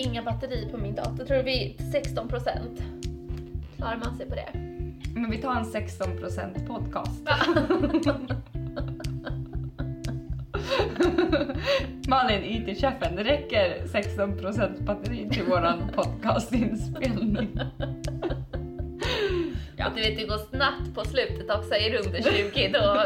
inga 0.00 0.22
batteri 0.22 0.68
på 0.70 0.78
min 0.78 0.94
dator. 0.94 1.24
Tror 1.24 1.42
vi 1.42 1.76
16 1.92 2.28
procent 2.28 2.82
klarar 3.76 3.96
man 3.96 4.16
sig 4.16 4.28
på 4.28 4.34
det. 4.34 4.48
Men 5.14 5.30
vi 5.30 5.38
tar 5.38 5.54
en 5.54 5.64
16% 5.64 6.66
podcast. 6.66 7.22
Malin, 12.08 12.44
IT-chefen, 12.44 13.16
räcker 13.16 13.84
16% 13.86 14.84
batteri 14.84 15.28
till 15.30 15.44
våran 15.44 15.90
podcastinspelning. 15.94 17.60
Ja. 19.76 19.86
Du 19.96 20.02
vet, 20.02 20.18
det 20.18 20.24
går 20.24 20.38
snabbt 20.38 20.94
på 20.94 21.04
slutet 21.04 21.50
också. 21.50 21.74
Är 21.74 21.90
du 21.90 21.98
under 21.98 22.22
20 22.22 22.68
då... 22.68 23.04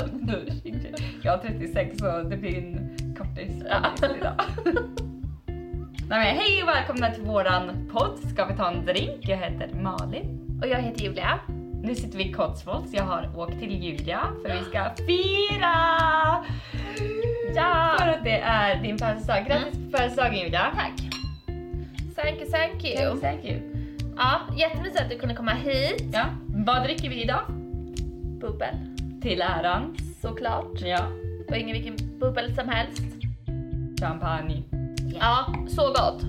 Jag 1.22 1.33
har 1.33 1.38
36 1.38 1.98
så 1.98 2.22
det 2.22 2.36
blir 2.36 2.58
en 2.58 2.97
kortis 3.19 3.52
idag. 3.56 5.03
Nej, 6.08 6.34
hej 6.34 6.62
och 6.62 6.68
välkomna 6.68 7.10
till 7.10 7.22
våran 7.22 7.88
podd 7.92 8.18
Ska 8.32 8.44
vi 8.44 8.56
ta 8.56 8.70
en 8.70 8.84
drink? 8.86 9.28
Jag 9.28 9.36
heter 9.36 9.68
Malin. 9.82 10.58
Och 10.62 10.68
jag 10.68 10.78
heter 10.82 11.00
Julia. 11.04 11.38
Nu 11.82 11.94
sitter 11.94 12.18
vi 12.18 12.24
i 12.28 12.32
Cotswolds. 12.32 12.92
Jag 12.94 13.04
har 13.04 13.38
åkt 13.38 13.58
till 13.58 13.82
Julia 13.84 14.20
för 14.42 14.52
vi 14.58 14.64
ska 14.64 14.94
fira! 15.06 15.74
Ja! 17.54 17.96
För 17.98 18.08
att 18.08 18.24
det 18.24 18.38
är 18.40 18.82
din 18.82 18.98
födelsedag. 18.98 19.44
Grattis 19.46 19.84
på 19.84 19.90
födelsedagen 19.98 20.38
Julia! 20.38 20.72
Tack. 20.74 20.92
Thank 22.16 22.41
you, 22.41 22.50
thank 22.50 22.84
you. 22.84 23.20
Thank 23.20 23.44
you. 23.44 23.60
Ja, 24.16 24.41
jättemysigt 24.56 25.00
att 25.00 25.10
du 25.10 25.18
kunde 25.18 25.34
komma 25.34 25.52
hit. 25.52 26.05
Ja. 26.12 26.24
Vad 26.46 26.82
dricker 26.82 27.08
vi 27.08 27.22
idag? 27.22 27.41
Bubbel, 28.41 28.74
Till 29.22 29.42
äran. 29.42 29.96
såklart. 30.22 30.80
Ja. 30.80 31.06
Och 31.48 31.56
ingen 31.56 31.72
vilken 31.72 32.18
bubbel 32.18 32.55
som 32.55 32.68
helst. 32.68 33.02
Champagne. 34.00 34.62
Ja, 35.20 35.55
så 35.69 35.83
gott. 35.83 36.23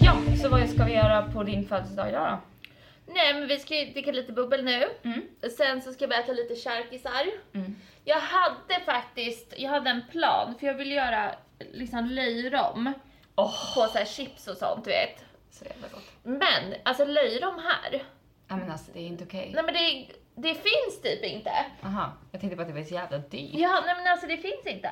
Ja, 0.00 0.16
så 0.42 0.48
vad 0.48 0.68
ska 0.68 0.84
vi 0.84 0.92
göra 0.92 1.22
på 1.22 1.42
din 1.42 1.68
födelsedag 1.68 2.08
idag 2.08 2.28
då? 2.30 2.57
Nej 3.08 3.34
men 3.34 3.48
vi 3.48 3.58
ska 3.58 3.78
ju 3.84 3.92
dricka 3.92 4.12
lite 4.12 4.32
bubbel 4.32 4.64
nu. 4.64 4.88
Mm. 5.02 5.22
Sen 5.56 5.82
så 5.82 5.92
ska 5.92 6.06
vi 6.06 6.14
äta 6.14 6.32
lite 6.32 6.54
charkisar. 6.54 7.26
Mm. 7.54 7.76
Jag 8.04 8.20
hade 8.20 8.80
faktiskt, 8.84 9.54
jag 9.56 9.70
hade 9.70 9.90
en 9.90 10.02
plan 10.10 10.54
för 10.60 10.66
jag 10.66 10.74
ville 10.74 10.94
göra 10.94 11.34
liksom 11.72 12.06
löjrom 12.06 12.92
Åh, 13.36 13.74
på 13.74 13.80
så 13.92 13.98
här 13.98 14.04
chips 14.04 14.48
och 14.48 14.56
sånt 14.56 14.84
du 14.84 14.90
vet. 14.90 15.24
så 15.50 15.64
jävla 15.64 15.88
gott. 15.88 16.10
Men 16.22 16.74
alltså 16.82 17.04
löjrom 17.04 17.54
här, 17.64 18.02
Ja 18.48 18.56
men 18.56 18.70
alltså 18.70 18.90
det 18.92 18.98
är 19.00 19.06
inte 19.06 19.24
okej. 19.24 19.50
nej 19.54 19.64
men 19.64 19.74
det, 19.74 20.06
det 20.48 20.54
finns 20.54 21.02
typ 21.02 21.24
inte. 21.24 21.52
Aha, 21.82 22.12
jag 22.32 22.40
tänkte 22.40 22.56
bara 22.56 22.62
att 22.62 22.68
det 22.68 22.74
var 22.80 22.82
så 22.86 22.94
jävla 22.94 23.18
dyrt. 23.18 23.50
Ja 23.54 23.82
nej 23.86 23.94
men 23.96 24.06
alltså 24.12 24.26
det 24.26 24.36
finns 24.36 24.66
inte. 24.66 24.90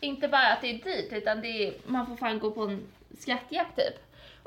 Inte 0.00 0.28
bara 0.28 0.46
att 0.52 0.60
det 0.60 0.70
är 0.70 0.74
dyrt 0.84 1.12
utan 1.12 1.40
det 1.40 1.48
är, 1.68 1.74
man 1.86 2.06
får 2.06 2.16
fan 2.16 2.38
gå 2.38 2.50
på 2.50 2.62
en 2.62 2.86
skattjakt 3.18 3.76
typ. 3.76 3.94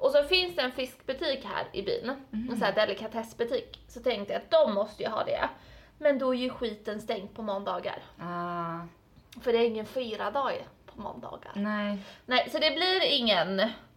Och 0.02 0.11
så 0.11 0.23
finns 0.23 0.55
det 0.55 0.61
en 0.61 0.71
fiskbutik 0.71 1.45
här 1.45 1.66
i 1.71 1.81
byn, 1.83 2.09
en 2.31 2.47
sån 2.49 2.61
här 2.61 2.71
delikatessbutik. 2.75 3.80
Så 3.88 3.99
tänkte 3.99 4.33
jag 4.33 4.41
att 4.41 4.52
de 4.52 4.73
måste 4.73 5.03
ju 5.03 5.09
ha 5.09 5.23
det. 5.23 5.49
Men 5.97 6.19
då 6.19 6.35
är 6.35 6.38
ju 6.39 6.49
skiten 6.49 7.02
stängt 7.02 7.35
på 7.35 7.41
måndagar. 7.41 7.99
Ah, 8.19 8.79
För 9.41 9.53
det 9.53 9.57
är 9.57 9.67
ingen 9.67 9.85
fyra 9.85 10.31
dag 10.31 10.67
på 10.85 11.01
måndagar. 11.01 11.51
nej. 11.56 11.97
Nej, 12.25 12.50
så 12.50 12.57
det 12.59 12.72
blir 12.72 13.03
ingen 13.03 13.56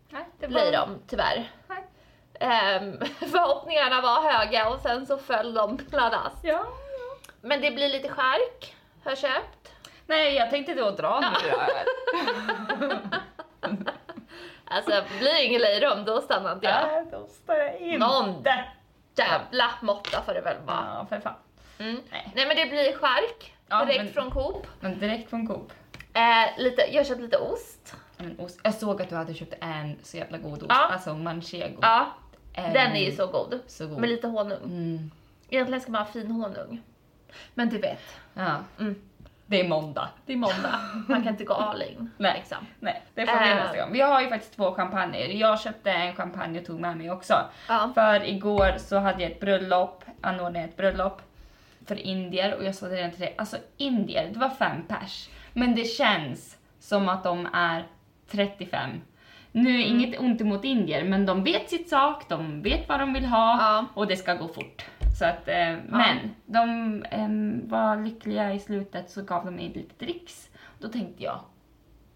Nej, 0.08 0.24
det 0.38 0.48
löjrom 0.48 0.98
tyvärr. 1.08 1.50
Nej. 1.68 1.84
Ehm, 2.40 2.98
förhoppningarna 3.18 4.00
var 4.00 4.32
höga 4.32 4.68
och 4.70 4.80
sen 4.80 5.06
så 5.06 5.18
föll 5.18 5.54
de 5.54 5.76
pladask. 5.78 6.36
Ja. 6.42 6.66
Men 7.40 7.60
det 7.60 7.70
blir 7.70 7.88
lite 7.88 8.08
skärk, 8.08 8.76
har 9.04 9.14
köpt. 9.14 9.72
Nej, 10.06 10.34
jag 10.34 10.50
tänkte 10.50 10.74
då 10.74 10.90
dra 10.90 11.20
nu 11.20 11.50
då. 11.50 12.92
Alltså 14.66 15.02
blir 15.18 15.32
det 15.32 15.44
ingen 15.44 15.60
löjrom 15.60 16.04
då 16.04 16.20
stannar 16.20 16.52
inte 16.52 16.66
jag. 16.66 16.86
Nej, 16.92 17.06
då 17.10 17.26
står 17.26 17.56
jag 17.56 17.80
in. 17.80 18.00
Någon 18.00 18.44
jävla 19.16 19.70
måtta 19.82 20.22
får 20.22 20.34
det 20.34 20.40
väl 20.40 20.56
vara. 20.66 20.84
Ja, 20.98 21.06
för 21.08 21.20
fan. 21.20 21.34
Mm. 21.78 22.00
Nej. 22.10 22.32
Nej 22.34 22.46
men 22.46 22.56
det 22.56 22.66
blir 22.66 22.96
skärk 22.96 23.54
Ja, 23.68 23.84
direkt 23.84 24.04
men- 24.04 24.12
från 24.12 24.30
Coop. 24.30 24.66
Men 24.80 24.98
direkt 24.98 25.30
från 25.30 25.46
Coop. 25.46 25.72
Eh, 26.14 26.62
lite, 26.62 26.82
jag 26.92 27.00
har 27.00 27.04
köpt 27.04 27.20
lite 27.20 27.36
ost. 27.38 27.96
Men 28.16 28.40
ost. 28.40 28.60
Jag 28.62 28.74
såg 28.74 29.02
att 29.02 29.08
du 29.08 29.16
hade 29.16 29.34
köpt 29.34 29.54
en 29.60 29.98
så 30.02 30.16
jävla 30.16 30.38
god 30.38 30.52
ost. 30.62 30.66
Ja. 30.68 30.88
Alltså 30.92 31.14
manchego. 31.14 31.78
Ja, 31.82 32.06
Ehm, 32.56 32.72
den 32.72 32.92
är 32.92 33.04
ju 33.10 33.12
så 33.16 33.26
god. 33.26 33.60
så 33.66 33.86
god. 33.86 33.98
Med 33.98 34.08
lite 34.10 34.26
honung. 34.26 34.62
Mm. 34.64 35.10
Egentligen 35.48 35.80
ska 35.80 35.92
man 35.92 36.02
ha 36.06 36.12
fin 36.12 36.30
honung. 36.30 36.82
Men 37.54 37.68
du 37.68 37.78
vet, 37.78 38.00
Ja. 38.34 38.56
Mm. 38.78 39.02
Det 39.46 39.60
är 39.60 39.68
måndag. 39.68 40.08
det 40.26 40.32
är 40.32 40.36
måndag. 40.36 40.80
Man 41.08 41.22
kan 41.22 41.32
inte 41.32 41.44
gå 41.44 41.54
all 41.54 41.82
in. 41.82 42.10
Nej. 42.18 42.32
Liksom. 42.38 42.58
Nej, 42.80 43.02
det 43.14 43.26
får 43.26 43.38
vi 43.44 43.50
Äh. 43.50 43.56
nästa 43.56 43.76
gång. 43.76 43.92
Vi 43.92 44.00
har 44.00 44.20
ju 44.22 44.28
faktiskt 44.28 44.56
två 44.56 44.72
champagner. 44.74 45.18
Jag 45.18 45.60
köpte 45.60 45.90
en 45.90 46.14
champagne 46.16 46.60
och 46.60 46.66
tog 46.66 46.80
med 46.80 46.96
mig 46.96 47.10
också. 47.10 47.34
Ja. 47.68 47.90
För 47.94 48.28
igår 48.28 48.74
så 48.78 48.98
hade 48.98 49.22
jag 49.22 49.32
ett 49.32 49.40
bröllop, 49.40 50.04
anordnade 50.20 50.64
ett 50.64 50.76
bröllop 50.76 51.22
för 51.86 51.98
indier 52.06 52.54
och 52.54 52.64
jag 52.64 52.74
sa 52.74 52.86
det 52.88 52.96
redan 52.96 53.10
till 53.10 53.20
dig, 53.20 53.34
alltså 53.38 53.56
indier, 53.76 54.30
det 54.32 54.38
var 54.38 54.48
fem 54.50 54.82
pers. 54.88 55.28
Men 55.52 55.74
det 55.74 55.84
känns 55.84 56.56
som 56.80 57.08
att 57.08 57.24
de 57.24 57.48
är 57.52 57.84
35. 58.30 58.90
Nu 59.52 59.70
Mm. 59.70 59.80
inget 59.80 60.20
ont 60.20 60.40
emot 60.40 60.64
indier, 60.64 61.04
men 61.04 61.26
de 61.26 61.44
vet 61.44 61.70
sitt 61.70 61.88
sak, 61.88 62.28
de 62.28 62.62
vet 62.62 62.88
vad 62.88 63.00
de 63.00 63.12
vill 63.12 63.24
ha 63.26 63.56
Ja. 63.60 63.86
och 63.94 64.06
det 64.06 64.16
ska 64.16 64.34
gå 64.34 64.48
fort. 64.48 64.84
Så 65.18 65.24
att, 65.24 65.48
eh, 65.48 65.76
men 65.88 66.34
de 66.46 67.04
em, 67.10 67.68
var 67.68 67.96
lyckliga 68.04 68.52
i 68.54 68.58
slutet 68.60 69.10
så 69.10 69.22
gav 69.22 69.44
de 69.44 69.54
mig 69.56 69.68
lite 69.74 70.04
dricks. 70.04 70.48
Då 70.78 70.88
tänkte 70.88 71.22
jag, 71.22 71.40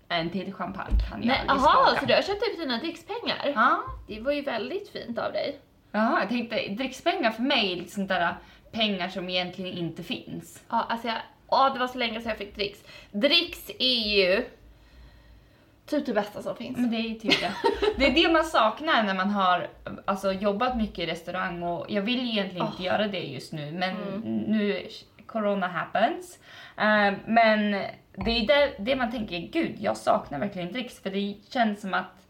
en 0.09 0.31
till 0.31 0.53
champagne 0.53 0.99
kan 1.09 1.19
jag 1.23 1.27
Nej, 1.27 1.41
aldrig 1.47 1.67
aha, 1.69 1.85
skaka. 1.87 2.01
så 2.01 2.07
du 2.07 2.15
har 2.15 2.23
köpt 2.23 2.43
ut 2.53 2.59
dina 2.59 2.79
drickspengar? 2.79 3.53
Ja, 3.55 3.79
Det 4.09 4.21
var 4.21 4.33
ju 4.33 4.43
väldigt 4.43 4.89
fint 4.89 5.19
av 5.19 5.33
dig. 5.33 5.59
Jaha, 5.93 6.21
jag 6.21 6.29
tänkte 6.29 6.69
drickspengar 6.69 7.31
för 7.31 7.43
mig 7.43 7.73
är 7.73 7.77
lite 7.77 7.91
sånt 7.91 8.09
där 8.09 8.35
pengar 8.73 9.09
som 9.09 9.29
egentligen 9.29 9.79
inte 9.79 10.03
finns. 10.03 10.63
Ja, 10.69 10.87
alltså 10.89 11.09
jag, 11.09 11.17
ja, 11.51 11.71
det 11.71 11.79
var 11.81 11.87
så 11.87 11.99
länge 11.99 12.21
sedan 12.21 12.29
jag 12.29 12.39
fick 12.39 12.55
dricks. 12.57 12.79
Dricks 13.13 13.71
är 13.79 14.09
ju 14.17 14.45
typ 15.89 16.07
det 16.07 16.13
bästa 16.13 16.43
som 16.43 16.57
finns. 16.57 16.79
Men 16.79 16.91
det 16.91 16.97
är 16.97 17.15
typ 17.15 17.41
det. 17.41 17.53
Det 17.97 18.07
är 18.07 18.15
det 18.15 18.33
man 18.33 18.45
saknar 18.45 19.03
när 19.03 19.15
man 19.15 19.31
har 19.31 19.69
alltså, 20.05 20.33
jobbat 20.33 20.77
mycket 20.77 20.99
i 20.99 21.07
restaurang 21.07 21.63
och 21.63 21.87
jag 21.89 22.03
vill 22.03 22.31
egentligen 22.31 22.67
inte 22.67 22.83
göra 22.83 23.09
det 23.09 23.21
just 23.21 23.53
nu 23.53 23.73
men 23.73 23.95
nu 24.47 24.89
corona 25.27 25.69
happens. 25.69 26.39
Eh, 26.77 27.13
men 27.27 27.71
det 28.25 28.31
är 28.31 28.47
det, 28.47 28.73
det 28.79 28.97
man 28.97 29.11
tänker, 29.11 29.39
gud 29.39 29.77
jag 29.79 29.97
saknar 29.97 30.39
verkligen 30.39 30.73
dricks 30.73 31.03
för 31.03 31.11
det 31.11 31.35
känns 31.51 31.81
som 31.81 31.95
att 31.95 32.27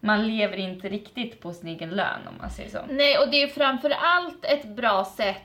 man 0.00 0.26
lever 0.26 0.56
inte 0.56 0.88
riktigt 0.88 1.40
på 1.40 1.52
sin 1.52 1.68
egen 1.68 1.90
lön 1.90 2.20
om 2.28 2.34
man 2.40 2.50
säger 2.50 2.70
så. 2.70 2.78
Nej, 2.88 3.18
och 3.18 3.30
det 3.30 3.42
är 3.42 3.48
framför 3.48 3.90
allt 3.90 4.44
ett 4.44 4.68
bra 4.68 5.04
sätt 5.04 5.42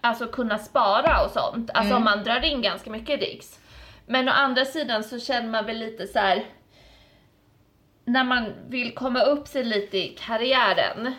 alltså 0.00 0.26
kunna 0.26 0.58
spara 0.58 1.24
och 1.24 1.30
sånt. 1.30 1.70
Alltså 1.74 1.96
om 1.96 2.04
man 2.04 2.24
drar 2.24 2.44
in 2.44 2.62
ganska 2.62 2.90
mycket 2.90 3.20
dricks. 3.20 3.58
Men 4.06 4.28
å 4.28 4.32
andra 4.32 4.64
sidan 4.64 5.04
så 5.04 5.20
känner 5.20 5.48
man 5.48 5.66
väl 5.66 5.78
lite 5.78 6.06
så 6.06 6.18
här. 6.18 6.44
När 8.10 8.24
man 8.24 8.52
vill 8.68 8.94
komma 8.94 9.22
upp 9.22 9.48
sig 9.48 9.64
lite 9.64 9.98
i 9.98 10.08
karriären, 10.18 11.14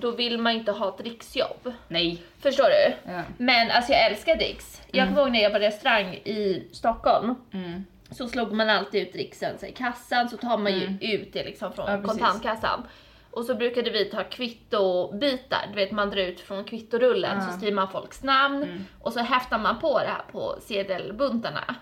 då 0.00 0.10
vill 0.10 0.38
man 0.38 0.52
inte 0.52 0.72
ha 0.72 0.88
ett 0.88 0.98
dricksjobb. 0.98 1.72
Nej. 1.88 2.22
Förstår 2.38 2.64
du? 2.64 3.12
Ja. 3.12 3.22
Men 3.38 3.70
alltså 3.70 3.92
jag 3.92 4.06
älskar 4.06 4.36
dricks. 4.36 4.82
Jag 4.92 5.08
kommer 5.08 5.20
ihåg 5.22 5.30
när 5.32 5.42
jag 5.42 5.52
i 5.56 5.58
restaurang 5.58 6.14
i 6.14 6.68
Stockholm. 6.72 7.34
Mm. 7.52 7.84
Så 8.10 8.28
slog 8.28 8.52
man 8.52 8.70
alltid 8.70 9.02
ut 9.02 9.12
dricksen 9.12 9.64
i 9.64 9.72
kassan, 9.72 10.28
så 10.28 10.36
tar 10.36 10.58
man 10.58 10.72
ju 10.72 10.98
ut 11.00 11.32
det 11.32 11.44
liksom 11.44 11.72
från 11.72 11.90
Ja, 11.90 12.02
kontantkassan. 12.02 12.82
Och 13.30 13.44
så 13.44 13.54
brukade 13.54 13.90
vi 13.90 14.04
ta 14.04 14.24
kvittobitar, 14.24 15.66
du 15.68 15.74
vet 15.74 15.92
man 15.92 16.10
drar 16.10 16.22
ut 16.22 16.40
från 16.40 16.64
kvittorullen 16.64 17.42
så 17.42 17.56
skriver 17.56 17.74
man 17.74 17.90
folks 17.90 18.22
namn 18.22 18.62
Mm. 18.62 18.84
och 19.02 19.12
så 19.12 19.20
häftar 19.20 19.58
man 19.58 19.78
på 19.80 19.98
det 19.98 20.06
här 20.06 20.22
på 20.32 20.56
sedelbuntarna. 20.62 21.74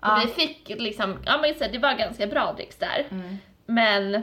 Och 0.00 0.08
vi 0.24 0.32
fick 0.32 0.68
liksom, 0.68 1.18
ja 1.26 1.38
men 1.42 1.54
så 1.54 1.64
det 1.72 1.78
var 1.78 1.94
ganska 1.94 2.26
bra 2.26 2.52
dricks 2.52 2.76
där. 2.76 3.06
Mm. 3.10 3.38
Men 3.66 4.22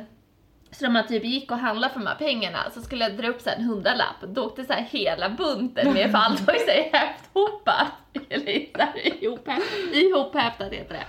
så 0.71 0.85
när 0.85 0.91
man 0.91 1.07
typ 1.07 1.23
gick 1.25 1.51
och 1.51 1.57
handlade 1.57 1.93
för 1.93 1.99
de 1.99 2.07
här 2.07 2.15
pengarna 2.15 2.57
så 2.73 2.81
skulle 2.81 3.03
jag 3.03 3.17
dra 3.17 3.27
upp 3.27 3.41
så 3.41 3.49
en 3.49 3.63
hundralapp, 3.63 4.21
då 4.27 4.45
åkte 4.45 4.65
så 4.65 4.73
här 4.73 4.81
hela 4.81 5.29
bunten 5.29 5.93
med 5.93 6.11
för 6.11 6.17
allt 6.17 6.47
var 6.47 6.53
ju 6.53 6.59
så 6.59 6.71
här 6.71 6.89
häfthopat. 6.93 7.91
Eller 8.29 9.23
ihop, 9.23 9.47
ihophäftat 9.93 10.73
heter 10.73 10.93
det. 10.93 11.05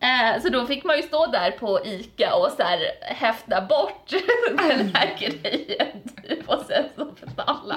Eh, 0.00 0.42
så 0.42 0.48
då 0.48 0.66
fick 0.66 0.84
man 0.84 0.96
ju 0.96 1.02
stå 1.02 1.26
där 1.26 1.50
på 1.50 1.80
ICA 1.84 2.34
och 2.34 2.50
så 2.56 2.62
här 2.62 2.78
häfta 3.02 3.60
bort 3.60 4.10
den 4.68 4.90
här 4.94 5.16
grejen 5.18 6.02
typ 6.28 6.48
och 6.48 6.60
sen 6.66 6.84
så 6.96 7.04
betala. 7.04 7.76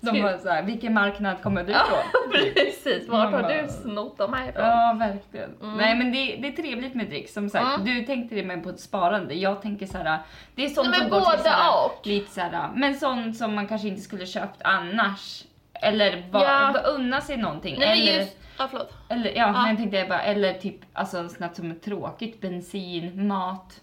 De 0.00 0.12
Man 0.12 0.22
bara 0.22 0.38
så 0.38 0.48
här, 0.48 0.62
vilken 0.62 0.94
marknad 0.94 1.42
kommer 1.42 1.64
du 1.64 1.72
Ja, 1.72 1.82
ifrån? 1.86 2.30
precis. 2.54 3.08
Vart 3.08 3.32
har 3.32 3.42
du 3.42 3.68
snott 3.68 4.18
dem 4.18 4.32
här 4.32 4.48
ifrån? 4.48 4.64
Ja, 4.64 4.96
verkligen. 4.98 5.54
Mm. 5.62 5.76
Nej 5.76 5.94
men 5.94 6.12
det, 6.12 6.36
det 6.42 6.48
är 6.48 6.62
trevligt 6.62 6.94
med 6.94 7.06
dricks. 7.06 7.32
Som 7.34 7.50
sagt, 7.50 7.64
Mm. 7.80 7.84
du 7.84 8.04
tänkte 8.06 8.34
det 8.34 8.42
med 8.42 8.62
på 8.62 8.70
ett 8.70 8.80
sparande. 8.80 9.34
Jag 9.34 9.62
tänker 9.62 9.86
så 9.86 9.98
här, 9.98 10.18
det 10.54 10.64
är 10.64 10.68
sånt 10.68 10.88
Nej, 10.90 11.00
som 11.00 11.08
går 11.08 11.20
till 11.20 11.24
både 11.30 11.42
så 11.42 11.48
här, 11.48 11.84
och. 11.84 12.06
lite 12.06 12.30
så 12.34 12.40
här, 12.40 12.68
men 12.74 12.94
sånt 12.94 13.36
som 13.36 13.54
man 13.54 13.68
kanske 13.68 13.88
inte 13.88 14.00
skulle 14.02 14.26
köpt 14.26 14.60
annars. 14.64 15.44
Eller 15.82 16.24
va, 16.30 16.42
Ja. 16.74 16.80
unna 16.80 17.20
sig 17.20 17.36
någonting. 17.36 17.76
Nej 17.78 18.08
eller, 18.10 18.20
just, 18.20 18.36
ja 18.58 18.68
förlåt. 18.70 18.94
eller, 19.08 19.30
ja, 19.30 19.34
Ja. 19.36 19.52
men 19.52 19.66
jag 19.68 19.76
tänkte 19.76 20.06
bara, 20.08 20.22
eller 20.22 20.52
typ 20.54 20.76
alltså, 20.92 21.28
sånt 21.28 21.56
som 21.56 21.70
är 21.70 21.74
tråkigt. 21.74 22.40
Bensin, 22.40 23.26
mat. 23.26 23.80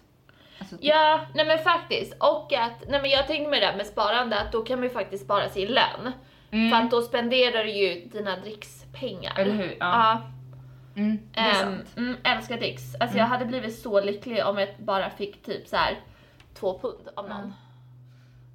Alltså, 0.58 0.76
typ, 0.76 0.84
Ja, 0.84 1.20
nej 1.34 1.46
men 1.46 1.58
faktiskt. 1.58 2.14
Och 2.20 2.52
att, 2.52 2.88
nej 2.88 3.00
men 3.02 3.10
jag 3.10 3.26
tänkte 3.26 3.50
med 3.50 3.62
det 3.62 3.66
där 3.66 3.76
med 3.76 3.86
sparande 3.86 4.40
att 4.40 4.52
då 4.52 4.62
kan 4.62 4.78
man 4.78 4.88
ju 4.88 4.94
faktiskt 4.94 5.24
spara 5.24 5.48
sin 5.48 5.68
lön. 5.68 6.12
mm, 6.50 6.70
För 6.70 6.76
att 6.84 6.90
då 6.90 7.02
spenderar 7.02 7.64
du 7.64 7.70
ju 7.70 8.08
dina 8.08 8.36
drickspengar. 8.36 9.38
Eller 9.38 9.52
hur? 9.54 9.70
Ja. 9.70 9.76
Ja. 9.80 10.22
mm, 10.96 11.18
det 11.32 11.40
är 11.40 11.48
ehm, 11.48 11.54
sant. 11.76 11.96
mm, 11.96 12.16
älskar 12.24 12.56
dricks. 12.56 12.82
Alltså 13.00 13.18
jag 13.18 13.24
hade 13.26 13.44
blivit 13.44 13.78
så 13.78 14.00
lycklig 14.00 14.46
om 14.46 14.58
jag 14.58 14.68
bara 14.78 15.10
fick 15.10 15.42
typ 15.42 15.66
så 15.68 15.76
här 15.76 15.98
två 16.54 16.78
pund 16.78 17.08
av 17.16 17.28
någon. 17.28 17.54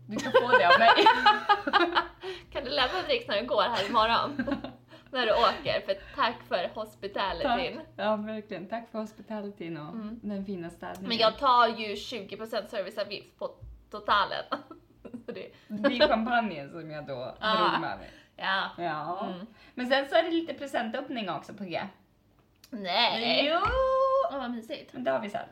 Du 0.08 0.16
kan 0.18 0.32
få 0.32 0.48
det 0.58 0.68
av 0.74 0.80
mig. 0.80 0.90
Kan 2.54 2.64
du 2.64 2.70
lämna 2.70 3.02
dricks 3.08 3.28
när 3.28 3.42
du 3.42 3.48
går 3.48 3.62
här 3.62 3.90
imorgon? 3.90 4.46
när 5.12 5.26
du 5.26 5.32
åker. 5.32 5.82
För 5.86 5.96
tack 6.16 6.36
för 6.48 6.56
Tack. 6.64 6.76
hospitalityn. 6.76 7.82
Ja, 7.96 8.16
verkligen. 8.16 8.68
Tack 8.68 8.92
för 8.92 9.00
hospitalityn 9.00 9.78
och 9.78 9.94
Mm. 9.94 10.20
den 10.24 10.46
fina 10.46 10.70
städningen. 10.70 11.10
Men 11.10 11.18
jag 11.18 11.38
tar 11.40 11.68
ju 11.68 11.96
20% 11.96 12.68
serviceavgift 12.70 13.40
på 13.40 13.52
totalen. 13.92 14.44
Det, 15.26 15.52
Det 15.68 15.90
blir 15.90 16.08
champagnen 16.08 16.70
som 16.72 16.92
jag 16.92 17.08
då 17.08 17.36
Ja. 17.42 17.56
drog 17.58 17.82
med 17.82 17.98
mig. 17.98 18.10
ja. 18.38 18.70
Ja. 18.78 19.28
Mm. 19.34 19.46
Men 19.74 19.88
sen 19.88 20.10
så 20.10 20.16
är 20.16 20.24
det 20.24 20.32
lite 20.32 20.54
presentöppning 20.54 21.30
också 21.30 21.54
på 21.54 21.64
G. 21.64 21.82
Nej. 22.70 23.46
Jo! 23.50 23.60
Åh 24.32 24.38
vad 24.40 24.52
mysigt. 24.52 24.92
Det 24.94 25.12
har 25.12 25.20
vi 25.20 25.30
sen. 25.30 25.46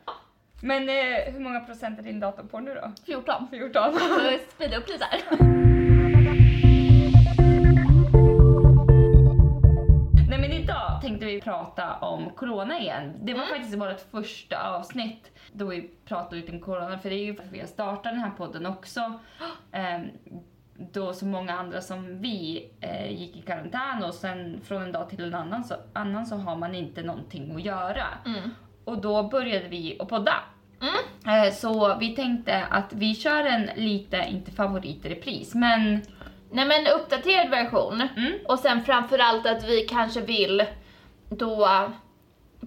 Men 0.62 0.88
eh, 0.88 1.32
hur 1.32 1.40
många 1.40 1.60
procent 1.60 1.98
är 1.98 2.02
din 2.02 2.20
dator 2.20 2.42
på 2.42 2.60
nu 2.60 2.74
då? 2.74 2.92
14. 3.06 3.48
14. 3.50 3.92
Så 3.92 4.38
speeda 4.54 4.76
upp 4.76 4.88
lite 4.88 5.04
här. 5.04 5.20
idag 11.00 11.10
tänkte 11.10 11.26
vi 11.26 11.40
prata 11.40 11.94
om 11.96 12.30
corona 12.30 12.78
igen. 12.78 13.14
Det 13.22 13.34
var 13.34 13.46
faktiskt 13.46 13.76
vårt 13.76 14.00
första 14.10 14.76
avsnitt 14.76 15.30
då 15.52 15.66
vi 15.66 15.90
pratade 16.04 16.36
lite 16.36 16.52
om 16.52 16.60
corona 16.60 16.98
för 16.98 17.10
det 17.10 17.16
är 17.16 17.24
ju 17.24 17.34
för 17.34 17.42
att 17.42 17.52
vi 17.52 17.60
har 17.60 17.66
startat 17.66 18.12
den 18.12 18.18
här 18.18 18.30
podden 18.30 18.66
också. 18.66 19.18
Ehm, 19.72 20.08
då 20.92 21.12
så 21.12 21.26
många 21.26 21.52
andra 21.52 21.80
som 21.80 22.20
vi 22.20 22.70
eh, 22.80 23.12
gick 23.12 23.36
i 23.36 23.42
karantän 23.42 24.04
och 24.04 24.14
sen 24.14 24.60
från 24.64 24.82
en 24.82 24.92
dag 24.92 25.10
till 25.10 25.24
en 25.24 25.34
annan 25.34 25.64
så, 25.64 25.74
annan 25.92 26.26
så 26.26 26.36
har 26.36 26.56
man 26.56 26.74
inte 26.74 27.02
någonting 27.02 27.54
att 27.56 27.64
göra. 27.64 28.06
Mm. 28.26 28.50
Och 28.84 29.00
då 29.00 29.22
började 29.22 29.68
vi 29.68 29.96
att 30.00 30.08
podda. 30.08 30.34
Mm. 30.80 31.46
Eh, 31.46 31.52
Så 31.52 31.96
vi 31.98 32.16
tänkte 32.16 32.64
att 32.70 32.92
vi 32.92 33.14
kör 33.14 33.44
en 33.44 33.70
lite, 33.76 34.16
inte 34.16 34.50
favorit 34.50 35.04
repris, 35.04 35.54
men 35.54 36.02
Nej 36.52 36.66
men 36.66 36.86
uppdaterad 36.86 37.50
version. 37.50 38.08
Mm. 38.16 38.32
Och 38.48 38.58
sen 38.58 38.84
framförallt 38.84 39.46
att 39.46 39.64
vi 39.68 39.80
kanske 39.80 40.20
vill 40.20 40.64
då 41.30 41.68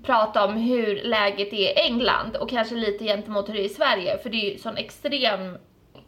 prata 0.04 0.46
om 0.46 0.54
hur 0.54 1.04
läget 1.04 1.54
är 1.54 1.58
i 1.58 1.74
England 1.76 2.36
och 2.36 2.50
kanske 2.50 2.76
lite 2.76 3.04
gentemot 3.06 3.50
hur 3.50 3.54
det 3.54 3.62
är 3.62 3.66
i 3.66 3.70
Sverige 3.70 4.18
för 4.18 4.30
det 4.30 4.38
är 4.38 4.52
ju 4.54 4.58
sån 4.58 4.78
extrem, 4.78 5.58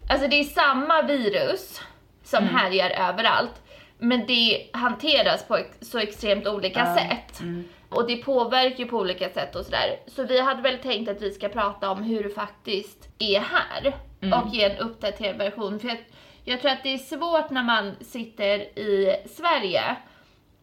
alltså 0.10 0.28
det 0.28 0.40
är 0.40 0.44
samma 0.44 1.02
virus 1.02 1.82
som 2.24 2.44
Mm. 2.44 2.56
härjar 2.56 3.10
överallt 3.10 3.62
men 3.98 4.26
det 4.28 4.70
hanteras 4.74 5.48
på 5.48 5.58
så 5.82 6.00
extremt 6.00 6.48
olika 6.48 6.80
Ja. 6.80 6.96
sätt. 6.96 7.40
Mm. 7.42 7.64
Och 7.90 8.08
det 8.08 8.16
påverkar 8.18 8.78
ju 8.80 8.86
på 8.86 8.98
olika 8.98 9.30
sätt 9.30 9.56
och 9.56 9.66
sådär. 9.66 10.00
Så 10.08 10.24
vi 10.24 10.42
hade 10.42 10.62
väl 10.62 10.78
tänkt 10.78 11.10
att 11.10 11.22
vi 11.22 11.32
ska 11.32 11.50
prata 11.50 11.90
om 11.90 12.04
hur 12.04 12.24
det 12.24 12.30
faktiskt 12.30 13.10
är 13.20 13.40
här. 13.40 13.94
Mm. 14.22 14.40
Och 14.40 14.56
ge 14.56 14.64
en 14.64 14.78
uppdaterad 14.78 15.38
version. 15.38 15.80
För 15.80 15.88
jag, 15.88 15.98
jag 16.44 16.62
tror 16.62 16.72
att 16.72 16.84
det 16.84 16.94
är 16.94 16.98
svårt 16.98 17.50
när 17.50 17.64
man 17.64 17.96
sitter 18.02 18.60
i 18.80 19.16
Sverige 19.30 19.96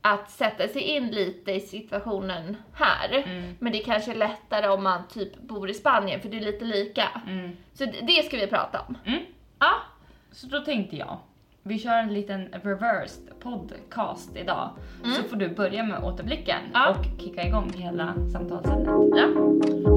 att 0.03 0.31
sätta 0.31 0.69
sig 0.69 0.83
in 0.83 1.07
lite 1.11 1.53
i 1.53 1.61
situationen 1.61 2.57
här. 2.75 3.23
Mm. 3.27 3.55
Men 3.59 3.73
det 3.73 3.79
kanske 3.79 4.11
är 4.11 4.15
lättare 4.17 4.69
om 4.69 4.83
man 4.83 5.09
typ 5.09 5.41
bor 5.43 5.71
i 5.71 5.75
Spanien 5.75 6.21
för 6.21 6.29
det 6.29 6.37
är 6.37 6.41
lite 6.41 6.65
lika. 6.65 7.09
Mm. 7.27 7.51
Så 7.73 7.85
det- 7.85 8.07
det 8.07 8.23
ska 8.27 8.37
vi 8.37 8.47
prata 8.47 8.81
om. 8.89 8.99
Mm. 9.05 9.23
Ja. 9.59 9.73
Så 10.33 10.47
då 10.47 10.61
tänkte 10.61 10.97
jag, 10.97 11.19
vi 11.63 11.79
kör 11.79 11.99
en 11.99 12.15
liten 12.15 12.49
reversed 12.53 13.41
podcast 13.41 14.37
idag. 14.37 14.71
Så 15.17 15.23
får 15.23 15.37
du 15.37 15.49
börja 15.49 15.83
med 15.83 16.05
återblicken 16.05 16.61
Ja. 16.75 16.91
och 16.91 17.21
kicka 17.21 17.43
igång 17.47 17.73
hela 17.77 18.15
samtalsämnet. 18.33 18.89
ja. 19.17 19.92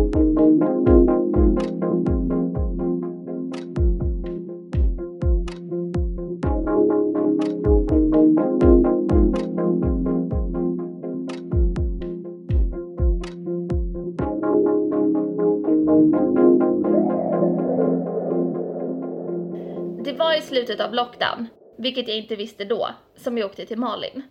Slutet 20.75 20.87
av 20.87 20.93
lockdown, 20.93 21.47
vilket 21.77 22.07
jag 22.07 22.17
inte 22.17 22.35
visste 22.35 22.65
då, 22.65 22.89
som 23.15 23.37
jag 23.37 23.45
åkte 23.45 23.65
till 23.65 23.77
Malin. 23.77 24.23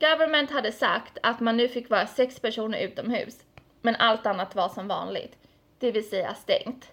Government 0.00 0.50
hade 0.50 0.72
sagt 0.72 1.18
att 1.22 1.40
man 1.40 1.56
nu 1.56 1.68
fick 1.68 1.90
vara 1.90 2.06
sex 2.06 2.40
personer 2.40 2.80
utomhus, 2.80 3.44
men 3.82 3.96
allt 3.96 4.26
annat 4.26 4.54
var 4.54 4.68
som 4.68 4.88
vanligt, 4.88 5.36
det 5.80 5.92
vill 5.92 6.08
säga 6.08 6.34
stängt. 6.34 6.92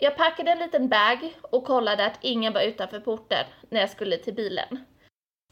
Jag 0.00 0.16
packade 0.16 0.50
en 0.50 0.58
liten 0.58 0.88
bag 0.88 1.34
och 1.42 1.64
kollade 1.64 2.06
att 2.06 2.18
ingen 2.22 2.52
var 2.52 2.62
utanför 2.62 3.00
porten 3.00 3.46
när 3.70 3.80
jag 3.80 3.90
skulle 3.90 4.16
till 4.16 4.34
bilen. 4.34 4.84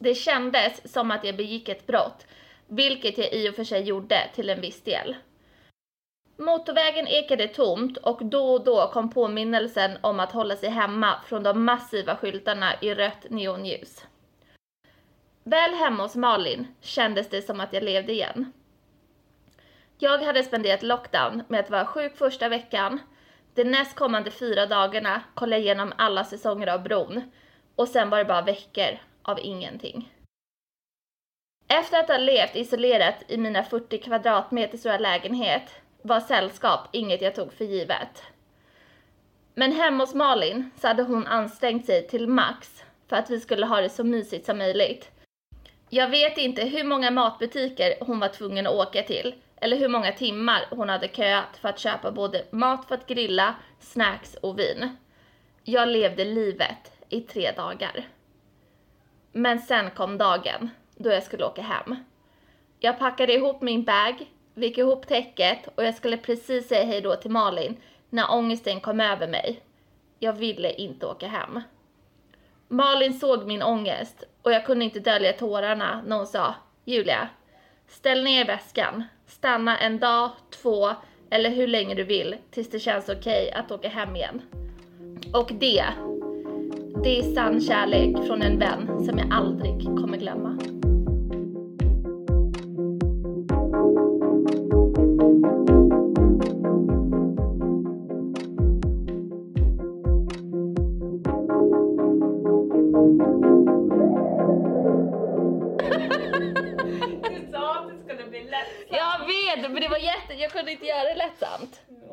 Det 0.01 0.15
kändes 0.15 0.93
som 0.93 1.11
att 1.11 1.25
jag 1.25 1.37
begick 1.37 1.69
ett 1.69 1.87
brott, 1.87 2.27
vilket 2.69 3.19
jag 3.19 3.33
i 3.33 3.49
och 3.51 3.55
för 3.55 3.65
sig 3.65 3.83
gjorde 3.83 4.31
till 4.35 4.51
en 4.51 4.61
viss 4.61 4.83
del. 4.83 5.17
Motorvägen 6.39 7.09
ekade 7.09 7.49
tomt 7.49 7.97
och 7.97 8.25
då 8.25 8.53
och 8.53 8.65
då 8.65 8.91
kom 8.93 9.11
påminnelsen 9.11 9.99
om 10.01 10.21
att 10.21 10.33
hålla 10.33 10.57
sig 10.57 10.69
hemma 10.69 11.21
från 11.27 11.43
de 11.43 11.65
massiva 11.65 12.17
skyltarna 12.17 12.75
i 12.81 12.95
rött 12.95 13.27
neonljus. 13.31 14.05
Väl 15.45 15.75
hemma 15.75 16.03
hos 16.03 16.17
Malin 16.17 16.67
kändes 16.81 17.29
det 17.29 17.43
som 17.43 17.61
att 17.61 17.73
jag 17.73 17.83
levde 17.83 18.13
igen. 18.13 18.53
Jag 19.99 20.19
hade 20.19 20.43
spenderat 20.43 20.83
lockdown 20.83 21.43
med 21.49 21.61
att 21.61 21.71
vara 21.71 21.87
sjuk 21.87 22.17
första 22.17 22.49
veckan. 22.49 23.01
De 23.55 23.65
nästkommande 23.65 24.31
fyra 24.31 24.67
dagarna 24.67 25.23
kollade 25.35 25.57
jag 25.57 25.65
igenom 25.65 25.93
alla 25.99 26.25
säsonger 26.25 26.67
av 26.67 26.83
Bron 26.83 27.23
och 27.77 27.89
sen 27.89 28.11
var 28.11 28.19
det 28.19 28.25
bara 28.25 28.43
veckor 28.43 28.99
av 29.23 29.39
ingenting. 29.43 30.13
Efter 31.69 32.01
att 32.01 32.09
ha 32.09 32.19
levt 32.19 32.57
isolerat 32.57 33.25
i 33.29 33.37
mina 33.39 33.63
40 33.63 33.99
kvadratmeter 33.99 34.79
stora 34.79 34.99
lägenhet 34.99 35.83
var 36.03 36.21
sällskap 36.21 36.89
inget 36.93 37.23
jag 37.23 37.35
tog 37.35 37.53
för 37.53 37.65
givet. 37.65 38.23
Men 39.55 39.73
hemma 39.73 40.05
hos 40.05 40.15
Malin 40.15 40.71
så 40.77 40.89
hade 40.89 41.03
hon 41.03 41.27
ansträngt 41.27 41.87
sig 41.87 42.09
till 42.09 42.29
max 42.29 42.85
för 43.09 43.17
att 43.17 43.31
vi 43.31 43.41
skulle 43.41 43.67
ha 43.67 43.81
det 43.81 43.89
så 43.89 44.05
mysigt 44.05 44.47
som 44.47 44.59
möjligt. 44.59 45.11
Jag 45.91 46.09
vet 46.11 46.39
inte 46.39 46.65
hur 46.65 46.85
många 46.85 47.11
matbutiker 47.11 47.95
hon 48.01 48.21
var 48.21 48.29
tvungen 48.29 48.67
att 48.67 48.75
åka 48.75 49.03
till 49.03 49.35
eller 49.57 49.77
hur 49.77 49.89
många 49.89 50.13
timmar 50.13 50.67
hon 50.71 50.89
hade 50.89 51.09
köat 51.09 51.57
för 51.61 51.69
att 51.69 51.79
köpa 51.79 52.13
både 52.13 52.45
mat 52.51 52.89
för 52.89 52.95
att 52.95 53.07
grilla, 53.07 53.55
snacks 53.81 54.35
och 54.35 54.59
vin. 54.59 54.97
Jag 55.65 55.89
levde 55.89 56.25
livet 56.25 56.93
i 57.09 57.21
tre 57.21 57.53
dagar. 57.53 58.09
Men 59.33 59.59
sen 59.59 59.91
kom 59.91 60.19
dagen 60.19 60.71
då 60.97 61.11
jag 61.11 61.23
skulle 61.23 61.45
åka 61.45 61.63
hem. 61.63 61.97
Jag 62.79 62.99
packade 62.99 63.33
ihop 63.33 63.63
min 63.63 63.85
bag, 63.85 64.27
vek 64.57 64.79
ihop 64.79 65.07
täcket 65.07 65.69
och 65.75 65.85
jag 65.85 65.95
skulle 65.95 66.17
precis 66.17 66.69
säga 66.69 66.85
hej 66.85 67.01
då 67.01 67.17
till 67.17 67.31
Malin 67.31 67.77
när 68.11 68.31
ångesten 68.31 68.81
kom 68.81 69.01
över 69.01 69.29
mig. 69.29 69.61
Jag 70.19 70.33
ville 70.33 70.73
inte 70.73 71.07
åka 71.07 71.29
hem. 71.29 71.61
Malin 72.69 73.15
såg 73.15 73.47
min 73.47 73.63
ångest 73.63 74.25
och 74.43 74.53
jag 74.53 74.67
kunde 74.67 74.85
inte 74.85 75.01
dölja 75.01 75.33
tårarna 75.33 76.03
när 76.07 76.17
hon 76.17 76.27
sa 76.27 76.55
Julia, 76.85 77.29
ställ 77.89 78.25
ner 78.25 78.47
väskan, 78.47 79.05
stanna 79.27 79.79
en 79.79 79.99
dag, 79.99 80.31
två 80.63 80.91
eller 81.31 81.51
hur 81.51 81.67
länge 81.67 81.95
du 81.95 82.05
vill 82.05 82.37
tills 82.51 82.71
det 82.71 82.79
känns 82.79 83.09
okej 83.09 83.53
att 83.53 83.71
åka 83.71 83.89
hem 83.89 84.17
igen. 84.17 84.43
Och 85.35 85.51
det, 85.53 85.85
det 87.05 87.19
är 87.19 87.35
sann 87.35 87.61
kärlek 87.61 88.27
från 88.27 88.43
en 88.43 88.59
vän 88.59 89.05
som 89.07 89.19
jag 89.19 89.33
aldrig 89.33 89.85
kommer 89.85 90.19
glömma. 90.19 90.59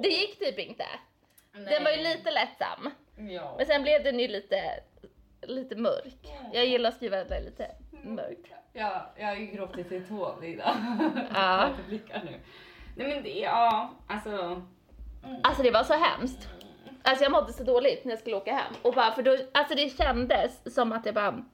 Det 0.04 0.10
gick 0.10 0.40
typ 0.40 0.60
inte. 0.60 0.86
Den 1.54 1.84
var 1.84 1.92
ju 1.92 2.04
lite 2.04 2.32
lättsam. 2.32 2.90
Ja. 3.30 3.54
Men 3.58 3.66
sen 3.66 3.84
blev 3.84 4.04
den 4.04 4.20
ju 4.20 4.28
lite, 4.28 4.80
lite 5.42 5.76
mörk. 5.76 6.28
Jag 6.54 6.66
gillar 6.66 6.90
att 6.90 6.96
skriva 6.96 7.24
det 7.24 7.40
lite 7.40 7.72
mörkt. 8.04 8.52
Ja, 8.74 9.12
jag 9.18 9.28
har 9.28 9.36
ju 9.36 9.46
gråtit 9.46 9.92
i 9.92 10.02
tån 10.02 10.44
idag. 10.44 10.76
Ja. 11.34 11.70
Blickar 11.88 12.24
nu. 12.24 12.40
Nej 12.98 13.08
men 13.08 13.24
det, 13.24 13.40
ja, 13.40 13.94
alltså. 14.08 14.62
Alltså 15.44 15.64
det 15.64 15.72
var 15.72 15.84
så 15.84 15.94
hemskt. 15.94 16.48
Alltså 17.04 17.24
jag 17.24 17.32
mådde 17.32 17.54
så 17.54 17.64
dåligt 17.64 18.06
när 18.06 18.12
jag 18.12 18.20
skulle 18.20 18.36
åka 18.36 18.54
hem. 18.54 18.74
Och 18.82 18.94
bara, 18.94 19.12
för 19.12 19.24
då, 19.24 19.38
alltså 19.52 19.76
det 19.76 19.98
kändes 19.98 20.74
som 20.76 20.92
att 20.92 21.06
jag 21.06 21.16
bara, 21.16 21.46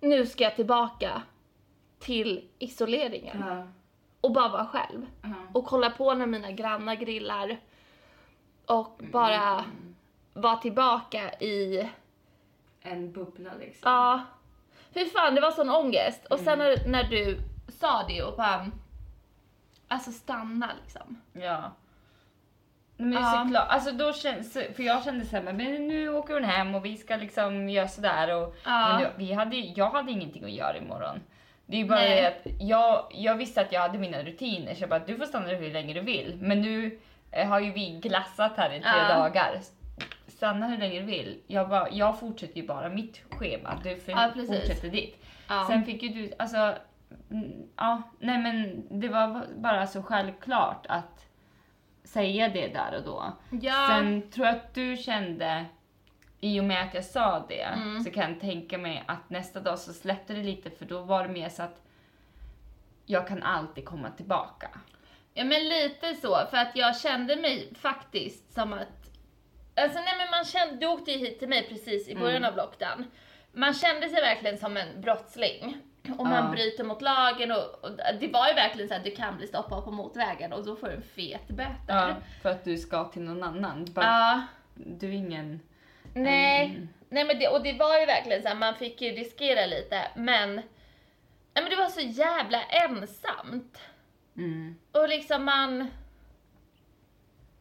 nu 0.00 0.26
ska 0.26 0.44
jag 0.44 0.56
tillbaka 0.56 1.22
till 1.98 2.48
isoleringen 2.58 3.44
Ja. 3.46 3.68
Och 4.22 4.32
bara 4.32 4.48
vara 4.48 4.66
själv. 4.66 5.06
Ja. 5.22 5.28
Och 5.52 5.64
kolla 5.66 5.90
på 5.90 6.14
när 6.14 6.26
mina 6.26 6.50
grannar 6.50 6.94
grillar 6.94 7.56
och 8.66 9.00
bara 9.12 9.64
vara 10.34 10.56
tillbaka 10.56 11.32
i, 11.32 11.88
En 12.82 13.12
bubbla 13.12 13.50
liksom. 13.60 13.92
ja, 13.92 14.22
hur 14.94 15.04
fan 15.06 15.34
det 15.34 15.40
var 15.40 15.50
sån 15.50 15.70
ångest. 15.70 16.26
Och 16.30 16.38
sen 16.38 16.58
när, 16.58 16.88
när 16.88 17.04
du 17.04 17.38
sa 17.68 18.02
det 18.08 18.22
och 18.22 18.36
bara, 18.36 18.70
alltså 19.88 20.12
stanna 20.12 20.70
liksom. 20.84 21.20
Ja. 21.32 21.72
Men 22.96 23.12
Ja. 23.12 23.44
såklart, 23.44 23.68
alltså 23.68 23.92
då 23.92 24.12
känns, 24.12 24.52
för 24.52 24.82
jag 24.82 25.04
kände 25.04 25.24
såhär, 25.26 25.42
men 25.42 25.88
nu 25.88 26.08
åker 26.08 26.34
hon 26.34 26.44
hem 26.44 26.74
och 26.74 26.84
vi 26.84 26.96
ska 26.96 27.16
liksom 27.16 27.68
göra 27.68 27.88
sådär 27.88 28.36
och 28.36 28.56
Ja. 28.64 28.88
men 28.88 29.02
då, 29.02 29.08
vi 29.16 29.32
hade, 29.32 29.56
jag 29.56 29.90
hade 29.90 30.12
ingenting 30.12 30.44
att 30.44 30.50
göra 30.50 30.76
imorgon. 30.76 31.20
Det 31.66 31.80
är 31.80 31.84
bara 31.84 31.98
Nej. 31.98 32.20
det 32.20 32.28
att 32.28 32.54
jag, 32.60 33.06
jag 33.10 33.36
visste 33.36 33.60
att 33.60 33.72
jag 33.72 33.80
hade 33.80 33.98
mina 33.98 34.22
rutiner 34.22 34.74
så 34.74 34.82
jag 34.82 34.90
bara, 34.90 34.98
du 35.06 35.16
får 35.16 35.24
stanna 35.26 35.48
hur 35.48 35.72
länge 35.72 35.94
du 35.94 36.00
vill. 36.00 36.38
Men 36.40 36.62
nu 36.62 36.98
eh, 37.30 37.48
har 37.48 37.60
ju 37.60 37.72
vi 37.72 37.90
glassat 38.02 38.56
här 38.56 38.70
i 38.72 38.80
tre 38.80 38.90
Ja. 39.08 39.08
dagar. 39.18 39.60
Stanna 40.28 40.66
hur 40.66 40.78
länge 40.78 41.00
du 41.00 41.06
vill. 41.06 41.38
Jag, 41.46 41.68
bara, 41.68 41.90
jag 41.90 42.20
fortsätter 42.20 42.56
ju 42.56 42.66
bara 42.66 42.88
mitt 42.88 43.20
schema, 43.30 43.80
du 43.82 44.00
Ja, 44.06 44.30
fortsätter 44.46 44.88
ditt. 44.90 45.24
Ja. 45.48 45.64
Sen 45.68 45.84
fick 45.84 46.02
ju 46.02 46.08
du, 46.08 46.32
alltså, 46.38 46.74
mm, 47.30 47.52
ja, 47.76 48.02
nej 48.18 48.38
men 48.38 48.86
det 49.00 49.08
var 49.08 49.42
bara 49.56 49.86
så 49.86 50.02
självklart 50.02 50.86
att 50.88 51.26
säga 52.04 52.48
det 52.48 52.68
där 52.68 52.96
och 52.96 53.04
då. 53.04 53.32
Ja. 53.60 53.86
Sen 53.88 54.30
tror 54.30 54.46
jag 54.46 54.56
att 54.56 54.74
du 54.74 54.96
kände, 54.96 55.64
i 56.44 56.60
och 56.60 56.64
med 56.64 56.82
att 56.88 56.94
jag 56.94 57.04
sa 57.04 57.44
det, 57.48 57.62
Mm. 57.62 58.00
så 58.04 58.10
kan 58.10 58.30
jag 58.32 58.40
tänka 58.40 58.78
mig 58.78 59.04
att 59.06 59.30
nästa 59.30 59.60
dag 59.60 59.78
så 59.78 59.92
släppte 59.92 60.32
det 60.34 60.42
lite 60.42 60.70
för 60.70 60.84
då 60.84 61.00
var 61.00 61.22
det 61.22 61.28
mer 61.32 61.48
så 61.48 61.62
att 61.62 61.82
jag 63.06 63.28
kan 63.28 63.42
alltid 63.42 63.84
komma 63.84 64.10
tillbaka. 64.10 64.68
Ja 65.34 65.44
men 65.44 65.68
lite 65.68 66.14
så, 66.14 66.46
för 66.50 66.56
att 66.56 66.70
jag 66.76 66.96
kände 67.00 67.36
mig 67.36 67.72
faktiskt 67.74 68.52
som 68.54 68.72
att, 68.72 69.10
alltså 69.76 69.98
nej 69.98 70.14
men 70.18 70.30
man 70.30 70.44
kände, 70.44 70.76
du 70.76 70.86
åkte 70.86 71.10
ju 71.10 71.18
hit 71.18 71.38
till 71.38 71.48
mig 71.48 71.66
precis 71.68 72.08
i 72.08 72.14
början 72.16 72.44
av 72.44 72.56
lockdown. 72.56 73.04
Man 73.52 73.74
kände 73.74 74.08
sig 74.08 74.20
verkligen 74.20 74.58
som 74.58 74.76
en 74.76 75.00
brottsling. 75.00 75.76
Och 76.18 76.26
man 76.26 76.44
Ja. 76.44 76.50
bryter 76.50 76.84
mot 76.84 77.02
lagen 77.02 77.52
och, 77.52 77.84
och 77.84 77.90
det 78.20 78.28
var 78.28 78.48
ju 78.48 78.54
verkligen 78.54 78.88
så 78.88 78.94
att 78.94 79.04
du 79.04 79.10
kan 79.10 79.36
bli 79.36 79.46
stoppad 79.46 79.84
på 79.84 79.90
motorvägen 79.90 80.52
och 80.52 80.64
då 80.66 80.76
får 80.76 80.86
du 80.86 80.92
en 80.94 81.02
fet 81.02 81.48
böter. 81.48 81.74
Ja, 81.88 82.14
för 82.42 82.50
att 82.50 82.64
du 82.64 82.78
ska 82.78 83.04
till 83.04 83.22
någon 83.22 83.42
annan. 83.42 83.84
Bara, 83.92 84.04
Ja. 84.06 84.42
Du 84.74 85.08
är 85.08 85.12
ingen... 85.12 85.60
Nej, 86.14 86.66
Mm. 86.70 86.88
nej 87.08 87.24
men 87.24 87.38
det, 87.38 87.48
och 87.48 87.62
det 87.62 87.72
var 87.72 87.98
ju 88.00 88.06
verkligen 88.06 88.42
så 88.42 88.48
här, 88.48 88.54
man 88.54 88.74
fick 88.74 89.00
ju 89.02 89.10
riskera 89.10 89.66
lite 89.66 90.08
men, 90.16 90.54
nej 90.54 90.62
men 91.54 91.70
det 91.70 91.76
var 91.76 91.88
så 91.88 92.00
jävla 92.00 92.62
ensamt. 92.64 93.78
Mm. 94.36 94.76
Och 94.92 95.08
liksom 95.08 95.44
man... 95.44 95.90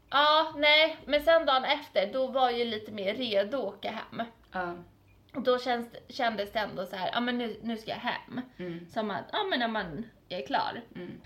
Ja, 0.10 0.54
nej, 0.58 0.98
men 1.06 1.22
sen 1.24 1.46
dagen 1.46 1.64
efter, 1.66 2.14
då 2.14 2.28
var 2.28 2.52
ju 2.52 2.66
lite 2.66 2.92
mer 2.92 3.14
redo 3.14 3.58
att 3.58 3.64
åka 3.64 3.92
hem. 3.92 4.24
Ja. 4.52 4.76
Och 5.36 5.42
då 5.42 5.60
känns, 5.60 5.88
kändes 6.10 6.52
det 6.52 6.60
ändå 6.60 6.86
så 6.86 6.96
här, 6.96 7.10
ja 7.14 7.20
men 7.20 7.38
nu, 7.38 7.60
nu 7.64 7.78
ska 7.78 7.92
jag 7.92 7.98
hem. 7.98 8.42
Mm. 8.60 8.88
Som 8.90 9.12
att, 9.12 9.26
ja 9.32 9.44
men 9.50 9.60
när 9.60 9.68
man 9.68 10.06
är 10.30 10.46
klar. 10.46 10.82
Mm. 10.96 11.22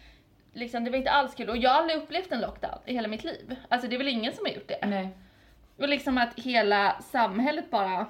Liksom, 0.53 0.83
det 0.83 0.91
var 0.91 0.97
inte 0.97 1.11
alls 1.11 1.35
kul. 1.35 1.49
Och 1.49 1.57
jag 1.57 1.69
har 1.69 1.77
aldrig 1.79 1.97
upplevt 2.01 2.31
en 2.31 2.41
lockdown 2.41 2.79
i 2.85 2.93
hela 2.93 3.07
mitt 3.07 3.23
liv. 3.23 3.55
Alltså 3.69 3.87
det 3.87 3.95
är 3.95 3.97
väl 3.97 4.07
ingen 4.07 4.33
som 4.33 4.45
har 4.45 4.51
gjort 4.53 4.67
det. 4.67 4.85
Nej. 4.87 5.09
Och 5.77 5.89
liksom 5.89 6.17
att 6.17 6.39
hela 6.39 7.01
samhället 7.01 7.71
bara 7.71 8.07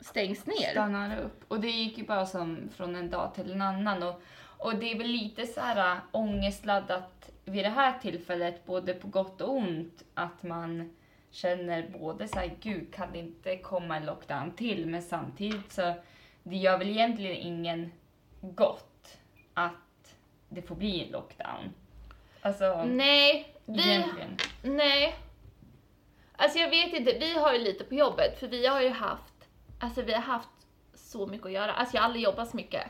stängs 0.00 0.46
ner. 0.46 0.70
stannar 0.70 1.20
upp. 1.20 1.44
Och 1.48 1.60
det 1.60 1.70
gick 1.70 1.98
ju 1.98 2.04
bara 2.04 2.26
som 2.26 2.68
från 2.76 2.96
en 2.96 3.10
dag 3.10 3.34
till 3.34 3.52
en 3.52 3.62
annan. 3.62 4.02
Och, 4.02 4.22
och 4.58 4.76
det 4.76 4.92
är 4.92 4.98
väl 4.98 5.06
lite 5.06 5.46
så 5.46 5.60
här 5.60 5.92
äh, 5.92 5.98
ångestladdat 6.12 7.30
vid 7.44 7.64
det 7.64 7.70
här 7.70 7.98
tillfället, 7.98 8.66
både 8.66 8.94
på 8.94 9.08
gott 9.08 9.40
och 9.40 9.56
ont, 9.56 10.04
att 10.14 10.42
man 10.42 10.96
känner 11.30 11.88
både 11.98 12.28
så 12.28 12.38
här, 12.38 12.56
gud 12.60 12.94
kan 12.94 13.12
det 13.12 13.18
inte 13.18 13.56
komma 13.56 13.96
en 13.96 14.06
lockdown 14.06 14.50
till? 14.50 14.86
Men 14.86 15.02
samtidigt 15.02 15.72
så, 15.72 15.94
det 16.42 16.56
gör 16.56 16.78
väl 16.78 16.88
egentligen 16.88 17.36
ingen 17.36 17.92
gott 18.40 19.18
att 19.54 20.16
det 20.48 20.62
får 20.62 20.74
bli 20.74 21.04
en 21.04 21.12
lockdown. 21.12 21.74
Alltså, 22.40 22.84
Nej, 22.84 23.54
vi, 23.64 23.90
egentligen. 23.90 24.36
Nej. 24.62 25.14
Alltså 26.36 26.58
jag 26.58 26.70
vet 26.70 26.92
inte, 26.92 27.12
vi 27.20 27.34
har 27.38 27.52
ju 27.52 27.58
lite 27.58 27.84
på 27.84 27.94
jobbet 27.94 28.40
för 28.40 28.46
vi 28.48 28.66
har 28.66 28.80
ju 28.82 28.90
haft, 28.90 29.34
alltså 29.80 30.02
vi 30.02 30.12
har 30.12 30.20
haft 30.22 30.48
så 30.94 31.26
mycket 31.26 31.46
att 31.46 31.52
göra. 31.52 31.72
Alltså 31.72 31.94
jag 31.96 32.02
har 32.02 32.06
aldrig 32.06 32.24
jobbat 32.24 32.50
så 32.50 32.56
mycket 32.56 32.82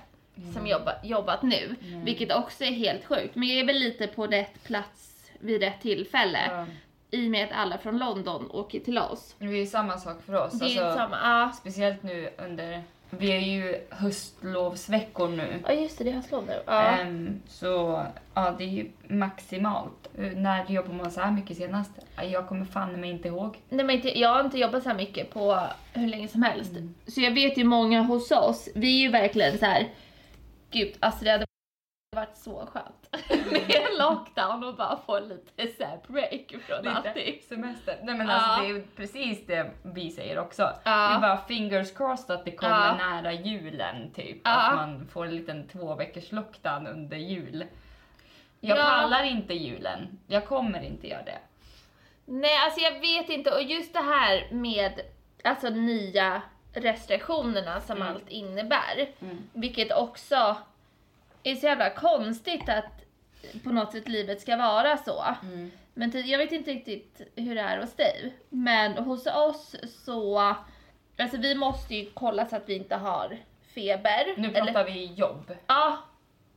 som 0.54 0.66
jobba, 0.66 0.92
jobbat 1.02 1.42
nu, 1.42 1.74
vilket 2.04 2.32
också 2.32 2.64
är 2.64 2.70
helt 2.70 3.04
sjukt. 3.04 3.34
Men 3.34 3.48
jag 3.48 3.58
är 3.58 3.64
väl 3.64 3.76
lite 3.76 4.06
på 4.06 4.26
rätt 4.26 4.64
plats 4.64 5.30
vid 5.38 5.62
rätt 5.62 5.80
tillfälle 5.82 6.38
Ja. 6.50 6.66
i 7.10 7.26
och 7.26 7.30
med 7.30 7.44
att 7.44 7.52
alla 7.52 7.78
från 7.78 7.98
London 7.98 8.50
åker 8.50 8.80
till 8.80 8.98
oss. 8.98 9.34
Det 9.38 9.44
är 9.44 9.48
ju 9.50 9.66
samma 9.66 9.98
sak 9.98 10.22
för 10.22 10.34
oss. 10.34 10.52
Det 10.52 10.64
är 10.64 10.82
alltså, 10.84 10.98
samma, 10.98 11.16
ja. 11.22 11.52
Speciellt 11.60 12.02
nu 12.02 12.30
under, 12.38 12.82
vi 13.18 13.32
är 13.32 13.40
ju 13.40 13.80
höstlovsveckor 13.90 15.28
nu. 15.28 15.62
Ja 15.66 15.73
just 15.73 15.99
det, 15.99 16.04
det 16.04 16.11
är 16.11 16.14
höstlov 16.14 16.46
nu. 16.46 16.62
Ja. 16.66 16.82
Ehm, 16.82 17.40
så 17.49 18.02
ja, 18.35 18.54
det 18.58 18.64
är 18.64 18.68
ju 18.68 18.90
maximalt. 19.08 20.08
Eh, 20.18 20.25
När 20.37 20.70
jobbar 20.70 20.94
man 20.94 21.11
så 21.11 21.20
här 21.20 21.30
mycket 21.32 21.56
senast? 21.56 21.90
Ja, 22.16 22.23
Jag 22.25 22.49
kommer 22.49 22.64
fan 22.64 23.00
mig 23.00 23.11
inte 23.11 23.28
ihåg. 23.28 23.56
Nej, 23.68 23.85
men 23.87 23.96
inte, 23.96 24.18
jag 24.18 24.28
har 24.35 24.44
inte 24.44 24.58
jobbat 24.58 24.82
så 24.82 24.88
här 24.88 24.96
mycket 24.96 25.30
på 25.35 25.61
hur 25.92 26.06
länge 26.08 26.28
som 26.28 26.42
helst. 26.42 26.73
Så 27.06 27.20
jag 27.20 27.30
vet 27.35 27.58
ju 27.58 27.64
många 27.64 28.00
hos 28.02 28.30
oss, 28.30 28.68
vi 28.75 28.96
är 28.99 29.00
ju 29.02 29.08
verkligen 29.11 29.58
så 29.58 29.64
här. 29.66 29.88
gud 30.70 30.92
alltså 31.00 31.25
det 31.25 31.30
hade 31.30 31.45
varit 32.16 32.37
så 32.37 32.66
skönt 32.73 33.08
med 33.52 33.88
lockdown 33.99 34.64
och 34.64 34.75
bara 34.76 34.96
få 35.06 35.18
lite 35.20 35.66
så 35.78 36.12
break 36.12 36.54
från 36.66 36.88
allting. 36.88 37.40
semester. 37.49 37.99
Nej 38.02 38.14
men 38.14 38.30
alltså 38.30 38.62
det 38.62 38.68
är 38.70 38.85
precis 38.96 39.46
det 39.46 39.70
vi 39.82 40.11
säger 40.11 40.38
också. 40.38 40.62
Ja. 40.85 41.08
Det 41.08 41.14
är 41.14 41.20
bara 41.20 41.38
fingers 41.38 41.92
crossed 41.94 42.37
att 42.37 42.44
det 42.44 42.50
kommer 42.50 42.96
nära 42.96 43.32
julen 43.32 44.11
typ. 44.12 44.40
Att 44.44 44.75
man 44.75 45.08
får 45.12 45.25
en 45.25 45.37
liten 45.37 45.68
två 45.68 45.94
veckors 45.94 46.32
lockdown 46.32 46.87
under 46.87 47.16
jul. 47.16 47.64
Jag 48.61 48.78
Ja. 48.78 48.82
pallar 48.85 49.23
inte 49.25 49.54
julen. 49.54 50.18
Jag 50.26 50.46
kommer 50.46 50.82
inte 50.82 51.08
göra 51.08 51.23
det. 51.23 51.38
Nej 52.25 52.58
alltså 52.64 52.80
jag 52.80 53.00
vet 53.00 53.28
inte 53.28 53.50
och 53.50 53.62
just 53.62 53.92
det 53.94 54.00
här 54.02 54.49
med 54.52 55.00
alltså 55.44 55.68
nya 55.68 56.42
restriktionerna 56.73 57.80
som 57.80 57.96
Mm. 57.96 58.08
allt 58.08 58.28
innebär. 58.28 59.08
Mm. 59.20 59.38
Vilket 59.52 59.92
också 59.92 60.56
är 61.50 61.54
så 61.54 61.66
jävla 61.66 61.90
konstigt 61.90 62.68
att 62.68 63.04
på 63.64 63.70
något 63.70 63.92
sätt 63.92 64.08
livet 64.08 64.40
ska 64.40 64.56
vara 64.56 64.96
så. 64.96 65.24
Mm. 65.42 65.70
Men 65.94 66.28
jag 66.28 66.38
vet 66.38 66.52
inte 66.52 66.70
riktigt 66.70 67.20
hur 67.36 67.54
det 67.54 67.60
är 67.60 67.80
hos 67.80 67.92
dig. 67.94 68.36
Men 68.48 68.92
hos 68.92 69.26
oss 69.26 69.76
så, 70.04 70.38
alltså 71.18 71.36
vi 71.36 71.54
måste 71.54 71.94
ju 71.94 72.10
kolla 72.14 72.46
så 72.46 72.56
att 72.56 72.68
vi 72.68 72.74
inte 72.74 72.96
har 72.96 73.38
feber. 73.74 74.34
Nu 74.36 74.48
Eller- 74.48 74.64
pratar 74.64 74.84
vi 74.84 75.04
jobb. 75.04 75.56
Ja, 75.66 75.98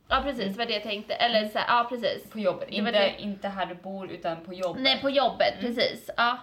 ja 0.08 0.20
precis 0.22 0.52
det 0.52 0.58
var 0.58 0.66
det 0.66 0.72
jag 0.72 0.82
tänkte. 0.82 1.14
Eller 1.14 1.48
så 1.48 1.58
här, 1.58 1.78
ja 1.78 1.86
precis. 1.88 2.30
På 2.30 2.38
jobbet. 2.38 2.68
Inte, 2.68 2.90
det. 2.90 3.14
inte 3.18 3.48
här 3.48 3.66
du 3.66 3.74
bor 3.74 4.10
utan 4.10 4.44
på 4.44 4.54
jobbet. 4.54 4.82
Nej 4.82 5.00
på 5.00 5.10
jobbet, 5.10 5.54
precis. 5.60 6.10
Ja. 6.16 6.38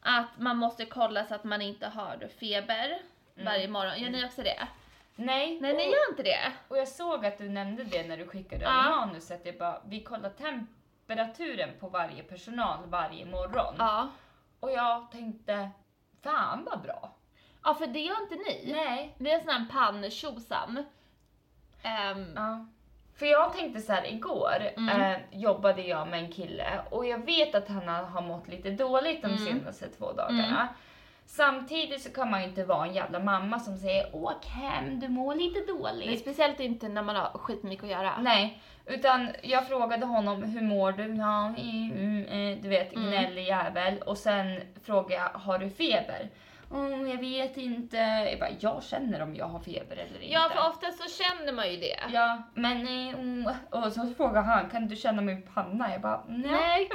Att 0.00 0.38
man 0.38 0.56
måste 0.56 0.84
kolla 0.84 1.24
så 1.24 1.34
att 1.34 1.44
man 1.44 1.62
inte 1.62 1.86
har 1.86 2.28
feber 2.40 2.98
varje 3.44 3.68
morgon. 3.68 4.02
Gör 4.02 4.10
ni 4.10 4.24
också 4.24 4.42
det? 4.42 4.68
Nej. 5.16 5.58
Nej 5.60 5.72
ni 5.76 5.82
och, 5.88 5.92
gör 5.92 6.10
inte 6.10 6.22
det. 6.22 6.52
och 6.68 6.78
jag 6.78 6.88
såg 6.88 7.26
att 7.26 7.38
du 7.38 7.48
nämnde 7.48 7.84
det 7.84 8.08
när 8.08 8.16
du 8.16 8.26
skickade 8.26 8.64
Ja. 8.64 8.72
manuset. 8.72 9.40
Jag 9.46 9.58
bara, 9.58 9.80
vi 9.86 10.02
kollar 10.02 10.30
temperaturen 10.30 11.70
på 11.80 11.88
varje 11.88 12.22
personal 12.22 12.78
varje 12.86 13.24
morgon. 13.26 13.74
Ja. 13.78 14.08
Och 14.60 14.70
jag 14.70 15.10
tänkte, 15.10 15.70
fan 16.22 16.64
vad 16.70 16.80
bra. 16.82 17.12
Ja 17.64 17.74
för 17.74 17.86
det 17.86 18.00
gör 18.00 18.22
inte 18.22 18.34
ni. 18.34 18.72
Nej. 18.72 19.14
Vi 19.18 19.32
har 19.32 19.40
sån 19.40 19.48
här 19.48 19.66
panntjosan. 19.72 20.84
Ehm, 21.82 22.32
Ja. 22.36 22.66
För 23.18 23.26
jag 23.26 23.52
tänkte 23.54 23.80
så 23.80 23.92
här 23.92 24.06
igår 24.12 24.70
Mm. 24.76 25.00
eh, 25.00 25.18
jobbade 25.32 25.82
jag 25.82 26.08
med 26.08 26.18
en 26.18 26.32
kille 26.32 26.80
och 26.90 27.06
jag 27.06 27.26
vet 27.26 27.54
att 27.54 27.68
han 27.68 27.88
har, 27.88 28.20
mått 28.22 28.48
lite 28.48 28.70
dåligt 28.70 29.22
de 29.22 29.26
Mm. 29.28 29.38
senaste 29.46 29.88
två 29.88 30.12
dagarna. 30.12 30.68
Samtidigt 31.26 32.02
så 32.02 32.12
kan 32.12 32.30
man 32.30 32.42
ju 32.42 32.48
inte 32.48 32.64
vara 32.64 32.86
en 32.86 32.94
jävla 32.94 33.18
mamma 33.20 33.58
som 33.60 33.76
säger 33.76 34.16
åk 34.16 34.46
hem, 34.46 35.00
du 35.00 35.08
mår 35.08 35.34
lite 35.34 35.58
Nej, 35.58 35.66
dåligt. 35.68 36.20
speciellt 36.20 36.60
inte 36.60 36.88
när 36.88 37.02
man 37.02 37.16
har 37.16 37.30
skitmycket 37.38 37.84
att 37.84 37.90
göra. 37.90 38.12
Nej, 38.20 38.62
utan 38.86 39.28
jag 39.42 39.68
frågade 39.68 40.06
honom 40.06 40.42
hur 40.42 40.60
mår 40.62 40.92
du? 40.92 41.02
Ja, 41.14 41.46
mm, 41.58 42.26
mm, 42.30 42.62
du 42.62 42.68
vet, 42.68 42.92
Mm. 42.96 43.08
gnällig 43.08 43.44
jävel. 43.44 43.98
Och 44.06 44.18
sen 44.18 44.60
frågade 44.84 45.14
jag, 45.14 45.38
har 45.40 45.58
du 45.58 45.70
feber? 45.70 46.28
Mm, 46.70 47.08
jag 47.08 47.18
vet 47.18 47.56
inte. 47.56 47.96
Jag 47.96 48.38
bara, 48.38 48.50
jag 48.60 48.82
känner 48.82 49.22
om 49.22 49.36
jag 49.36 49.46
har 49.46 49.60
feber 49.60 49.96
eller 49.96 50.14
inte. 50.14 50.26
Ja, 50.26 50.50
för 50.54 50.68
ofta 50.68 50.92
så 50.92 51.22
känner 51.22 51.52
man 51.52 51.70
ju 51.70 51.76
det. 51.76 52.00
Ja, 52.12 52.42
men 52.54 52.86
mm. 52.86 53.54
och 53.70 53.92
så 53.92 54.14
frågade 54.16 54.46
han, 54.46 54.70
kan 54.70 54.88
du 54.88 54.96
känna 54.96 55.22
min 55.22 55.42
panna? 55.42 55.92
Jag 55.92 56.00
bara, 56.00 56.24
nej. 56.28 56.50
Nej. 56.50 56.90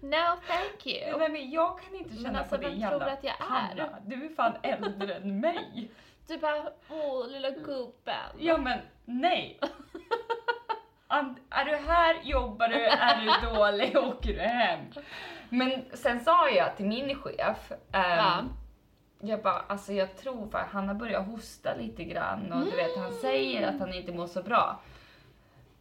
no 0.00 0.40
thank 0.46 0.86
you. 0.86 1.18
Nej 1.18 1.28
men 1.28 1.50
jag 1.50 1.80
kan 1.80 1.94
inte 1.94 2.14
Men 2.14 2.24
känna 2.24 2.38
alltså, 2.38 2.56
på 2.56 2.62
din 2.62 2.80
jävla 2.80 2.98
tror 2.98 3.08
att 3.08 3.24
jag 3.24 3.34
är? 3.34 3.76
panna. 3.76 3.98
Du 4.06 4.24
är 4.24 4.34
fan 4.34 4.52
äldre 4.62 5.14
än 5.14 5.40
mig. 5.40 5.90
Du 6.26 6.38
bara, 6.38 6.70
åh 6.90 7.28
lilla 7.28 7.50
gubben. 7.50 8.30
Ja 8.38 8.58
men 8.58 8.78
nej. 9.04 9.60
Är 11.50 11.64
du 11.64 11.76
här, 11.76 12.16
jobbar 12.22 12.68
du, 12.68 12.84
är 12.84 13.20
du 13.20 13.48
dålig, 13.54 13.96
åker 14.10 14.32
du 14.32 14.40
hem. 14.40 14.80
Men 15.48 15.84
sen 15.92 16.20
sa 16.20 16.48
jag 16.50 16.76
till 16.76 16.86
min 16.86 17.14
chef, 17.18 17.72
ehm, 17.72 18.18
Ja. 18.18 18.42
jag 19.20 19.42
bara, 19.42 19.64
alltså 19.68 19.92
jag 19.92 20.16
tror 20.16 20.48
för 20.48 20.58
han 20.58 20.88
har 20.88 20.94
börjat 20.94 21.26
hosta 21.26 21.74
lite 21.74 22.04
grann 22.04 22.52
och 22.52 22.64
du 22.64 22.76
vet 22.76 22.96
han 22.98 23.12
säger 23.12 23.68
att 23.68 23.80
han 23.80 23.94
inte 23.94 24.12
mår 24.12 24.26
så 24.26 24.42
bra. 24.42 24.80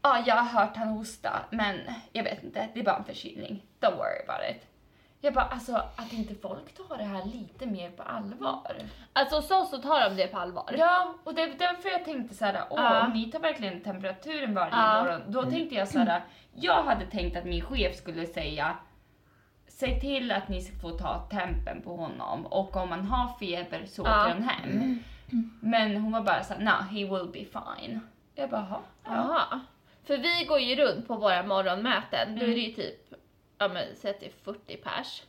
Ja, 0.01 0.23
jag 0.25 0.35
har 0.35 0.61
hört 0.61 0.75
han 0.77 0.87
hosta, 0.87 1.39
men 1.49 1.79
jag 2.11 2.23
vet 2.23 2.43
inte, 2.43 2.67
det 2.73 2.79
är 2.79 2.83
bara 2.83 2.95
en 2.97 3.03
förkylning. 3.03 3.65
Don't 3.79 3.95
worry 3.97 4.23
about 4.27 4.49
it. 4.55 4.67
Jag 5.25 5.33
bara, 5.33 5.45
alltså 5.45 5.75
att 5.75 6.13
inte 6.13 6.35
folk 6.35 6.73
tar 6.87 6.97
det 6.97 7.03
här 7.03 7.25
lite 7.25 7.65
mer 7.65 7.89
på 7.91 8.03
allvar. 8.03 8.75
Alltså 9.13 9.41
så 9.41 9.65
så 9.65 9.77
tar 9.77 10.09
de 10.09 10.15
det 10.15 10.27
på 10.27 10.37
allvar. 10.39 10.75
Ja, 10.77 11.15
och 11.23 11.33
det 11.35 11.41
är 11.41 11.53
därför 11.59 11.89
jag 11.89 12.05
tänkte 12.05 12.35
så 12.35 12.45
här, 12.45 12.63
åh, 12.69 12.81
Ja. 12.81 13.05
om 13.05 13.13
ni 13.13 13.31
tar 13.31 13.39
verkligen 13.39 13.81
temperaturen 13.83 14.53
varje 14.53 14.71
Ja. 14.75 15.03
morgon. 15.03 15.21
Då 15.31 15.43
tänkte 15.43 15.75
jag 15.75 15.87
så 15.87 15.99
här, 15.99 16.21
jag 16.53 16.83
hade 16.83 17.05
tänkt 17.05 17.37
att 17.37 17.45
min 17.45 17.61
chef 17.65 17.95
skulle 17.95 18.25
säga, 18.25 18.75
säg 19.67 19.99
till 20.01 20.31
att 20.31 20.47
ni 20.49 20.61
får 20.81 20.97
ta 20.97 21.27
tempen 21.31 21.81
på 21.81 21.95
honom 21.95 22.45
och 22.45 22.75
om 22.75 22.89
man 22.89 23.05
har 23.05 23.37
feber 23.39 23.85
så 23.85 24.01
åker 24.01 24.11
Ja. 24.11 24.17
han 24.27 24.43
hem. 24.43 25.03
Men 25.61 25.97
hon 25.97 26.11
var 26.11 26.21
bara 26.21 26.43
så 26.43 26.53
här, 26.53 26.61
nah, 26.61 26.81
he 26.81 27.05
will 27.05 27.29
be 27.33 27.45
fine. 27.59 27.99
Jag 28.35 28.49
bara, 28.49 28.81
"Jaha, 29.05 29.41
ja. 29.51 29.59
För 30.07 30.17
vi 30.17 30.45
går 30.45 30.59
ju 30.59 30.75
runt 30.75 31.07
på 31.07 31.15
våra 31.15 31.43
morgonmöten, 31.43 32.39
då 32.39 32.45
är 32.45 32.47
det 32.49 32.53
ju 32.61 32.73
typ, 32.73 33.13
ja 33.57 33.67
men 33.67 33.95
säg 33.95 34.11
att 34.11 34.19
det 34.19 34.25
är 34.25 34.43
40 34.43 34.77
pers. 34.77 35.23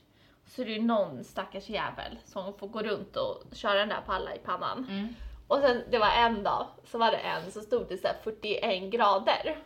Så 0.46 0.62
är 0.62 0.66
det 0.66 0.72
ju 0.72 0.82
någon 0.82 1.24
stackars 1.24 1.68
jävel 1.68 2.18
som 2.24 2.58
får 2.58 2.68
gå 2.68 2.82
runt 2.82 3.16
och 3.16 3.42
köra 3.52 3.78
den 3.78 3.88
där 3.88 4.00
på 4.06 4.12
alla 4.12 4.34
i 4.34 4.38
pannan. 4.38 4.86
Mm. 4.90 5.14
Och 5.48 5.58
sen 5.58 5.82
det 5.90 5.98
var 5.98 6.10
en 6.10 6.42
dag, 6.42 6.66
så 6.84 6.98
var 6.98 7.10
det 7.10 7.16
en 7.16 7.52
så 7.52 7.60
stod 7.60 7.88
det 7.88 7.98
så 7.98 8.06
här 8.06 8.16
41 8.24 8.92
grader. 8.92 9.58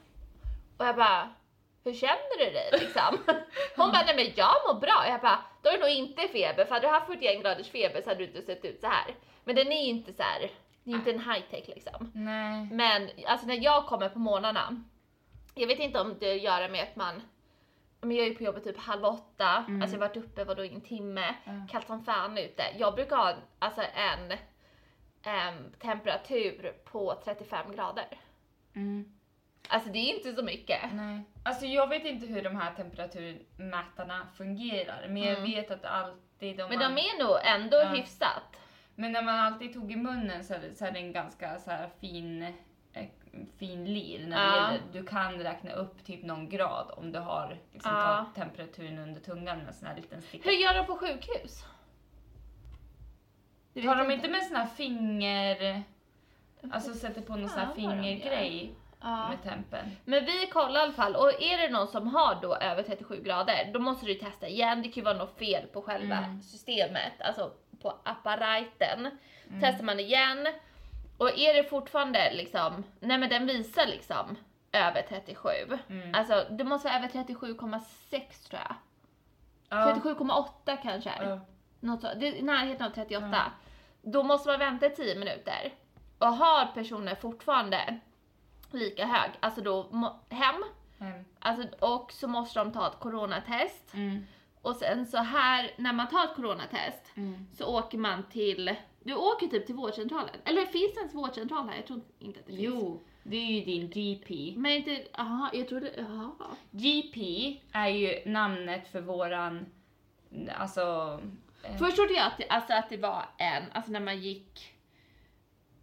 Och 0.77 0.87
jag 0.87 0.97
bara, 0.97 1.35
hur 1.85 1.95
känner 1.95 2.38
du 2.38 2.45
dig 2.45 2.71
liksom? 2.73 3.19
Hon 3.77 3.93
bara, 3.93 4.03
nej 4.07 4.17
men 4.17 4.33
jag 4.37 4.55
mår 4.67 4.81
bra. 4.81 5.05
Jag 5.09 5.21
bara, 5.21 5.38
då 5.62 5.69
är 5.69 5.73
det 5.73 5.81
nog 5.81 5.91
inte 5.91 6.29
feber, 6.29 6.65
för 6.65 6.75
hade 6.75 6.87
du 6.87 6.93
haft 6.93 7.07
41 7.07 7.43
graders 7.43 7.71
feber 7.71 8.03
så 8.03 8.11
hade 8.11 8.21
du 8.21 8.27
inte 8.27 8.43
sett 8.43 8.65
ut 8.65 8.81
så 8.81 8.87
här. 8.87 9.15
Men 9.45 9.57
den 9.57 9.73
är 9.73 9.83
ju 9.83 9.88
inte 9.88 10.12
så 10.12 10.23
här, 10.23 10.50
det 10.85 10.91
är 10.91 10.95
inte 10.95 11.11
en 11.11 11.21
high 11.21 11.45
tech 11.50 11.69
liksom. 11.69 12.12
Nej. 12.15 12.69
Men 12.73 13.11
alltså 13.27 13.47
när 13.47 13.65
jag 13.65 13.87
kommer 13.87 14.09
på 14.09 14.19
morgnarna, 14.19 14.85
jag 15.55 15.67
vet 15.67 15.79
inte 15.79 16.00
om 16.00 16.17
det 16.21 16.33
att 16.33 16.43
göra 16.43 16.69
med 16.69 16.83
att 16.83 16.97
man 16.97 17.23
men 18.00 18.17
jag 18.17 18.26
är 18.26 18.35
på 18.35 18.43
jobbet 18.43 18.64
typ 18.64 18.78
halv 18.78 19.05
åtta, 19.05 19.47
alltså 19.47 19.69
jag 19.81 19.88
har 19.88 20.09
varit 20.09 20.17
uppe 20.17 20.45
vadå 20.45 20.64
i 20.64 20.75
en 20.75 20.81
timme, 20.81 21.35
Mm. 21.45 21.69
kallt 21.69 21.87
som 21.87 22.05
fan 22.05 22.38
ute. 22.38 22.62
Jag 22.78 22.95
brukar 22.95 23.17
ha 23.17 23.35
alltså 23.59 23.83
en 23.95 24.33
em, 25.23 25.73
temperatur 25.78 26.73
på 26.85 27.21
35 27.25 27.73
grader. 27.73 28.06
Mm. 28.75 29.13
Alltså 29.69 29.89
det 29.91 29.99
är 29.99 30.15
inte 30.17 30.32
så 30.34 30.43
mycket. 30.43 30.80
Nej. 30.93 31.23
Alltså 31.43 31.67
jag 31.67 31.87
vet 31.89 32.04
inte 32.04 32.26
hur 32.26 32.43
de 32.43 32.56
här 32.56 32.75
temperaturmätarna 32.75 34.26
fungerar, 34.37 35.06
men 35.08 35.23
jag 35.23 35.39
Mm. 35.39 35.50
vet 35.50 35.71
att 35.71 35.84
alltid 35.84 36.56
de 36.56 36.69
Men 36.69 36.78
de 36.78 36.84
är 36.99 37.19
nog 37.25 37.37
ändå 37.45 37.76
Ja. 37.76 37.89
hyfsat. 37.89 38.56
Men 38.95 39.13
när 39.13 39.23
man 39.23 39.39
alltid 39.39 39.73
tog 39.75 39.93
i 39.93 39.97
munnen 39.97 40.45
så 40.45 40.54
är 40.54 40.58
det, 40.58 40.75
så 40.75 40.84
är 40.84 40.91
det 40.91 40.99
en 40.99 41.13
ganska 41.13 41.58
så 41.58 41.71
fin, 42.00 42.52
fin 43.58 43.84
lir. 43.84 44.26
När 44.26 44.36
det 44.50 44.56
Ja. 44.56 44.67
gäller, 44.73 44.80
du 44.93 45.04
kan 45.04 45.32
räkna 45.38 45.73
upp 45.73 46.04
typ 46.04 46.23
någon 46.25 46.49
grad 46.49 46.91
om 46.97 47.12
du 47.12 47.19
har 47.19 47.56
liksom, 47.73 47.93
Ja. 47.95 48.02
tagit 48.02 48.34
temperaturen 48.34 48.99
under 48.99 49.21
tungan 49.21 49.58
med 49.58 49.67
en 49.69 49.75
sån 49.75 49.88
här 49.88 49.97
liten 49.97 50.23
sticka. 50.23 50.49
Hur 50.50 50.56
gör 50.56 50.75
de 50.75 50.86
på 50.86 50.97
sjukhus? 50.97 51.64
Tar 53.75 53.82
de 53.97 54.04
jag 54.04 54.12
inte 54.12 54.28
med 54.28 54.43
sån 54.43 54.56
här 54.56 54.67
finger... 54.67 55.82
Alltså 56.73 56.95
sätter 56.95 57.21
på 57.23 57.36
någon 57.36 57.49
sån 57.49 57.58
här 57.60 57.69
Ja, 57.69 57.75
de 57.75 57.82
det? 57.82 57.91
fingergrej 58.02 58.73
Ja. 59.00 59.28
med 59.28 59.43
tempen? 59.43 59.97
Men 60.04 60.25
vi 60.25 60.47
kollar 60.47 60.80
i 60.80 60.82
alla 60.82 60.93
fall 60.93 61.17
och 61.17 61.43
är 61.43 61.58
det 61.58 61.69
någon 61.73 61.88
som 61.88 62.06
har 62.06 62.38
då 62.43 62.56
över 62.56 62.82
37 62.82 63.23
grader 63.23 63.71
då 63.73 63.78
måste 63.80 64.06
du 64.06 64.14
testa 64.14 64.49
igen. 64.49 64.78
Det 64.82 64.88
kan 64.88 64.93
ju 64.95 65.02
vara 65.02 65.17
något 65.19 65.38
fel 65.38 65.67
på 65.67 65.82
själva 65.82 66.17
Mm. 66.17 66.43
systemet, 66.43 67.12
alltså 67.21 67.52
på 67.82 67.95
apparaten. 68.04 68.99
Mm. 69.49 69.60
Testar 69.60 69.84
man 69.84 70.00
igen 70.00 70.47
och 71.19 71.39
är 71.39 71.54
det 71.54 71.65
fortfarande 71.69 72.33
liksom, 72.35 72.85
nej 73.00 73.19
men 73.19 73.28
den 73.28 73.47
visar 73.47 73.87
liksom 73.87 74.37
över 74.73 75.02
37. 75.02 75.49
Mm. 75.89 76.15
Alltså 76.15 76.47
det 76.50 76.65
måste 76.65 76.89
vara 76.89 76.99
över 76.99 77.09
37,6 77.09 78.49
tror 78.49 78.61
jag. 78.69 78.75
Ja. 79.69 79.95
37,8 79.95 80.78
kanske. 80.83 81.13
Ja. 81.23 81.41
Något 81.81 82.00
så, 82.00 82.09
det 82.17 82.39
är 82.39 82.43
närheten 82.43 82.87
av 82.87 82.91
38. 82.91 83.52
Då 84.02 84.23
måste 84.23 84.49
man 84.49 84.59
vänta 84.59 84.89
10 84.89 85.15
minuter. 85.19 85.73
Och 86.19 86.26
har 86.26 86.67
personen 86.67 87.17
fortfarande 87.17 87.99
lika 88.71 89.07
hög, 89.07 89.31
alltså 89.41 89.61
då 89.61 89.87
hem, 90.31 90.65
Mm. 91.00 91.25
alltså, 91.39 91.69
och 91.87 92.13
så 92.13 92.28
måste 92.28 92.59
de 92.59 92.73
ta 92.73 92.87
ett 92.87 92.99
coronatest. 93.00 93.95
Mm. 93.95 94.26
Och 94.63 94.76
sen 94.76 95.07
så 95.07 95.19
här, 95.19 95.71
när 95.76 95.93
man 95.93 96.09
tar 96.09 96.25
ett 96.25 96.35
coronatest 96.37 97.13
Mm. 97.17 97.47
så 97.54 97.78
åker 97.78 97.99
man 97.99 98.23
till, 98.23 98.75
du 99.02 99.15
åker 99.15 99.47
typ 99.47 99.67
till 99.67 99.75
vårdcentralen. 99.75 100.34
Eller 100.45 100.67
finns 100.67 100.95
det 100.95 100.99
ens 101.00 101.15
vårdcentral 101.15 101.69
här? 101.69 101.76
Jag 101.76 101.87
tror 101.87 102.00
inte 102.19 102.41
att 102.41 102.47
det 102.47 102.52
finns. 102.52 102.63
Jo, 102.65 103.02
det 103.23 103.37
är 103.37 103.47
ju 103.52 103.61
din 103.65 103.91
GP. 103.91 104.54
Men 104.56 104.73
inte, 104.73 105.06
jaha, 105.17 105.50
jag 105.52 105.69
trodde, 105.69 105.93
jaha. 105.97 106.32
GP 106.71 107.17
är 107.73 107.89
ju 107.89 108.30
namnet 108.30 108.89
för 108.89 109.00
våran, 109.00 109.67
alltså... 110.54 111.21
eh, 111.63 111.76
Först 111.76 111.97
trodde 111.97 112.13
jag 112.15 112.26
att 112.26 112.39
det, 112.39 112.49
alltså 112.49 112.73
att 112.73 112.89
det 112.89 112.97
var 112.97 113.25
en, 113.39 113.63
alltså 113.73 113.93
när 113.93 114.00
man 114.00 114.21
gick, 114.21 114.75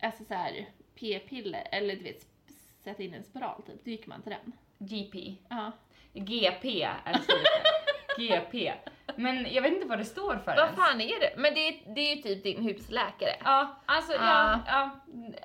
alltså 0.01 0.23
så 0.23 0.33
här 0.33 0.69
p-piller, 0.99 1.67
eller 1.71 1.95
du 1.95 2.03
vet 2.03 2.27
sätta 2.83 3.03
in 3.03 3.13
en 3.13 3.23
spiral 3.23 3.61
typ, 3.61 3.85
då 3.85 3.91
gick 3.91 4.07
man 4.07 4.21
till 4.21 4.31
den. 4.31 4.51
GP. 4.87 5.35
Ja. 5.49 5.71
GP 6.13 6.81
är 6.83 7.13
slutet. 7.13 7.84
GP. 8.17 8.73
Men 9.15 9.53
jag 9.53 9.61
vet 9.61 9.73
inte 9.73 9.87
vad 9.87 9.97
det 9.97 10.05
står 10.05 10.35
för 10.35 10.45
Vad 10.45 10.57
ens. 10.57 10.75
fan 10.75 11.01
är 11.01 11.19
det? 11.19 11.33
Men 11.37 11.53
det 11.53 11.67
är, 11.67 11.95
det 11.95 12.01
är 12.11 12.15
ju 12.15 12.21
typ 12.21 12.43
din 12.43 12.63
husläkare. 12.63 13.35
Ja, 13.43 13.75
alltså, 13.85 14.13
Ja. 14.13 14.19
ja, 14.21 14.59
ja, 14.67 14.89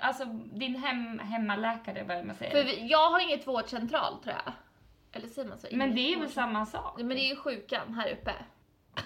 alltså 0.00 0.24
din 0.52 0.76
hem, 0.76 1.18
hemmaläkare 1.18 2.04
vad 2.08 2.24
man 2.26 2.36
säger. 2.36 2.50
För 2.50 2.64
vi, 2.64 2.86
jag 2.86 3.10
har 3.10 3.20
inget 3.20 3.46
vårdcentral 3.46 4.22
tror 4.22 4.34
jag. 4.44 4.52
Eller 5.12 5.28
säger 5.28 5.48
man 5.48 5.58
så? 5.58 5.66
Men 5.72 5.82
Inget 5.82 5.96
det 5.96 6.00
är 6.02 6.10
väl 6.16 6.18
vårdcentral. 6.26 6.44
samma 6.44 6.66
sak? 6.66 6.98
Men 6.98 7.08
det 7.08 7.20
är 7.20 7.28
ju 7.30 7.36
sjukan 7.36 7.94
här 7.94 8.12
uppe. 8.12 8.32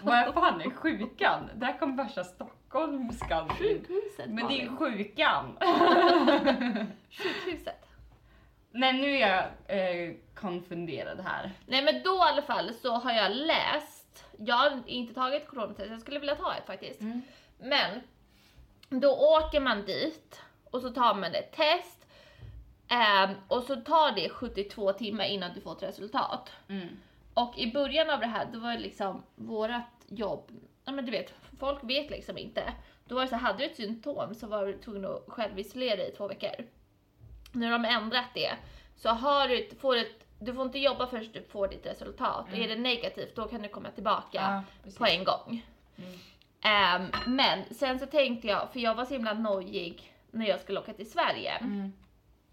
Vad 0.03 0.35
fan 0.35 0.61
är 0.61 0.70
sjukan? 0.70 1.50
Där 1.55 1.79
kom 1.79 1.96
värsta 1.96 2.24
stockholmskan 2.24 3.44
in. 3.50 3.57
Sjukhuset 3.57 4.27
Men 4.31 4.37
det 4.48 4.61
är 4.62 4.70
Malin. 4.70 4.77
sjukan. 4.77 5.57
Sjukhuset. 7.11 7.87
Nej 8.76 8.92
nu 8.92 9.16
är 9.16 9.20
jag 9.20 9.44
eh, 9.78 10.14
konfunderad 10.34 11.20
här. 11.20 11.52
Nej 11.66 11.84
men 11.84 12.02
då 12.02 12.14
i 12.14 12.28
alla 12.32 12.42
fall 12.42 12.74
så 12.74 12.92
har 12.92 13.12
jag 13.12 13.32
läst, 13.37 14.24
jag 14.38 14.54
har 14.54 14.82
inte 14.87 15.14
tagit 15.14 15.46
coronatest, 15.46 15.90
jag 15.90 16.00
skulle 16.00 16.18
vilja 16.18 16.34
ta 16.34 16.54
ett 16.54 16.66
faktiskt. 16.66 17.00
Mm. 17.00 17.22
Men 17.58 18.00
då 19.00 19.10
åker 19.10 19.60
man 19.60 19.84
dit 19.84 20.40
och 20.64 20.80
så 20.80 20.90
tar 20.90 21.14
man 21.14 21.34
ett 21.34 21.52
test 21.52 22.06
ehm, 22.88 23.30
och 23.48 23.62
så 23.62 23.76
tar 23.76 24.12
det 24.14 24.28
72 24.28 24.92
timmar 24.92 25.24
innan 25.24 25.54
du 25.54 25.60
får 25.60 25.76
ett 25.76 25.82
resultat. 25.82 26.52
Mm. 26.68 26.88
Och 27.34 27.58
i 27.58 27.72
början 27.72 28.10
av 28.10 28.20
det 28.20 28.26
här, 28.26 28.48
då 28.52 28.58
var 28.58 28.72
det 28.72 28.78
liksom 28.78 29.22
vårat 29.34 30.06
jobb, 30.08 30.50
ja 30.84 30.92
men 30.92 31.04
du 31.04 31.10
vet, 31.10 31.34
folk 31.58 31.78
vet 31.84 32.10
liksom 32.10 32.38
inte. 32.38 32.72
Då 33.04 33.14
var 33.14 33.22
det 33.22 33.28
så 33.28 33.37
hade 33.37 33.58
du 33.58 33.64
ett 33.64 33.76
symptom 33.76 34.34
så 34.34 34.46
var 34.46 34.66
du 34.66 34.78
tvungen 34.78 35.04
att 35.04 35.24
självisolera 35.28 35.96
dig 35.96 36.08
i 36.08 36.16
två 36.16 36.28
veckor. 36.28 36.66
Nu 37.55 37.71
har 37.71 37.79
de 37.79 37.85
ändrat 37.85 38.29
det. 38.35 38.53
Så 38.97 39.09
har 39.09 39.49
du, 39.49 39.69
får 39.81 39.97
ett, 39.97 40.27
du 40.38 40.55
får 40.55 40.62
inte 40.67 40.79
jobba 40.79 41.07
förrän 41.07 41.33
du 41.33 41.43
får 41.43 41.69
ditt 41.69 41.87
resultat. 41.87 42.47
Och 42.53 42.59
är 42.59 42.69
det 42.69 42.77
negativt, 42.77 43.37
då 43.37 43.49
kan 43.49 43.62
du 43.62 43.69
komma 43.69 43.90
tillbaka 43.90 44.62
Ja, 44.85 44.93
på 44.99 45.07
en 45.07 45.25
gång. 45.25 45.67
Mm. 45.97 46.19
Ehm, 46.62 47.11
men 47.27 47.75
sen 47.75 47.99
så 47.99 48.07
tänkte 48.07 48.47
jag, 48.47 48.73
för 48.73 48.81
jag 48.81 48.95
var 48.95 49.05
så 49.05 49.14
himla 49.14 49.35
nojig 49.35 50.12
när 50.31 50.47
jag 50.47 50.61
skulle 50.61 50.81
åka 50.81 50.93
till 50.93 51.11
Sverige. 51.11 51.51
Mm. 51.51 51.93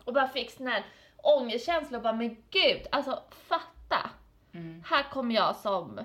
Och 0.03 0.13
bara 0.13 0.27
fick 0.27 0.51
sån 0.51 0.67
här 0.67 0.83
ångestkänsla 1.17 1.97
och 1.97 2.03
bara, 2.03 2.13
men 2.13 2.35
gud, 2.49 2.87
alltså 2.91 3.23
fatta. 3.31 4.09
Mm. 4.53 4.83
Här 4.87 5.03
kommer 5.03 5.35
jag 5.35 5.55
som 5.55 5.99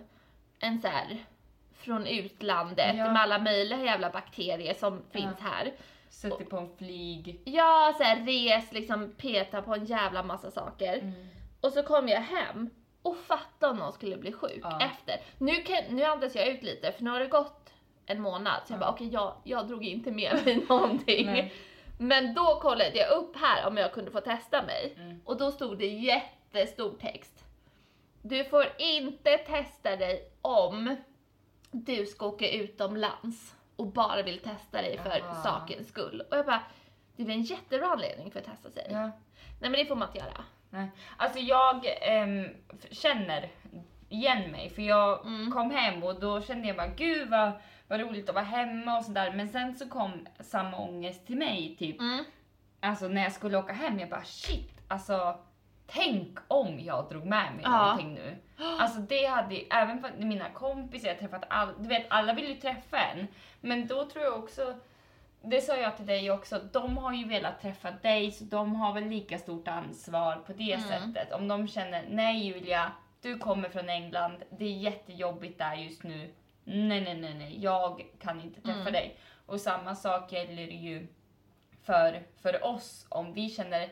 en 0.58 0.80
så 0.80 0.88
här 0.88 1.24
från 1.72 2.06
utlandet 2.06 2.96
Ja. 2.96 3.12
med 3.12 3.22
alla 3.22 3.38
möjliga 3.38 3.84
jävla 3.84 4.10
bakterier 4.10 4.74
som 4.74 5.02
finns 5.10 5.40
här. 5.40 5.72
Suttit 6.16 6.50
på 6.50 6.56
en 6.58 6.76
flyg. 6.76 7.40
Jag 7.44 7.96
så 7.96 8.02
här, 8.02 8.24
res, 8.26 8.72
liksom 8.72 9.12
peta 9.18 9.62
på 9.62 9.74
en 9.74 9.84
jävla 9.84 10.22
massa 10.22 10.50
saker. 10.50 10.98
Mm. 10.98 11.12
Och 11.60 11.72
så 11.72 11.82
kom 11.82 12.08
jag 12.08 12.20
hem 12.20 12.70
och 13.02 13.16
fatta 13.16 13.70
om 13.70 13.76
någon 13.76 13.92
skulle 13.92 14.16
bli 14.16 14.32
sjuk 14.32 14.60
Ja. 14.62 14.80
efter. 14.80 15.14
Nu, 15.38 15.54
kan, 15.62 15.76
nu 15.90 16.02
andas 16.04 16.34
jag 16.34 16.48
ut 16.48 16.62
lite 16.62 16.92
för 16.92 17.04
nu 17.04 17.10
har 17.10 17.20
det 17.20 17.26
gått 17.26 17.72
en 18.06 18.20
månad 18.20 18.60
så 18.66 18.72
jag 18.72 18.76
Ja. 18.76 18.80
bara 18.80 18.90
okej 18.90 19.08
jag, 19.12 19.34
jag 19.44 19.68
drog 19.68 19.84
inte 19.84 20.10
med 20.10 20.44
mig 20.44 20.64
någonting. 20.68 21.26
Nej. 21.26 21.52
Men 21.98 22.34
då 22.34 22.60
kollade 22.60 22.96
jag 22.98 23.10
upp 23.18 23.36
här 23.36 23.66
om 23.66 23.76
jag 23.76 23.92
kunde 23.92 24.10
få 24.10 24.20
testa 24.20 24.62
mig 24.62 24.94
Mm. 24.96 25.20
och 25.24 25.36
då 25.36 25.50
stod 25.52 25.78
det 25.78 25.86
jättestor 25.86 26.94
text. 27.00 27.44
Du 28.22 28.44
får 28.44 28.66
inte 28.78 29.38
testa 29.38 29.96
dig 29.96 30.30
om 30.42 30.96
du 31.70 32.06
ska 32.06 32.26
åka 32.26 32.50
utomlands 32.50 33.54
och 33.76 33.86
bara 33.86 34.22
vill 34.22 34.38
testa 34.38 34.82
dig 34.82 34.98
för 34.98 35.20
Aha. 35.20 35.42
sakens 35.42 35.88
skull. 35.88 36.22
Och 36.30 36.36
jag 36.36 36.46
bara, 36.46 36.62
det 37.16 37.22
är 37.22 37.30
en 37.30 37.42
jättebra 37.42 37.86
anledning 37.86 38.30
för 38.30 38.38
att 38.40 38.44
testa 38.46 38.70
sig. 38.70 38.86
Ja. 38.90 38.98
Nej 39.60 39.70
men 39.70 39.72
det 39.72 39.86
får 39.86 39.96
man 39.96 40.08
inte 40.08 40.18
göra. 40.18 40.44
Nej. 40.70 40.90
Alltså 41.16 41.38
jag 41.38 41.80
ehm, 42.00 42.46
f- 42.72 42.88
känner 42.90 43.50
igen 44.08 44.50
mig 44.50 44.70
för 44.70 44.82
jag 44.82 45.26
Mm. 45.26 45.50
kom 45.52 45.70
hem 45.70 46.02
och 46.02 46.20
då 46.20 46.40
kände 46.42 46.66
jag 46.68 46.76
bara 46.76 46.86
gud 46.86 47.28
vad, 47.30 47.52
vad 47.88 48.00
roligt 48.00 48.28
att 48.28 48.34
vara 48.34 48.44
hemma 48.44 48.98
och 48.98 49.04
sådär 49.04 49.32
men 49.32 49.48
sen 49.48 49.74
så 49.76 49.88
kom 49.88 50.26
samma 50.40 50.78
ångest 50.78 51.26
till 51.26 51.36
mig 51.36 51.76
typ 51.78 52.00
Mm. 52.00 52.24
alltså 52.80 53.08
när 53.08 53.22
jag 53.22 53.32
skulle 53.32 53.58
åka 53.58 53.72
hem 53.72 53.98
jag 54.00 54.08
bara 54.10 54.24
shit 54.24 54.72
alltså 54.88 55.38
tänk 55.86 56.38
om 56.48 56.80
jag 56.80 57.08
drog 57.08 57.24
med 57.26 57.52
mig 57.54 57.60
Ja. 57.64 57.82
någonting 57.82 58.14
nu. 58.14 58.36
Alltså 58.80 58.98
det 58.98 59.26
hade 59.26 59.56
även 59.70 60.00
för 60.00 60.10
mina 60.24 60.50
kompisar 60.50 61.08
jag 61.08 61.18
träffat 61.18 61.44
all, 61.48 61.68
du 61.78 61.88
vet 61.88 62.06
alla 62.08 62.32
vill 62.32 62.48
ju 62.48 62.54
träffa 62.54 62.98
en 62.98 63.26
men 63.60 63.86
då 63.86 64.04
tror 64.04 64.24
jag 64.24 64.38
också 64.38 64.74
det 65.42 65.60
sa 65.60 65.76
jag 65.76 65.96
till 65.96 66.06
dig 66.06 66.30
också, 66.30 66.58
de 66.72 66.96
har 66.98 67.12
ju 67.12 67.24
velat 67.28 67.60
träffa 67.62 67.90
dig 67.90 68.30
så 68.30 68.44
de 68.44 68.76
har 68.76 68.92
väl 68.92 69.04
lika 69.08 69.38
stort 69.38 69.68
ansvar 69.68 70.36
på 70.36 70.52
det 70.52 70.72
Mm. 70.72 70.88
sättet. 70.88 71.32
Om 71.32 71.48
de 71.48 71.68
känner, 71.68 72.04
nej 72.10 72.46
Julia, 72.46 72.92
du 73.22 73.38
kommer 73.38 73.68
från 73.68 73.88
England, 73.88 74.42
det 74.50 74.64
är 74.64 74.72
jättejobbigt 74.78 75.58
där 75.58 75.74
just 75.74 76.02
nu. 76.02 76.34
Nej, 76.64 77.00
nej, 77.00 77.14
nej, 77.20 77.34
nej, 77.34 77.62
jag 77.62 78.06
kan 78.20 78.40
inte 78.40 78.60
träffa 78.60 78.80
Mm. 78.80 78.92
dig. 78.92 79.16
Och 79.46 79.60
samma 79.60 79.94
sak 79.94 80.32
gäller 80.32 80.62
ju 80.66 81.06
för, 81.82 82.22
för 82.42 82.64
oss 82.64 83.06
om 83.08 83.32
vi 83.32 83.48
känner, 83.50 83.88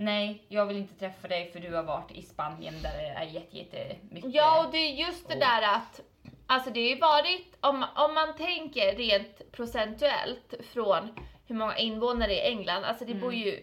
nej, 0.00 0.42
jag 0.48 0.66
vill 0.66 0.76
inte 0.76 0.94
träffa 0.94 1.28
dig 1.28 1.52
för 1.52 1.60
du 1.60 1.74
har 1.74 1.82
varit 1.82 2.10
i 2.10 2.22
Spanien 2.22 2.74
där 2.82 2.92
det 2.98 3.08
är 3.08 3.24
jätte, 3.24 3.76
jättemycket. 3.76 4.34
Ja, 4.34 4.64
och 4.66 4.72
det 4.72 4.78
är 4.78 5.06
just 5.06 5.28
det 5.28 5.34
där 5.38 5.62
att, 5.76 6.00
alltså 6.46 6.70
det 6.70 6.80
har 6.80 6.88
ju 6.88 6.98
varit, 6.98 7.56
om, 7.60 7.84
om 7.96 8.14
man 8.14 8.36
tänker 8.36 8.96
rent 8.96 9.52
procentuellt 9.52 10.54
från 10.72 11.08
hur 11.46 11.54
många 11.54 11.76
invånare 11.76 12.32
i 12.34 12.40
England, 12.40 12.84
alltså 12.84 13.04
det 13.04 13.10
Mm. 13.12 13.22
bor 13.22 13.34
ju 13.34 13.60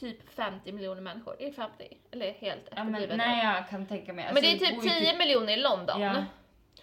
typ 0.00 0.34
50 0.34 0.72
miljoner 0.72 1.00
människor, 1.00 1.36
är 1.42 1.46
det 1.46 1.52
50? 1.52 1.88
Eller 2.12 2.32
helt 2.32 2.68
ja, 2.76 2.84
men, 2.84 3.16
nej, 3.18 3.44
jag 3.44 3.68
kan 3.68 3.86
tänka 3.86 4.12
mig. 4.12 4.24
men 4.34 4.42
det 4.42 4.48
är 4.48 4.52
Alltså, 4.52 4.66
typ 4.66 4.76
bor 4.76 4.84
ju 4.84 4.90
10 4.90 5.18
miljoner 5.18 5.52
i 5.52 5.56
London. 5.56 6.00
Ja, 6.00 6.24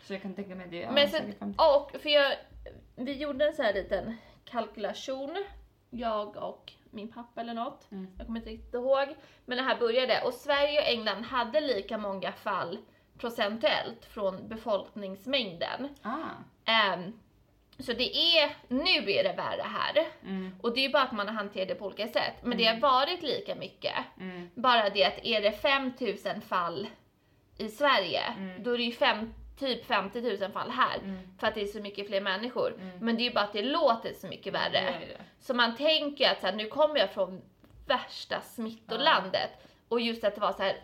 så 0.02 0.14
jag 0.14 0.22
kan 0.22 0.34
tänka 0.36 0.56
mig 0.56 0.68
det. 0.68 0.78
Ja, 0.78 0.92
Men 0.92 1.08
50. 1.10 1.36
och 1.58 2.02
för 2.02 2.10
jag, 2.10 2.34
vi 2.96 3.14
gjorde 3.14 3.48
en 3.48 3.54
så 3.56 3.64
här 3.64 3.74
liten 3.74 4.18
kalkylation, 4.46 5.46
jag 5.90 6.38
och 6.38 6.74
min 6.92 7.12
pappa 7.12 7.42
eller 7.42 7.54
något. 7.54 7.92
Mm. 7.92 8.08
Jag 8.18 8.26
kommer 8.26 8.40
inte 8.40 8.50
riktigt 8.50 8.74
ihåg. 8.74 9.08
Men 9.46 9.58
det 9.58 9.64
här 9.64 9.80
började 9.80 10.22
och 10.22 10.34
Sverige 10.34 10.82
och 10.82 10.88
England 10.88 11.24
hade 11.24 11.62
lika 11.62 11.98
många 11.98 12.32
fall 12.32 12.78
procentuellt 13.18 14.06
från 14.06 14.48
befolkningsmängden. 14.48 15.90
Ah. 16.02 16.16
Ehm, 16.66 17.20
så 17.80 17.94
det 17.94 18.16
är, 18.38 18.52
nu 18.68 19.12
är 19.12 19.24
det 19.24 19.34
värre 19.38 19.62
här. 19.64 20.08
Mm. 20.24 20.56
Och 20.62 20.74
det 20.76 20.86
är 20.86 20.90
bara 20.90 21.04
att 21.04 21.12
man 21.12 21.28
har 21.28 21.36
hanterat 21.36 21.68
det 21.68 21.76
på 21.76 21.86
olika 21.86 22.08
sätt. 22.08 22.34
Men 22.44 22.58
det 22.58 22.66
har 22.66 22.80
varit 22.80 23.22
lika 23.24 23.56
mycket. 23.56 23.96
Mm. 24.20 24.50
Bara 24.56 24.90
det 24.90 25.06
att 25.06 25.20
är 25.26 25.42
det 25.42 25.52
5000 25.52 26.42
fall 26.42 26.88
i 27.58 27.68
Sverige, 27.68 28.22
Mm. 28.38 28.64
då 28.64 28.74
är 28.74 28.78
det 28.78 28.84
ju 28.84 28.92
fem, 28.92 29.34
typ 29.60 29.86
50 29.86 30.22
000 30.42 30.52
fall 30.52 30.70
här. 30.72 30.98
Mm. 30.98 31.20
För 31.40 31.48
att 31.48 31.56
det 31.56 31.62
är 31.62 31.66
så 31.68 31.80
mycket 31.80 32.08
fler 32.08 32.22
människor. 32.22 32.74
Mm. 32.74 32.98
Men 33.00 33.16
det 33.16 33.22
är 33.22 33.26
ju 33.26 33.34
bara 33.34 33.44
att 33.46 33.54
det 33.54 33.62
låter 33.62 34.14
så 34.14 34.28
mycket 34.28 34.46
Det 34.46 34.52
värre. 34.60 34.78
är 34.80 35.00
det. 35.00 35.18
Så 35.40 35.54
man 35.54 35.76
tänker 35.76 36.32
att 36.32 36.40
så 36.42 36.48
här, 36.48 36.54
nu 36.54 36.66
kommer 36.68 37.00
jag 37.00 37.10
från 37.10 37.42
värsta 37.88 38.42
smittolandet. 38.42 39.50
Och 39.90 40.02
just 40.02 40.24
att 40.24 40.36
det 40.36 40.42
var 40.42 40.52
så 40.54 40.64
här 40.64 40.76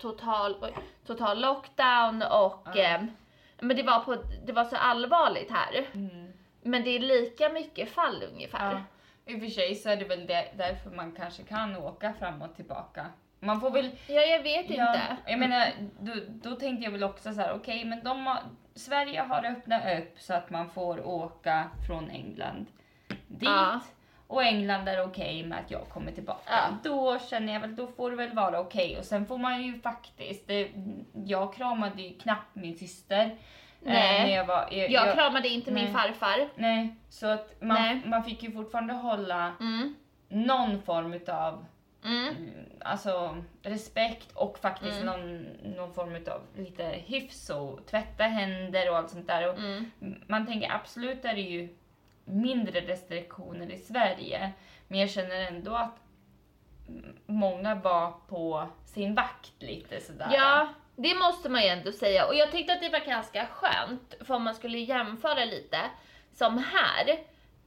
total, 0.00 0.66
total 1.06 1.40
lockdown 1.40 2.22
och 2.22 2.66
Ja. 2.74 2.82
ehm, 2.82 3.10
men 3.60 3.76
det 3.76 3.82
var, 3.82 4.00
på, 4.00 4.16
det 4.46 4.52
var 4.52 4.64
så 4.64 4.76
allvarligt 4.76 5.50
här. 5.50 5.86
Mm. 5.94 6.32
Men 6.62 6.84
det 6.84 6.90
är 6.90 6.98
lika 7.00 7.48
mycket 7.48 7.90
fall 7.90 8.22
ungefär. 8.32 8.72
Ja. 8.72 8.82
I 9.32 9.36
och 9.36 9.40
för 9.40 9.46
sig 9.48 9.74
så 9.74 9.88
är 9.88 9.96
det 9.96 10.04
väl 10.04 10.26
det, 10.26 10.48
därför 10.56 10.90
man 10.90 11.12
kanske 11.12 11.42
kan 11.42 11.76
åka 11.76 12.12
fram 12.14 12.42
och 12.42 12.56
tillbaka. 12.56 13.06
Man 13.44 13.60
får 13.60 13.70
väl... 13.70 13.90
Ja, 14.06 14.20
jag 14.20 14.42
vet 14.42 14.70
Ja, 14.70 14.86
inte. 14.94 15.00
jag 15.26 15.38
menar, 15.38 15.66
då, 16.00 16.12
då 16.28 16.56
tänkte 16.56 16.84
jag 16.84 16.90
väl 16.90 17.04
också 17.04 17.32
så 17.32 17.40
här, 17.40 17.52
okej, 17.54 17.84
men 17.84 18.04
de 18.04 18.26
har, 18.26 18.38
Sverige 18.74 19.20
har 19.20 19.44
öppnat 19.44 19.82
upp 19.98 20.14
så 20.20 20.34
att 20.34 20.50
man 20.50 20.70
får 20.70 21.06
åka 21.06 21.70
från 21.86 22.10
England 22.10 22.66
dit. 23.28 23.42
Ja. 23.48 23.80
Och 24.26 24.42
England 24.44 24.88
är 24.88 25.04
okej 25.04 25.46
med 25.46 25.58
att 25.58 25.70
jag 25.70 25.88
kommer 25.88 26.12
tillbaka. 26.12 26.40
Ja. 26.50 26.76
Då 26.84 27.18
känner 27.18 27.52
jag 27.52 27.60
väl, 27.60 27.76
då 27.76 27.86
får 27.86 28.10
det 28.10 28.16
väl 28.16 28.34
vara 28.34 28.60
okej. 28.60 28.98
Och 28.98 29.04
sen 29.04 29.26
får 29.26 29.38
man 29.38 29.62
ju 29.62 29.80
faktiskt, 29.80 30.46
det, 30.48 30.68
jag 31.26 31.54
kramade 31.54 32.02
ju 32.02 32.18
knappt 32.18 32.54
min 32.54 32.76
syster. 32.78 33.24
eh, 33.24 33.30
Nej. 33.80 34.22
när 34.26 34.36
jag, 34.36 34.44
var, 34.44 34.68
jag, 34.70 34.90
Jag 34.90 35.06
jag- 35.06 35.14
kramade 35.14 35.48
inte 35.48 35.70
min 35.70 35.84
nej. 35.84 35.92
farfar. 35.92 36.48
Nej, 36.54 36.96
så 37.08 37.26
att 37.26 37.62
man, 37.62 37.74
Nej. 37.82 38.00
man 38.06 38.24
fick 38.24 38.42
ju 38.42 38.52
fortfarande 38.52 38.92
hålla 38.94 39.52
Mm. 39.60 39.94
någon 40.28 40.82
form 40.82 41.12
utav 41.14 41.64
Mm. 42.04 42.28
mm, 42.28 42.50
alltså, 42.80 43.42
respekt 43.62 44.32
och 44.34 44.58
faktiskt 44.58 45.00
Mm. 45.02 45.06
någon, 45.06 45.42
någon 45.76 45.94
form 45.94 46.14
utav 46.14 46.40
lite 46.56 46.84
hyfs 46.84 47.50
och 47.50 47.86
tvätta 47.86 48.24
händer 48.24 48.90
och 48.90 48.96
allt 48.96 49.10
sånt 49.10 49.26
där. 49.26 49.48
Och 49.48 49.58
Mm. 49.58 49.90
Man 50.26 50.46
tänker 50.46 50.72
absolut 50.72 51.24
är 51.24 51.34
det 51.34 51.40
ju 51.40 51.76
mindre 52.24 52.80
restriktioner 52.80 53.70
i 53.72 53.78
Sverige, 53.78 54.52
men 54.88 55.00
jag 55.00 55.10
känner 55.10 55.36
ändå 55.40 55.74
att 55.74 55.96
många 57.26 57.74
var 57.74 58.12
på 58.28 58.68
sin 58.84 59.14
vakt 59.14 59.52
lite 59.62 60.00
sådär. 60.00 60.28
Ja, 60.32 60.68
det 60.96 61.14
måste 61.14 61.48
man 61.48 61.62
ju 61.62 61.68
ändå 61.68 61.92
säga. 61.92 62.26
Och 62.26 62.34
jag 62.34 62.52
tyckte 62.52 62.72
att 62.72 62.80
det 62.80 62.88
var 62.88 63.06
ganska 63.06 63.46
skönt, 63.46 64.14
för 64.20 64.34
om 64.34 64.42
man 64.42 64.54
skulle 64.54 64.78
jämföra 64.78 65.44
lite, 65.44 65.78
som 66.32 66.58
här, 66.58 67.18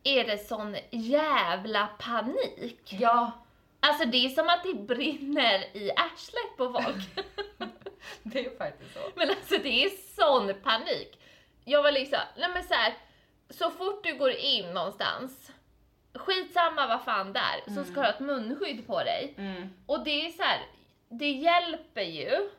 är 0.04 0.24
det 0.24 0.38
sån 0.38 0.76
jävla 0.92 1.88
panik. 2.00 2.96
Ja, 3.00 3.32
Alltså 3.80 4.06
det 4.06 4.26
är 4.26 4.30
som 4.30 4.50
att 4.50 4.64
det 4.64 4.74
brinner 4.74 5.78
i 5.78 5.92
arslet 5.92 6.58
på 6.58 6.74
folk. 6.74 7.28
det 8.24 8.46
är 8.46 8.58
faktiskt 8.58 8.94
så. 8.94 9.00
men 9.16 9.30
alltså 9.30 9.58
det 9.58 9.84
är 9.84 9.90
sån 9.90 10.54
panik. 10.64 11.20
Jag 11.66 11.84
var 11.84 11.92
liksom, 11.92 12.20
nej 12.38 12.50
men 12.54 12.64
så 12.64 12.74
här, 12.74 12.94
så 13.50 13.72
fort 13.72 14.04
du 14.04 14.18
går 14.18 14.32
in 14.32 14.74
någonstans, 14.74 15.52
skitsamma 16.14 16.88
vad 16.88 17.04
fan 17.04 17.34
där, 17.34 17.74
så 17.76 17.84
ska 17.84 17.94
du 17.94 18.02
ha 18.02 18.10
ett 18.14 18.20
munskydd 18.20 18.88
på 18.88 19.04
dig. 19.04 19.34
Mm, 19.38 19.70
Och 19.86 20.04
det 20.04 20.26
är 20.26 20.30
så 20.32 20.44
här, 20.44 20.60
det 21.10 21.32
hjälper 21.32 22.02
ju, 22.02 22.50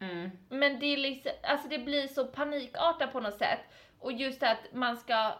mm, 0.00 0.30
men 0.48 0.78
det, 0.80 0.86
är 0.86 0.96
liksom, 0.96 1.32
alltså 1.42 1.68
det 1.68 1.78
blir 1.78 2.06
så 2.08 2.24
panikartat 2.26 3.12
på 3.12 3.20
något 3.20 3.38
sätt. 3.38 3.60
Och 3.98 4.12
just 4.12 4.42
att 4.42 4.58
man 4.72 4.96
ska 4.96 5.32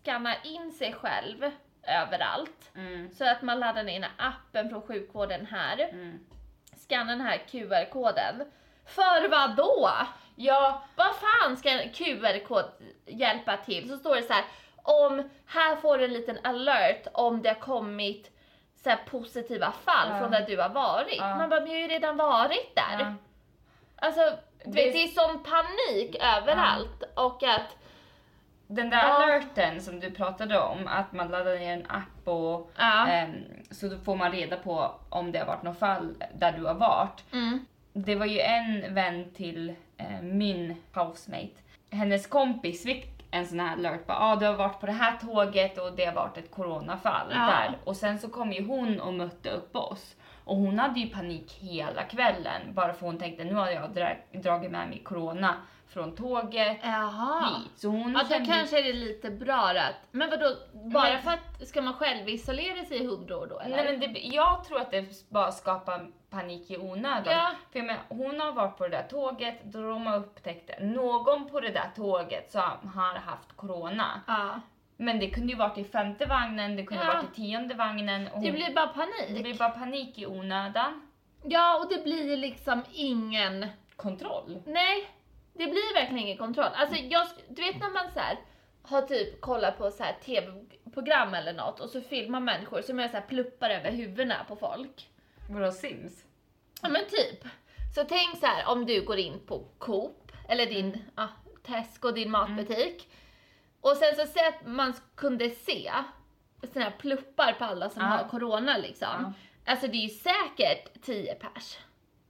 scanna 0.00 0.42
in 0.42 0.72
sig 0.72 0.92
själv 0.92 1.50
överallt. 1.88 2.70
mm, 2.74 3.10
Så 3.10 3.24
att 3.30 3.42
man 3.42 3.60
laddar 3.60 3.82
ner 3.82 4.08
appen 4.16 4.70
från 4.70 4.82
sjukvården 4.82 5.46
här, 5.46 5.78
mm. 5.78 6.18
scannar 6.76 7.12
den 7.16 7.20
här 7.20 7.38
QR-koden. 7.50 8.44
För 8.86 9.28
vad 9.28 9.56
då? 9.56 9.90
Ja, 10.36 10.82
Vad 10.96 11.14
fan 11.16 11.56
ska 11.56 11.70
en 11.70 11.92
QR-kod 11.92 12.64
hjälpa 13.06 13.56
till? 13.56 13.88
Så 13.88 13.96
står 13.96 14.16
det 14.16 14.22
så 14.22 14.32
här, 14.32 14.44
om, 14.82 15.30
här 15.46 15.76
får 15.76 15.98
du 15.98 16.04
en 16.04 16.12
liten 16.12 16.38
alert 16.44 17.06
om 17.12 17.42
det 17.42 17.48
har 17.48 17.54
kommit 17.60 18.30
så 18.84 18.94
positiva 19.10 19.72
fall 19.72 20.08
Ja. 20.10 20.18
från 20.18 20.30
där 20.30 20.46
du 20.46 20.56
har 20.60 20.68
varit. 20.68 21.16
Ja. 21.18 21.36
Man 21.36 21.48
bara, 21.50 21.60
men 21.60 21.68
jag 21.70 21.76
har 21.76 21.82
ju 21.82 21.88
redan 21.88 22.16
varit 22.16 22.74
där. 22.76 23.00
ja. 23.00 23.14
Alltså, 23.96 24.20
Det- 24.64 24.70
vet, 24.70 24.92
det 24.92 25.02
är 25.02 25.08
sån 25.08 25.42
panik 25.42 26.16
överallt 26.36 27.02
och 27.16 27.42
att, 27.42 27.76
Den 28.70 28.90
där 28.90 28.96
Ja. 29.08 29.24
alerten 29.24 29.80
som 29.80 30.00
du 30.00 30.10
pratade 30.10 30.58
om, 30.60 30.86
att 30.86 31.12
man 31.12 31.28
laddar 31.28 31.58
ner 31.58 31.72
en 31.72 31.86
app 31.88 32.28
och 32.28 32.70
ja. 32.76 33.06
ehm, 33.08 33.34
så 33.70 33.88
då 33.88 33.98
får 33.98 34.16
man 34.16 34.32
reda 34.32 34.56
på 34.56 34.90
om 35.08 35.32
det 35.32 35.38
har 35.38 35.46
varit 35.46 35.62
något 35.62 35.78
fall 35.78 36.14
där 36.34 36.52
du 36.52 36.64
har 36.64 36.74
varit. 36.74 37.24
Mm. 37.32 37.66
Det 37.92 38.14
var 38.14 38.26
ju 38.26 38.40
en 38.40 38.94
vän 38.94 39.30
till 39.34 39.74
eh, 39.96 40.22
min 40.22 40.76
housemate. 40.94 41.48
Hennes 41.90 42.26
kompis 42.26 42.82
fick 42.82 43.06
en 43.30 43.46
sån 43.46 43.60
här 43.60 43.72
alert. 43.72 44.00
Ja, 44.06 44.14
ah, 44.18 44.36
du 44.36 44.46
har 44.46 44.54
varit 44.54 44.80
på 44.80 44.86
det 44.86 44.92
här 44.92 45.16
tåget 45.16 45.78
och 45.78 45.92
det 45.92 46.04
har 46.04 46.14
varit 46.14 46.36
ett 46.38 46.50
coronafall 46.50 47.26
Ja. 47.30 47.38
där. 47.46 47.78
Och 47.84 47.96
sen 47.96 48.18
så 48.18 48.28
kom 48.28 48.52
ju 48.52 48.66
hon 48.66 49.00
och 49.00 49.14
mötte 49.14 49.50
upp 49.50 49.76
oss. 49.76 50.16
Och 50.44 50.56
hon 50.56 50.78
hade 50.78 51.00
ju 51.00 51.08
panik 51.08 51.58
hela 51.60 52.02
kvällen 52.02 52.62
bara 52.74 52.92
för 52.92 53.06
hon 53.06 53.18
tänkte 53.18 53.44
nu 53.44 53.54
har 53.54 53.70
jag 53.70 53.90
dra- 53.90 54.16
dragit 54.40 54.70
med 54.70 54.88
mig 54.88 54.98
corona 55.04 55.54
från 55.90 56.16
tåget 56.16 56.78
Jaha. 56.82 57.44
hit. 57.58 57.70
Så 57.80 57.88
hon 57.88 58.12
Ja, 58.12 58.22
då 58.22 58.28
kände- 58.28 58.46
kanske 58.52 58.78
är 58.78 58.82
det 58.84 58.92
lite 58.92 59.30
bra 59.30 59.54
att- 59.54 59.94
Men 60.10 60.30
vadå, 60.30 60.54
bara 60.72 61.10
Men- 61.12 61.22
för 61.22 61.30
att, 61.30 61.68
ska 61.68 61.82
man 61.82 61.94
själv 61.94 62.28
isolera 62.28 62.84
sig 62.84 62.96
i 63.02 63.06
hundra 63.06 63.36
år 63.38 63.46
då 63.46 63.58
eller? 63.58 63.76
Nej, 63.76 63.98
men 63.98 64.12
det, 64.14 64.20
jag 64.20 64.64
tror 64.64 64.80
att 64.80 64.90
det 64.90 65.30
bara 65.30 65.52
skapar 65.52 66.06
panik 66.30 66.70
i 66.70 66.78
onödan. 66.78 67.22
Ja. 67.26 67.50
För 67.72 67.78
jag 67.78 67.86
menar, 67.86 68.02
hon 68.08 68.40
har 68.40 68.52
varit 68.52 68.76
på 68.78 68.84
det 68.88 68.96
där 68.96 69.06
tåget 69.10 69.64
då 69.64 69.82
de 69.82 70.06
har 70.06 70.16
upptäckt 70.16 70.66
det. 70.66 70.84
Någon 70.86 71.48
på 71.48 71.60
det 71.60 71.70
där 71.70 71.90
tåget 71.96 72.50
som 72.52 72.90
har 72.94 73.14
haft 73.18 73.56
corona. 73.56 74.20
Ja. 74.26 74.60
Men 74.96 75.18
det 75.20 75.30
kunde 75.30 75.52
ju 75.52 75.58
varit 75.58 75.78
i 75.78 75.84
femte 75.84 76.26
vagnen, 76.26 76.76
det 76.76 76.84
kunde 76.86 77.04
Ja. 77.04 77.12
varit 77.12 77.24
i 77.24 77.34
tionde 77.34 77.74
vagnen. 77.74 78.28
Och 78.28 78.40
Det 78.40 78.46
hon- 78.46 78.54
blir 78.54 78.74
bara 78.74 78.86
panik. 78.86 79.24
det 79.28 79.42
blir 79.42 79.58
bara 79.58 79.70
panik 79.70 80.18
i 80.18 80.26
onödan. 80.26 81.08
Ja, 81.42 81.78
och 81.78 81.88
det 81.88 82.04
blir 82.04 82.36
liksom 82.36 82.82
ingen... 82.92 83.66
Kontroll. 83.96 84.62
Nej, 84.66 85.08
det 85.58 85.64
blir 85.66 85.94
verkligen 85.94 86.18
ingen 86.24 86.36
kontroll. 86.38 86.70
Alltså, 86.74 86.96
jag, 86.96 87.26
du 87.48 87.62
vet 87.62 87.80
när 87.80 87.90
man 87.90 88.12
så 88.14 88.20
här 88.20 88.38
har 88.82 89.02
typ 89.02 89.40
kollat 89.40 89.78
på 89.78 89.90
så 89.90 90.02
här 90.02 90.16
tv-program 90.24 91.34
eller 91.34 91.52
något 91.52 91.80
och 91.80 91.90
så 91.90 92.00
filmar 92.00 92.40
människor 92.40 92.82
som 92.82 92.98
gör 92.98 93.08
så 93.08 93.14
här 93.14 93.26
pluppar 93.26 93.70
över 93.70 93.90
huvudena 93.90 94.44
på 94.48 94.56
folk. 94.56 95.08
Vadå 95.50 95.72
Sims? 95.72 96.24
Ja 96.82 96.88
men 96.88 97.04
typ. 97.06 97.44
Så 97.94 98.04
tänk 98.04 98.38
så 98.40 98.46
här 98.46 98.66
om 98.72 98.86
du 98.86 99.02
går 99.04 99.18
in 99.18 99.40
på 99.46 99.64
Coop 99.78 100.32
eller 100.48 100.66
din 100.66 101.04
ja, 101.16 101.28
Tesco, 101.66 102.10
din 102.10 102.30
matbutik. 102.30 103.08
Och 103.80 103.96
sen 103.96 104.16
så 104.16 104.26
säg 104.32 104.46
att 104.46 104.66
man 104.66 104.94
kunde 105.14 105.50
se 105.50 105.92
såna 106.72 106.84
här 106.84 106.94
pluppar 106.98 107.52
på 107.52 107.64
alla 107.64 107.90
som 107.90 108.02
Ja. 108.02 108.08
har 108.08 108.28
corona 108.28 108.76
liksom. 108.76 109.08
Ja. 109.22 109.32
Alltså 109.72 109.86
det 109.86 109.96
är 109.96 110.02
ju 110.02 110.08
säkert 110.08 111.02
10 111.02 111.34
pers. 111.34 111.78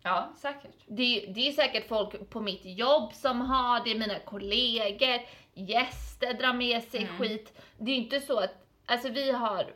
Ja, 0.02 0.32
säkert. 0.36 0.74
Det, 0.86 1.26
det 1.34 1.48
är 1.48 1.52
säkert 1.52 1.88
folk 1.88 2.30
på 2.30 2.40
mitt 2.40 2.60
jobb 2.64 3.12
som 3.12 3.40
har 3.40 3.84
det, 3.84 3.94
mina 3.98 4.18
kollegor, 4.18 5.20
gäster 5.54 6.34
drar 6.34 6.52
med 6.52 6.82
sig 6.82 7.00
Mm. 7.02 7.18
skit. 7.18 7.60
Det 7.78 7.90
är 7.90 7.94
ju 7.96 8.02
inte 8.02 8.20
så 8.20 8.38
att, 8.38 8.66
alltså 8.86 9.08
vi 9.08 9.30
har, 9.32 9.74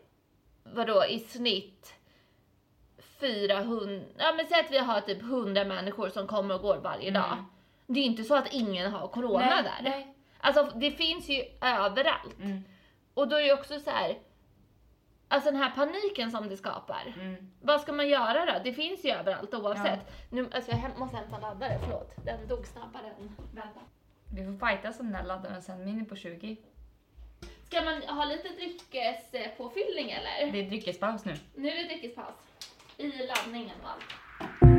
vadå, 0.65 1.05
i 1.05 1.19
snitt 1.19 1.95
400, 3.21 4.05
ja 4.19 4.33
men 4.37 4.47
säg 4.47 4.61
att 4.61 4.71
vi 4.71 4.79
har 4.79 5.01
typ 5.01 5.21
100 5.23 5.65
människor 5.65 6.09
som 6.09 6.27
kommer 6.27 6.55
och 6.55 6.63
går 6.63 6.77
varje 6.77 7.09
Mm. 7.09 7.23
dag. 7.23 7.45
Det 7.87 8.01
är 8.01 8.05
ju 8.05 8.11
inte 8.11 8.25
så 8.25 8.35
att 8.35 8.53
ingen 8.53 8.93
har 8.93 9.09
corona 9.09 9.39
Nej, 9.47 9.63
där. 9.63 9.91
nej. 9.91 10.15
Alltså 10.41 10.65
det 10.79 10.91
finns 10.91 11.29
ju 11.29 11.43
överallt. 11.61 12.39
Mm. 12.39 12.63
Och 13.15 13.29
då 13.29 13.37
är 13.37 13.43
det 13.43 13.53
också 13.53 13.81
så 13.81 13.91
här. 13.91 14.19
Alltså 15.33 15.51
den 15.51 15.61
här 15.61 15.71
paniken 15.71 16.31
som 16.31 16.49
det 16.49 16.57
skapar. 16.57 17.15
Mm. 17.21 17.51
Vad 17.61 17.81
ska 17.81 17.93
man 17.93 18.09
göra 18.09 18.47
då? 18.47 18.61
Det 18.65 18.73
finns 18.73 19.05
ju 19.05 19.11
överallt 19.11 19.55
oavsett. 19.55 20.01
Nu, 20.31 20.51
alltså 20.53 20.71
jag 20.71 20.99
måste 20.99 21.17
hämta 21.17 21.37
en 21.37 21.43
laddare, 21.43 21.79
förlåt. 21.83 22.15
Den 22.25 22.49
dog 22.49 22.67
snabbare 22.67 23.07
än 23.21 23.37
väntat. 23.53 23.83
Vi 24.35 24.45
får 24.45 24.67
fightas 24.67 25.01
om 25.01 25.07
den 25.07 25.15
här 25.15 25.25
laddaren 25.25 25.63
sen, 25.63 25.85
mini 25.85 26.05
på 26.05 26.17
20. 26.17 26.57
Ska 27.67 27.83
man 27.83 28.03
ha 28.03 28.25
lite 28.25 28.49
dryckespåfyllning 28.49 30.11
eller? 30.11 30.53
Det 30.53 30.59
är 30.59 30.69
dryckespaus 30.69 31.25
nu. 31.25 31.35
Nu 31.55 31.69
är 31.69 31.77
det 31.77 31.89
dryckespaus. 31.89 32.35
I 32.97 33.09
laddningen 33.09 33.77
och 33.83 33.91
allt. 33.91 34.72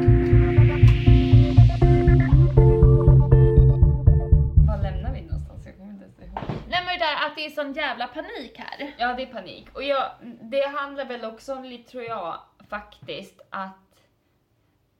Men 6.93 6.99
det 6.99 7.05
där 7.05 7.25
att 7.27 7.35
det 7.35 7.45
är 7.45 7.49
sån 7.49 7.73
jävla 7.73 8.07
panik 8.07 8.57
här. 8.57 8.93
Ja, 8.97 9.13
det 9.13 9.23
är 9.23 9.33
panik. 9.33 9.67
Och 9.73 9.83
jag, 9.83 10.11
det 10.41 10.67
handlar 10.67 11.05
väl 11.05 11.25
också 11.25 11.55
om 11.55 11.63
lite, 11.63 11.91
tror 11.91 12.03
jag, 12.03 12.39
faktiskt 12.69 13.41
att 13.49 13.73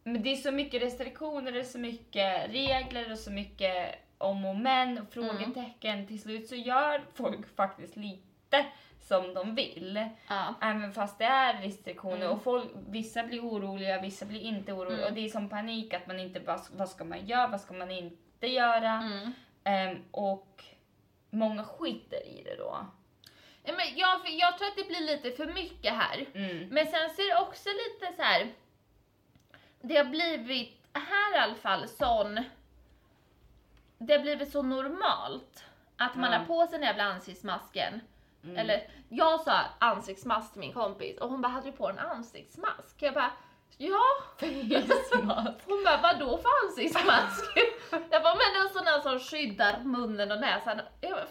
men 0.04 0.24
det 0.24 0.32
är 0.32 0.36
så 0.36 0.52
mycket 0.52 0.82
restriktioner, 0.82 1.52
det 1.52 1.60
är 1.60 1.64
så 1.64 1.80
mycket 1.80 2.50
regler 2.50 3.12
och 3.12 3.18
så 3.18 3.32
mycket 3.32 3.96
om 4.18 4.46
och 4.46 4.56
men 4.56 4.98
och 4.98 5.14
frågetecken. 5.14 6.08
Till 6.08 6.22
slut 6.22 6.48
så 6.48 6.56
gör 6.56 7.02
folk 7.14 7.56
faktiskt 7.56 7.96
lite 7.96 8.66
som 9.00 9.34
de 9.34 9.56
vill. 9.56 10.10
Ja. 10.28 10.56
Även 10.62 10.94
fast 10.94 11.18
det 11.18 11.26
är 11.26 11.62
restriktioner 11.62 12.16
Mm. 12.16 12.32
och 12.32 12.44
folk, 12.44 12.66
vissa 12.90 13.24
blir 13.24 13.42
oroliga, 13.42 14.02
vissa 14.02 14.26
blir 14.26 14.42
inte 14.42 14.74
oroliga. 14.74 14.98
Mm. 14.98 15.10
Och 15.10 15.14
det 15.14 15.26
är 15.26 15.30
som 15.30 15.50
panik 15.50 15.94
att 15.94 16.08
man 16.08 16.20
inte, 16.20 16.40
vad, 16.40 16.60
vad 16.78 16.90
ska 16.90 17.04
man 17.04 17.26
göra, 17.26 17.48
vad 17.48 17.62
ska 17.62 17.74
man 17.74 17.92
inte 17.92 18.48
göra? 18.48 18.92
Mm. 18.92 19.32
Ehm, 19.64 20.04
och 20.12 20.64
många 21.34 21.63
skiter 21.63 22.28
i 22.28 22.43
det 22.43 22.56
då. 22.56 22.86
Ja, 23.63 23.74
men 23.74 23.86
jag, 23.98 24.19
jag 24.30 24.58
tror 24.58 24.67
att 24.67 24.76
det 24.76 24.88
blir 24.88 25.02
lite 25.02 25.32
för 25.32 25.46
mycket 25.54 25.93
här. 25.93 26.26
Mm. 26.34 26.67
Men 26.69 26.86
sen 26.88 27.10
så 27.15 27.22
är 27.22 27.36
det 27.36 27.41
också 27.41 27.69
lite 27.69 28.15
så 28.15 28.22
här. 28.22 28.54
Det 29.82 29.96
har 29.98 30.06
blivit, 30.06 30.82
här 30.93 31.36
i 31.36 31.38
alla 31.38 31.56
fall, 31.56 31.88
sån... 31.88 32.43
Det 33.98 34.13
har 34.13 34.19
blivit 34.22 34.52
så 34.52 34.62
normalt 34.62 35.63
att 35.98 36.15
man 36.15 36.32
Ja. 36.32 36.38
har 36.38 36.46
på 36.46 36.67
sig 36.67 36.80
den 36.80 36.88
jävla 36.88 37.04
ansiktsmasken. 37.04 38.02
Mm. 38.43 38.58
Eller 38.58 38.89
jag 39.10 39.41
sa 39.41 39.60
ansiktsmask 39.80 40.52
till 40.52 40.60
min 40.60 40.74
kompis 40.74 41.17
och 41.17 41.30
hon 41.30 41.41
bara, 41.41 41.48
hade 41.48 41.72
du 41.72 41.78
på 41.78 41.89
en 41.89 42.00
ansiktsmask? 42.00 42.96
Jag 43.02 43.13
bara, 43.13 43.32
ja. 43.78 44.02
Hon 45.66 45.84
bara, 45.84 46.02
vadå 46.02 46.38
för 46.38 46.50
ansiktsmask? 46.66 47.44
jag 47.92 48.24
bara, 48.24 48.36
men 48.36 48.62
en 48.62 48.74
sån 48.74 48.86
där 48.86 49.00
som 49.02 49.20
skyddar 49.20 49.80
munnen 49.84 50.32
och 50.32 50.40
näsan. 50.42 50.82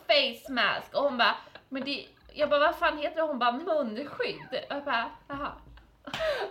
Face 0.06 0.52
mask. 0.52 0.94
Och 0.94 1.02
hon 1.02 1.18
bara, 1.18 1.36
men 1.68 1.84
det, 1.84 2.06
jag 2.32 2.50
bara, 2.50 2.60
vad 2.60 2.76
fan 2.76 2.98
heter 2.98 3.16
det? 3.16 3.22
Hon 3.22 3.38
bara, 3.38 3.52
munskydd. 3.52 4.48
Och 4.50 4.76
jag 4.76 4.84
bara, 4.84 5.10
jaha. 5.28 5.52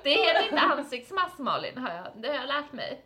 Det 0.03 0.09
heter 0.09 0.43
inte 0.43 0.59
ansiktsmask 0.59 1.37
Malin, 1.37 1.77
har 1.77 1.93
jag, 1.93 2.07
det 2.15 2.27
har 2.27 2.35
jag 2.35 2.47
lärt 2.47 2.71
mig. 2.71 3.01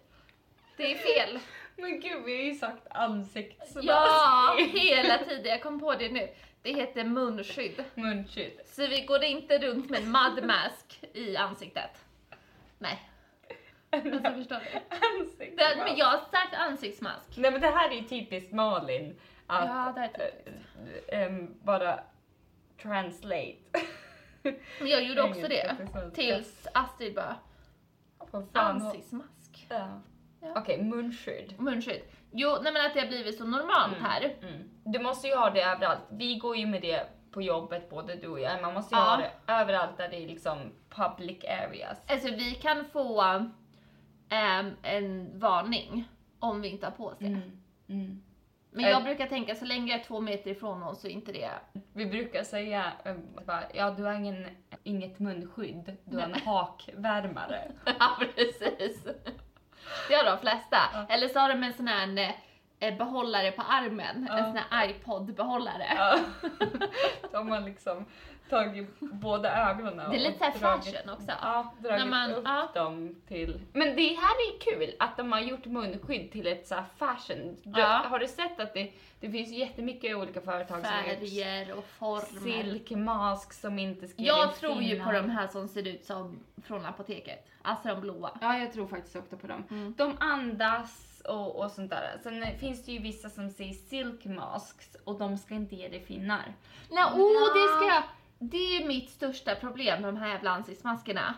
Det 0.77 0.91
är 0.91 0.95
fel. 0.95 1.39
Men 1.75 1.99
gud, 1.99 2.23
vi 2.25 2.35
har 2.35 2.43
ju 2.43 2.55
sagt 2.55 2.87
ansiktsmask. 2.89 3.87
Ja, 3.87 4.55
hela 4.57 5.17
tiden. 5.17 5.45
Jag 5.45 5.61
kom 5.61 5.79
på 5.79 5.95
det 5.95 6.09
nu. 6.09 6.29
Det 6.61 6.73
heter 6.73 7.03
munskydd. 7.03 7.83
Munskydd. 7.95 8.59
Så 8.65 8.87
vi 8.87 9.01
går 9.01 9.23
inte 9.23 9.57
runt 9.57 9.89
med 9.89 9.99
en 9.99 10.11
mud 10.11 10.45
mask 10.45 10.99
i 11.13 11.37
ansiktet. 11.37 12.04
Nej. 12.77 13.09
Alltså 13.89 14.11
förstår 14.33 14.55
du? 14.59 14.79
Ansiktsmask. 15.19 15.75
Det, 15.77 15.83
men 15.85 15.97
jag 15.97 16.05
har 16.05 16.17
sagt 16.17 16.53
ansiktsmask. 16.53 17.37
Nej 17.37 17.51
men 17.51 17.61
det 17.61 17.67
här 17.67 17.89
är 17.89 17.93
ju 17.95 18.01
typiskt 18.07 18.53
Malin. 18.53 19.19
Att 19.47 19.69
Ja, 19.69 19.93
det 19.95 20.01
är 20.01 20.07
typiskt. 20.07 21.09
äh, 21.13 21.21
ähm, 21.21 21.55
bara 21.63 21.99
translate. 22.81 23.55
Men 24.79 24.87
jag 24.89 25.03
gjorde 25.03 25.21
också 25.21 25.35
Engelska 25.39 25.67
det. 25.67 25.75
till 25.77 25.87
svenska. 25.87 26.21
Tills 26.21 26.67
Astrid 26.73 27.15
bara, 27.15 27.35
Vad 28.31 28.47
fan 28.53 28.81
har- 28.81 28.87
ansiktsmask. 28.87 29.65
Ja. 29.69 30.01
Ja. 30.41 30.53
Okej, 30.57 30.83
munskydd. 30.83 31.59
Munskydd. 31.59 32.01
Jo, 32.31 32.57
nej 32.61 32.73
men 32.73 32.85
att 32.85 32.93
det 32.93 32.99
har 32.99 33.07
blivit 33.07 33.37
så 33.37 33.45
normalt 33.45 33.97
här. 34.01 34.35
Mm. 34.41 34.69
Du 34.83 34.99
måste 34.99 35.27
ju 35.27 35.35
ha 35.35 35.49
det 35.49 35.61
överallt. 35.63 36.01
Vi 36.11 36.35
går 36.35 36.57
ju 36.57 36.65
med 36.65 36.81
det 36.81 37.07
på 37.35 37.41
jobbet, 37.41 37.89
både 37.89 38.15
du 38.15 38.27
och 38.27 38.39
jag. 38.39 38.61
Man 38.61 38.73
måste 38.73 38.95
ju 38.95 39.01
Ja. 39.01 39.05
ha 39.05 39.17
det 39.17 39.31
överallt 39.53 39.97
där 39.97 40.09
det 40.09 40.23
är 40.23 40.27
liksom 40.27 40.57
public 40.89 41.43
areas. 41.43 41.97
Alltså 42.07 42.27
vi 42.27 42.55
kan 42.55 42.85
få 42.85 43.21
ehm, 44.29 44.75
en 44.83 45.39
varning 45.39 46.07
om 46.39 46.61
vi 46.61 46.67
inte 46.69 46.85
har 46.85 46.91
på 46.91 47.15
sig. 47.15 47.27
Mm. 47.87 48.21
Men 48.71 48.85
jag 48.85 49.03
brukar 49.03 49.27
tänka 49.27 49.55
så 49.55 49.65
länge 49.65 49.91
jag 49.91 49.99
är 49.99 50.03
två 50.03 50.21
meter 50.21 50.51
ifrån 50.51 50.79
någon 50.79 50.95
så 50.95 51.07
är 51.07 51.11
inte 51.11 51.31
det... 51.31 51.49
Vi 51.93 52.05
brukar 52.05 52.43
säga 52.43 52.91
bara, 53.45 53.63
ja 53.73 53.91
du 53.91 54.03
har 54.03 54.13
ingen, 54.13 54.45
inget 54.83 55.19
munskydd, 55.19 55.97
du 56.05 56.17
har 56.17 56.23
en 56.23 56.33
hakvärmare. 56.45 57.71
ja 57.99 58.17
precis. 58.19 59.03
Det 60.09 60.15
har 60.15 60.25
de 60.31 60.37
flesta. 60.39 60.77
Eller 61.09 61.27
så 61.27 61.39
har 61.39 61.49
de 61.49 61.63
en 61.63 61.73
sån 61.73 61.87
här 61.87 62.17
eh, 62.17 62.29
behållare 62.79 63.51
på 63.51 63.61
armen. 63.61 64.27
En 64.31 64.37
Ja. 64.37 64.45
sån 64.45 64.57
här 64.69 64.89
iPod-behållare. 64.89 65.87
Ja. 65.95 66.19
Då 67.31 67.37
har 67.37 67.43
man 67.43 67.65
liksom 67.65 68.05
tagit 68.49 68.99
båda 68.99 69.69
ögonen 69.69 70.09
Det 70.11 70.15
är 70.17 70.19
lite 70.19 70.29
och 70.31 70.37
så 70.37 70.43
här 70.43 70.59
dragit- 70.77 70.83
fashion 70.85 71.09
också. 71.13 71.31
Ja, 71.41 71.73
dragit 71.79 71.99
När 71.99 72.05
man- 72.09 72.31
upp 72.31 72.43
ja. 72.45 72.69
dem 72.73 73.15
till... 73.27 73.61
Men 73.73 73.95
det 73.95 74.07
här 74.07 74.35
är 74.35 74.59
kul 74.59 74.95
att 74.99 75.17
de 75.17 75.31
har 75.31 75.39
gjort 75.39 75.65
munskydd 75.65 76.31
till 76.31 76.47
ett 76.47 76.67
så 76.67 76.75
här 76.75 76.83
fashion. 76.97 77.57
Du, 77.63 77.79
Ja. 77.79 78.05
Har 78.09 78.19
du 78.19 78.27
sett 78.27 78.59
att 78.59 78.73
det, 78.73 78.91
det 79.19 79.31
finns 79.31 79.49
jättemycket 79.49 80.15
olika 80.15 80.41
företag 80.41 80.85
som 80.85 80.91
Färger 81.03 81.73
och 81.77 81.85
former. 81.85 82.39
silkmask 82.41 83.53
som 83.53 83.79
inte 83.79 84.07
skriver 84.07 84.27
Jag 84.31 84.55
tror 84.55 84.81
ju 84.81 85.03
på 85.03 85.11
de 85.11 85.29
här 85.29 85.47
som 85.47 85.67
ser 85.67 85.87
ut 85.87 86.05
som 86.05 86.39
från 86.63 86.85
apoteket. 86.85 87.47
Alltså 87.61 87.87
de 87.87 88.01
blåa. 88.01 88.29
Ja, 88.41 88.57
jag 88.57 88.73
tror 88.73 88.87
faktiskt 88.87 89.15
också 89.15 89.37
på 89.37 89.47
dem. 89.47 89.63
Mm. 89.71 89.93
De 89.97 90.17
andas 90.19 91.14
och, 91.27 91.63
och 91.63 91.71
sånt 91.71 91.89
där. 91.89 92.19
Sen 92.23 92.57
finns 92.59 92.85
det 92.85 92.91
ju 92.91 92.99
vissa 92.99 93.29
som 93.29 93.49
säger 93.49 93.73
silk 93.73 94.25
masks 94.25 94.95
och 95.03 95.19
de 95.19 95.37
ska 95.37 95.55
inte 95.55 95.75
ge 95.75 95.87
dig 95.87 96.05
finnar. 96.05 96.53
Nej, 96.91 97.03
oh, 97.03 97.53
det 97.53 97.75
ska 97.77 97.95
jag. 97.95 98.03
Det 98.39 98.77
är 98.77 98.87
mitt 98.87 99.09
största 99.09 99.55
problem 99.55 100.01
med 100.01 100.13
de 100.13 100.17
här 100.19 100.27
jävla 100.27 100.51
ansiktsmaskerna. 100.51 101.35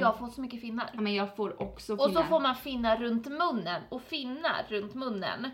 Jag 0.00 0.18
får 0.18 0.28
så 0.28 0.40
mycket 0.40 0.60
finnar. 0.60 0.90
Men 0.94 1.14
jag 1.14 1.36
får 1.36 1.62
också 1.62 1.96
Och 1.96 2.10
så 2.10 2.22
får 2.22 2.40
man 2.40 2.56
finnar 2.56 2.96
runt 2.96 3.26
munnen. 3.26 3.82
Och 3.88 4.02
finnar 4.02 4.66
runt 4.68 4.94
munnen 4.94 5.50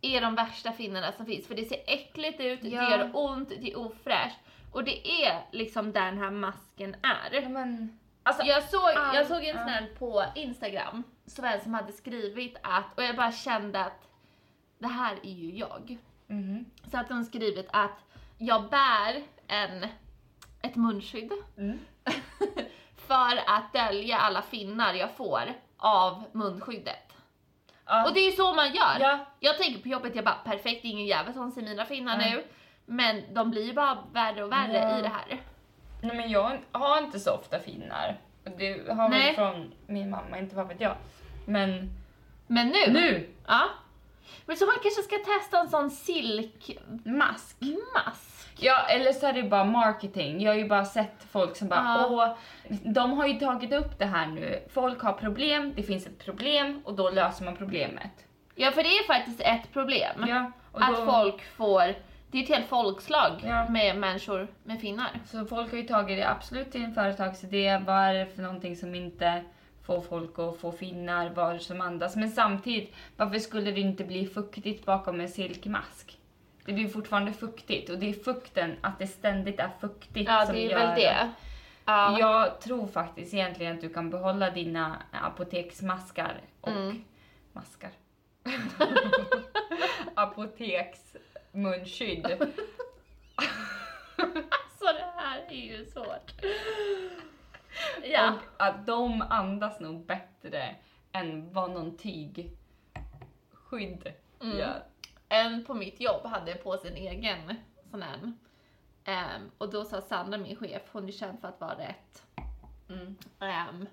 är 0.00 0.20
de 0.20 0.34
värsta 0.34 0.72
finnarna 0.72 1.12
som 1.12 1.26
finns. 1.26 1.46
För 1.46 1.54
det 1.54 1.64
ser 1.64 1.78
äckligt 1.86 2.40
ut, 2.40 2.60
Ja. 2.62 2.80
det 2.80 2.90
gör 2.90 3.10
ont, 3.14 3.48
det 3.48 3.72
är 3.72 3.78
ofräscht. 3.78 4.38
Och 4.72 4.84
det 4.84 5.24
är 5.24 5.42
liksom 5.52 5.92
där 5.92 6.04
den 6.04 6.18
här 6.18 6.30
masken 6.30 6.96
är. 7.02 7.42
Ja, 7.42 7.48
men, 7.48 7.98
alltså, 8.28 8.42
Jag 8.46 8.62
såg, 8.62 8.90
Ah, 8.96 9.14
jag 9.14 9.26
såg 9.26 9.44
en 9.44 9.58
sån 9.58 9.68
här 9.68 9.86
på 9.98 10.24
Instagram, 10.34 11.02
det 11.24 11.30
en 11.48 11.60
som 11.60 11.74
hade 11.74 11.92
skrivit 11.92 12.56
att, 12.62 12.84
och 12.98 13.02
jag 13.02 13.16
bara 13.16 13.32
kände 13.32 13.84
att 13.84 14.08
det 14.78 14.86
här 14.88 15.16
är 15.22 15.32
ju 15.32 15.50
jag. 15.58 15.98
Mhm. 16.26 16.64
Så 16.90 16.98
att 16.98 17.08
de 17.08 17.24
skrivit 17.24 17.68
att 17.72 17.98
jag 18.38 18.70
bär 18.70 19.22
en, 19.46 19.86
ett 20.62 20.76
munskydd 20.76 21.32
Mm. 21.58 21.78
för 22.96 23.36
att 23.46 23.72
dölja 23.72 24.18
alla 24.18 24.42
finnar 24.42 24.94
jag 24.94 25.10
får 25.16 25.54
av 25.76 26.24
munskyddet. 26.32 27.12
Ja. 27.86 28.06
Och 28.08 28.14
det 28.14 28.20
är 28.20 28.30
ju 28.30 28.36
så 28.36 28.54
man 28.54 28.66
gör. 28.74 28.96
Ja. 29.00 29.18
Jag 29.40 29.58
tänker 29.58 29.82
på 29.82 29.88
jobbet, 29.88 30.14
jag 30.16 30.24
bara 30.24 30.34
perfekt, 30.44 30.84
ingen 30.84 31.06
jävel 31.06 31.34
som 31.34 31.50
ser 31.50 31.62
mina 31.62 31.84
finnar 31.84 32.18
Nej. 32.18 32.32
nu. 32.32 32.44
Men 32.86 33.34
de 33.34 33.50
blir 33.50 33.64
ju 33.64 33.72
bara 33.72 33.98
värre 34.12 34.44
och 34.44 34.52
värre 34.52 34.76
Ja. 34.78 34.98
i 34.98 35.02
det 35.02 35.08
här. 35.08 35.40
Nej 36.00 36.16
men 36.16 36.30
jag 36.30 36.58
har 36.72 36.98
inte 36.98 37.20
så 37.20 37.32
ofta 37.34 37.58
finnar. 37.58 38.16
Det 38.58 38.92
har 38.92 39.08
Nej. 39.08 39.26
väl 39.26 39.34
från 39.34 39.72
min 39.86 40.10
mamma, 40.10 40.38
inte 40.38 40.56
vad 40.56 40.68
vet 40.68 40.80
jag. 40.80 40.96
Men 41.46 41.90
Men 42.46 42.68
nu? 42.68 42.92
nu! 42.92 43.28
Ja. 43.46 43.64
Men 44.46 44.56
så 44.56 44.66
man 44.66 44.74
kanske 44.82 45.02
ska 45.02 45.16
testa 45.16 45.58
en 45.60 45.68
sån 45.68 45.90
silkmask. 45.90 47.56
Mask. 47.94 48.48
Ja, 48.60 48.86
eller 48.88 49.12
så 49.12 49.26
är 49.26 49.32
det 49.32 49.42
bara 49.42 49.64
marketing. 49.64 50.40
Jag 50.42 50.50
har 50.52 50.56
ju 50.58 50.68
bara 50.68 50.84
sett 50.84 51.24
folk 51.30 51.56
som 51.56 51.68
bara 51.68 51.80
Ja. 51.80 52.06
åh, 52.10 52.36
de 52.92 53.12
har 53.12 53.26
ju 53.26 53.34
tagit 53.38 53.72
upp 53.72 53.98
det 53.98 54.04
här 54.06 54.26
nu. 54.26 54.62
Folk 54.72 55.00
har 55.02 55.12
problem, 55.12 55.72
det 55.76 55.82
finns 55.82 56.06
ett 56.06 56.24
problem 56.24 56.82
och 56.84 56.94
då 56.94 57.10
löser 57.10 57.44
man 57.44 57.56
problemet. 57.56 58.10
Ja 58.54 58.70
för 58.70 58.82
det 58.82 58.88
är 58.88 59.06
faktiskt 59.06 59.40
ett 59.40 59.72
problem. 59.72 60.24
Ja, 60.28 60.52
att 60.72 60.96
då, 60.96 61.06
folk 61.06 61.42
får, 61.56 61.94
det 62.30 62.38
är 62.38 62.42
ett 62.42 62.48
helt 62.48 62.66
folkslag 62.68 63.32
Ja. 63.44 63.68
med 63.68 63.96
människor 63.96 64.48
med 64.64 64.80
finnar. 64.80 65.10
Så 65.26 65.44
folk 65.46 65.70
har 65.70 65.78
ju 65.78 65.84
tagit 65.84 66.18
det 66.18 66.28
absolut 66.30 66.72
till 66.72 66.84
en 66.84 66.94
företagsidé. 66.94 67.78
Vad 67.86 67.96
är 67.96 68.14
det 68.14 68.26
för 68.26 68.42
någonting 68.42 68.76
som 68.76 68.94
inte 68.94 69.42
får 69.86 70.00
folk 70.00 70.38
att 70.38 70.58
få 70.60 70.72
finnar, 70.72 71.30
vad 71.30 71.50
är 71.50 71.54
det 71.54 71.60
som 71.60 71.80
andas? 71.80 72.16
Men 72.16 72.30
samtidigt, 72.30 72.94
varför 73.16 73.38
skulle 73.38 73.70
det 73.70 73.80
inte 73.80 74.04
bli 74.04 74.26
fuktigt 74.26 74.86
bakom 74.86 75.20
en 75.20 75.28
silkmask? 75.28 76.18
Det 76.64 76.72
blir 76.72 76.88
fortfarande 76.88 77.32
fuktigt 77.32 77.90
och 77.90 77.98
det 77.98 78.08
är 78.08 78.12
fukten, 78.12 78.76
att 78.80 78.98
det 78.98 79.06
ständigt 79.06 79.60
är 79.60 79.70
fuktigt 79.80 80.28
Ja 80.28 80.46
som 80.46 80.54
det 80.54 80.66
är 80.66 80.70
gör 80.70 80.78
väl 80.78 81.00
det. 81.00 81.30
Ja. 81.84 82.18
Jag 82.18 82.60
tror 82.60 82.86
faktiskt 82.86 83.34
egentligen 83.34 83.74
att 83.74 83.80
du 83.80 83.88
kan 83.88 84.10
behålla 84.10 84.50
dina 84.50 84.96
apoteksmaskar 85.12 86.40
och 86.60 86.68
Mm. 86.70 87.04
maskar. 87.52 87.90
Apoteksmunskydd. 91.66 92.26
Så 94.78 94.84
det 94.84 95.12
här 95.16 95.46
är 95.48 95.54
ju 95.54 95.84
svårt. 95.86 96.32
Ja. 98.04 98.32
Och 98.56 98.62
att 98.66 98.86
de 98.86 99.22
andas 99.22 99.80
nog 99.80 100.06
bättre 100.06 100.76
än 101.12 101.52
vad 101.52 101.70
någon 101.70 101.96
tygskydd 101.96 102.52
Mm. 104.40 104.58
gör. 104.58 104.82
En 105.28 105.64
på 105.64 105.74
mitt 105.74 106.00
jobb 106.00 106.26
hade 106.26 106.54
på 106.54 106.76
sin 106.76 106.94
egen 106.96 107.54
sån 107.90 108.02
här. 108.02 108.32
Ehm, 109.04 109.50
och 109.58 109.70
då 109.70 109.84
sa 109.84 110.00
Sandra, 110.00 110.38
min 110.38 110.56
chef, 110.56 110.82
hon 110.92 111.08
är 111.08 111.12
känd 111.12 111.40
för 111.40 111.48
att 111.48 111.60
vara 111.60 111.78
rätt. 111.78 112.22
Mm. 112.88 113.16
Ehm, 113.40 113.86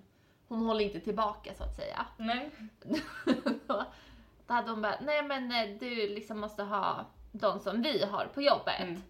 hon 0.47 0.65
håller 0.65 0.83
inte 0.85 0.99
tillbaka 0.99 1.53
så 1.53 1.63
att 1.63 1.75
säga. 1.75 2.05
Nej. 2.17 2.51
då 3.67 3.85
hade 4.47 4.69
hon 4.71 4.81
bara, 4.81 4.99
nej 5.01 5.23
men 5.23 5.51
eh, 5.51 5.79
du 5.79 5.95
liksom 5.95 6.39
måste 6.39 6.63
ha 6.63 7.05
de 7.39 7.59
som 7.59 7.81
vi 7.81 8.05
har 8.05 8.25
på 8.25 8.41
jobbet. 8.41 8.79
Mm. 8.79 9.01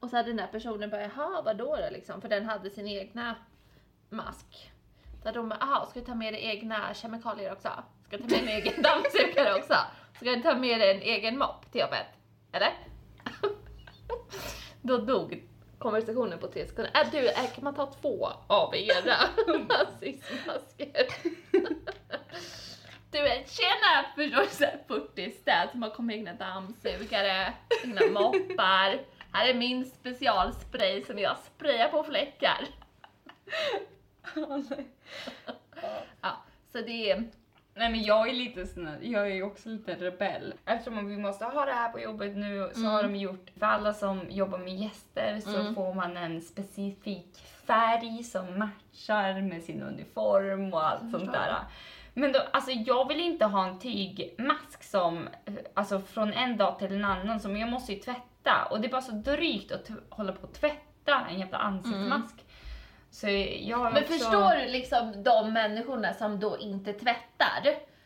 Och 0.00 0.10
så 0.10 0.16
hade 0.16 0.28
den 0.28 0.38
här 0.38 0.46
personen 0.46 0.90
bara, 0.90 1.02
jaha 1.02 1.42
vadå 1.42 1.76
då 1.76 1.88
liksom? 1.90 2.20
För 2.20 2.28
den 2.28 2.46
hade 2.46 2.70
sin 2.70 2.88
egna 2.88 3.36
mask. 4.10 4.72
Så 5.22 5.38
hon 5.38 5.48
bara, 5.48 5.58
jaha 5.60 5.86
ska 5.86 6.00
du 6.00 6.06
ta 6.06 6.14
med 6.14 6.34
dig 6.34 6.44
egna 6.44 6.94
kemikalier 6.94 7.52
också? 7.52 7.68
Ska 8.06 8.16
du 8.16 8.22
ta 8.22 8.28
med 8.28 8.44
dig 8.46 8.54
en 8.54 8.62
egen 8.62 8.82
dammsugare 8.82 9.54
också? 9.54 9.74
Ska 10.16 10.30
du 10.30 10.42
ta 10.42 10.54
med 10.54 10.80
dig 10.80 10.96
en 10.96 11.02
egen 11.02 11.38
mopp 11.38 11.72
till 11.72 11.80
jobbet? 11.80 12.06
Eller? 12.52 12.72
Då 14.82 14.98
dog 14.98 15.42
konversationen 15.78 16.38
på 16.38 16.46
tre 16.46 16.66
sekunder. 16.66 16.92
Äh, 16.94 17.10
du, 17.12 17.28
äh, 17.28 17.54
kan 17.54 17.64
man 17.64 17.74
ta 17.74 17.86
två 17.86 18.28
av 18.46 18.74
era 18.74 19.16
nazistmasker? 19.68 21.06
Du 23.12 23.18
är 23.18 23.44
tjena! 23.46 24.06
Förstår 24.16 24.40
du? 24.42 24.48
Så 24.48 24.64
här 24.64 24.78
40 24.88 25.30
städ 25.30 25.68
som 25.70 25.82
har 25.82 25.90
kommit 25.90 26.16
egna 26.16 26.32
dammsugare, 26.32 27.52
egna 27.84 28.20
moppar. 28.20 28.98
Här 29.32 29.48
är 29.48 29.54
min 29.54 29.84
specialspray 29.84 31.04
som 31.04 31.18
jag 31.18 31.36
sprayar 31.38 31.88
på 31.88 32.04
fläckar. 32.04 32.68
Ja, 36.20 36.36
så 36.72 36.78
det 36.78 37.10
är... 37.10 37.24
Nej 37.74 37.90
men 37.90 38.02
jag 38.02 38.28
är 38.28 38.32
lite 38.32 38.66
sån 38.66 38.86
här, 38.86 38.98
jag 39.02 39.22
är 39.22 39.34
ju 39.34 39.42
också 39.42 39.68
lite 39.68 39.94
rebell. 39.94 40.54
Eftersom 40.66 41.08
vi 41.08 41.16
måste 41.16 41.44
ha 41.44 41.64
det 41.64 41.72
här 41.72 41.88
på 41.88 42.00
jobbet 42.00 42.36
nu 42.36 42.70
så 42.74 42.80
har 42.84 43.02
de 43.02 43.16
gjort, 43.16 43.50
för 43.58 43.66
alla 43.66 43.92
som 43.94 44.20
jobbar 44.30 44.58
med 44.58 44.74
gäster 44.76 45.40
så 45.40 45.56
Mm. 45.60 45.74
får 45.74 45.94
man 45.94 46.16
en 46.16 46.40
specifik 46.42 47.38
färg 47.66 48.24
som 48.24 48.58
matchar 48.58 49.40
med 49.40 49.62
sin 49.62 49.82
uniform 49.82 50.74
och 50.74 50.84
allt 50.86 51.10
sånt 51.10 51.32
där. 51.32 51.54
Men 52.14 52.32
då, 52.32 52.38
alltså 52.52 52.70
jag 52.70 53.08
vill 53.08 53.20
inte 53.20 53.44
ha 53.44 53.68
en 53.68 53.78
tygmask 53.78 54.82
som, 54.84 55.28
eh, 55.44 55.54
alltså 55.74 56.00
från 56.00 56.32
en 56.32 56.56
dag 56.56 56.78
till 56.78 56.92
en 56.92 57.04
annan, 57.04 57.40
som 57.40 57.56
jag 57.56 57.68
måste 57.68 57.92
ju 57.92 57.98
tvätta. 57.98 58.64
Och 58.70 58.80
det 58.80 58.86
är 58.88 58.90
bara 58.90 59.02
så 59.02 59.12
drygt 59.12 59.72
att 59.72 59.90
hålla 60.08 60.32
på 60.32 60.46
att 60.46 60.54
tvätta 60.54 61.26
en 61.30 61.38
jävla 61.38 61.58
ansiktsmask. 61.58 62.34
Så 63.10 63.26
jag 63.60 63.92
Men 63.92 64.02
också... 64.02 64.12
förstår 64.12 64.56
du 64.66 64.72
liksom 64.72 65.22
de 65.22 65.52
människorna 65.52 66.14
som 66.14 66.40
då 66.40 66.58
inte 66.58 66.92
tvättar? 66.92 67.60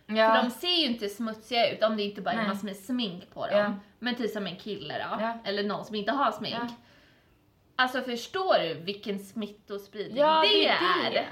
Ja. 0.07 0.35
För 0.35 0.42
de 0.42 0.51
ser 0.51 0.77
ju 0.81 0.87
inte 0.87 1.09
smutsiga 1.09 1.71
ut 1.73 1.83
om 1.83 1.97
det 1.97 2.03
inte 2.03 2.21
bara 2.23 2.33
är 2.33 2.37
Nej. 2.37 2.49
massor 2.49 2.64
med 2.66 2.77
smink 2.77 3.35
på 3.35 3.47
dem. 3.47 3.59
Ja. 3.59 3.75
Men 3.99 4.14
typ 4.14 4.31
som 4.31 4.47
en 4.47 4.57
kille 4.57 4.95
då, 4.95 5.23
Ja. 5.23 5.38
eller 5.45 5.62
någon 5.62 5.85
som 5.85 5.95
inte 5.95 6.12
har 6.12 6.33
smink. 6.33 6.71
Alltså 7.77 8.01
förstår 8.03 8.59
du 8.62 8.75
vilken 8.75 9.19
smittospridning 9.19 10.19
Ja, 10.19 10.40
det, 10.40 10.49
det 10.49 10.66
är? 10.69 11.07
är 11.07 11.11
det. 11.11 11.25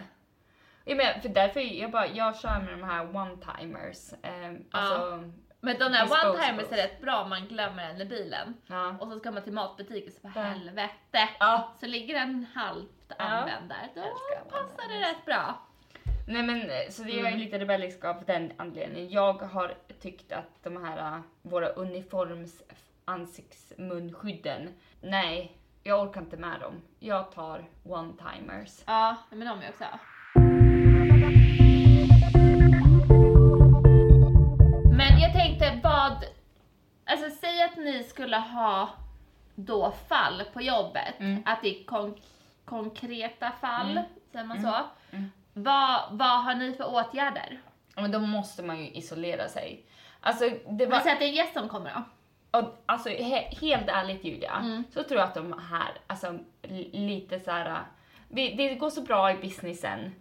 Ja, 0.85 0.95
men 0.95 1.21
för 1.21 1.29
därför 1.29 1.61
jag 1.61 1.91
bara, 1.91 2.07
jag 2.07 2.37
kör 2.41 2.61
med 2.61 2.79
de 2.79 2.83
här 2.83 3.05
one-timers. 3.05 4.15
Eh, 4.23 4.61
alltså, 4.71 5.31
Men 5.61 5.79
de 5.79 5.85
där 5.93 6.07
one-timers 6.07 6.73
är 6.73 6.77
rätt 6.77 7.01
bra 7.01 7.23
om 7.23 7.29
man 7.31 7.47
glömmer 7.49 7.89
den 7.89 8.01
i 8.01 8.05
bilen. 8.05 8.55
ja. 8.67 8.97
Och 9.01 9.09
så 9.09 9.19
ska 9.19 9.31
man 9.31 9.43
till 9.43 9.53
matbutiken 9.53 10.13
så 10.13 10.19
Ja. 10.35 10.41
helvete. 10.41 11.29
ja. 11.41 11.73
Så 11.81 11.87
ligger 11.87 12.15
den 12.15 12.47
halvt 12.55 12.89
Ja. 13.09 13.15
använd 13.25 13.69
där. 13.69 13.89
Då 13.95 14.03
passar 14.51 14.89
det 14.89 15.09
rätt 15.11 15.25
bra. 15.27 15.59
Nej 16.29 16.43
men 16.43 16.61
eh, 16.71 16.89
så 16.91 17.03
det 17.03 17.13
är 17.21 17.27
Mm. 17.27 17.39
lite 17.39 17.59
rebellisk 17.59 18.05
av 18.05 18.25
den 18.27 18.53
anledningen. 18.57 19.11
Jag 19.11 19.33
har 19.43 19.75
tyckt 20.01 20.33
att 20.33 20.63
de 20.63 20.85
här, 20.85 20.99
eh, 20.99 21.21
våra 21.43 21.69
uniforms 21.69 22.63
ansiktsmunskydden, 23.05 24.69
nej, 25.01 25.59
jag 25.83 26.01
orkar 26.09 26.21
inte 26.21 26.37
med 26.37 26.61
dem. 26.61 26.83
Jag 26.99 27.33
tar 27.33 27.65
one-timers. 27.85 28.83
Ja, 28.87 29.17
men 29.31 29.41
de 29.49 29.63
är 29.63 29.69
också. 29.69 29.85
Alltså 37.05 37.31
säg 37.41 37.63
att 37.63 37.77
ni 37.77 38.03
skulle 38.05 38.37
ha 38.37 38.89
då 39.55 39.93
fall 40.09 40.43
på 40.53 40.63
jobbet, 40.63 41.15
Mm. 41.21 41.43
att 41.47 41.63
det 41.63 41.81
är 41.81 41.85
kon- 41.85 42.19
konkreta 42.65 43.51
fall, 43.61 43.91
Mm. 43.91 44.05
säger 44.33 44.45
man 44.45 44.63
så. 44.63 44.75
Mm. 45.11 45.31
Vad, 45.53 46.01
vad 46.11 46.45
har 46.45 46.55
ni 46.55 46.73
för 46.73 46.95
åtgärder? 46.95 47.61
Ja, 47.97 48.03
Men 48.03 48.11
då 48.13 48.19
måste 48.19 48.63
man 48.63 48.79
ju 48.85 48.91
isolera 48.91 49.49
sig. 49.49 49.85
Alltså 50.21 50.49
det 50.69 50.87
var... 50.87 50.91
Men 50.91 51.01
säg 51.03 51.13
att 51.13 51.19
det 51.19 51.25
är 51.25 51.29
en 51.29 51.35
gäst 51.35 51.53
som 51.55 51.69
kommer 51.69 51.93
då. 51.95 52.03
Och, 52.59 52.83
alltså 52.87 53.09
he, 53.09 53.41
helt 53.61 53.89
ärligt 53.89 54.25
Julia, 54.25 54.53
Mm. 54.61 54.85
så 54.91 55.03
tror 55.03 55.21
jag 55.21 55.29
att 55.29 55.35
de 55.35 55.61
här, 55.71 55.89
alltså 56.07 56.39
li- 56.63 56.91
lite 56.93 57.41
så 57.41 57.51
här. 57.51 57.83
vi- 58.29 58.55
Det 58.55 58.75
går 58.75 58.91
så 58.91 59.01
bra 59.03 59.31
i 59.33 59.35
businessen. 59.35 60.15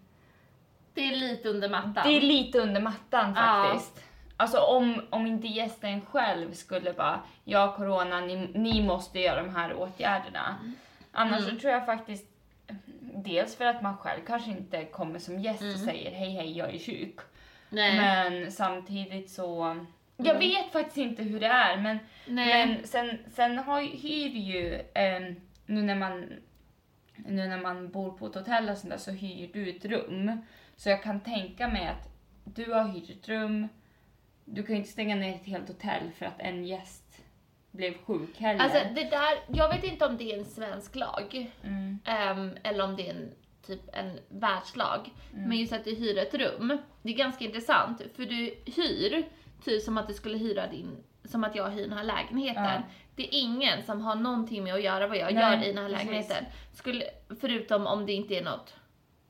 Det 0.94 1.02
är 1.02 1.16
lite 1.16 1.50
under 1.50 1.70
mattan. 1.70 2.04
Det 2.06 2.18
är 2.18 2.22
lite 2.22 2.60
under 2.60 2.82
mattan 2.82 3.34
Ja. 3.36 3.80
Alltså 4.44 4.60
om, 4.60 5.02
om 5.10 5.28
inte 5.28 5.48
gästen 5.48 6.02
själv 6.06 6.54
skulle 6.54 6.94
bara, 6.94 7.20
ja 7.44 7.74
corona, 7.78 8.20
ni, 8.22 8.36
ni 8.54 8.84
måste 8.84 9.20
göra 9.20 9.44
de 9.44 9.56
här 9.56 9.74
åtgärderna. 9.74 10.56
Annars 11.12 11.42
Mm. 11.42 11.56
så 11.56 11.62
tror 11.62 11.74
jag 11.74 11.86
faktiskt, 11.86 12.26
dels 13.16 13.56
för 13.56 13.66
att 13.66 13.82
man 13.82 13.98
själv 13.98 14.22
kanske 14.28 14.52
inte 14.52 14.86
kommer 14.86 15.20
som 15.20 15.40
gäst 15.40 15.62
och 15.62 15.68
Mm. 15.68 15.78
säger 15.86 16.12
hej 16.12 16.30
hej 16.30 16.58
jag 16.58 16.76
är 16.76 16.80
sjuk. 16.80 17.20
Nej. 17.70 17.98
Men 17.98 18.52
samtidigt 18.52 19.32
så, 19.32 19.78
jag 20.18 20.28
Mm. 20.36 20.40
vet 20.40 20.72
faktiskt 20.72 20.98
inte 20.98 21.24
hur 21.24 21.40
det 21.40 21.48
är 21.48 21.78
men 21.78 22.00
Nej. 22.28 22.68
men 22.68 22.88
sen, 22.88 23.18
sen 23.34 23.58
har, 23.58 23.82
hyr 23.82 24.30
ju, 24.30 24.82
ehm, 24.94 25.36
nu, 25.66 25.82
när 25.82 25.96
man, 25.96 26.34
nu 27.16 27.48
när 27.48 27.58
man 27.62 27.90
bor 27.90 28.12
på 28.12 28.28
ett 28.28 28.36
hotell 28.36 28.70
och 28.70 28.78
sånt 28.78 28.92
där, 28.92 28.98
så 28.98 29.12
hyr 29.12 29.50
du 29.54 29.70
ett 29.70 29.86
rum. 29.86 30.42
Så 30.76 30.90
jag 30.90 31.04
kan 31.04 31.20
tänka 31.20 31.68
mig 31.68 31.88
att 31.88 32.10
du 32.44 32.74
har 32.74 32.84
hyrt 32.88 33.10
ett 33.10 33.30
rum, 33.30 33.68
du 34.46 34.64
kan 34.64 34.76
ju 34.76 34.80
inte 34.80 34.92
stänga 34.92 35.16
ner 35.16 35.36
ett 35.36 35.46
helt 35.46 35.68
hotell 35.68 36.12
för 36.18 36.26
att 36.26 36.40
en 36.40 36.66
gäst 36.66 37.22
blev 37.72 37.94
sjuk 38.06 38.38
heller. 38.38 38.64
Alltså 38.64 38.80
det 38.96 39.04
där, 39.04 39.40
jag 39.48 39.70
vet 39.70 39.84
inte 39.84 40.06
om 40.06 40.18
det 40.18 40.32
är 40.34 40.38
en 40.40 40.46
svensk 40.46 40.96
lag. 40.96 41.52
mm, 41.64 42.00
Ehm, 42.06 42.52
eller 42.64 42.84
om 42.84 42.96
det 42.96 43.08
är 43.10 43.14
en, 43.14 43.32
typ 43.66 43.82
en 43.94 44.20
världslag. 44.30 45.10
Mm. 45.34 45.50
Men 45.50 45.58
just 45.58 45.74
att 45.74 45.84
du 45.84 45.96
hyr 45.96 46.18
ett 46.18 46.34
rum, 46.34 46.78
det 47.02 47.10
är 47.10 47.18
ganska 47.18 47.46
intressant 47.46 48.02
för 48.16 48.26
du 48.26 48.56
hyr 48.66 49.26
typ 49.64 49.82
som 49.84 49.98
att 49.98 50.08
du 50.08 50.14
skulle 50.14 50.38
hyra 50.38 50.68
din 50.68 51.04
som 51.26 51.44
att 51.44 51.56
jag 51.56 51.70
hyr 51.70 51.84
den 51.88 51.98
här 51.98 52.04
lägenheten. 52.04 52.64
Ja. 52.64 52.82
Det 53.16 53.24
är 53.24 53.30
ingen 53.32 53.84
som 53.84 54.02
har 54.02 54.16
någonting 54.16 54.64
med 54.64 54.74
att 54.74 54.84
göra 54.84 55.08
vad 55.08 55.18
jag 55.18 55.34
Nej, 55.34 55.44
gör 55.44 55.64
i 55.64 55.74
den 55.74 55.84
här 55.84 55.90
precis. 55.90 56.06
lägenheten. 56.08 56.46
Skulle, 56.74 57.06
förutom 57.42 57.88
om 57.88 58.06
det 58.06 58.14
inte 58.14 58.36
är 58.36 58.44
något 58.44 58.76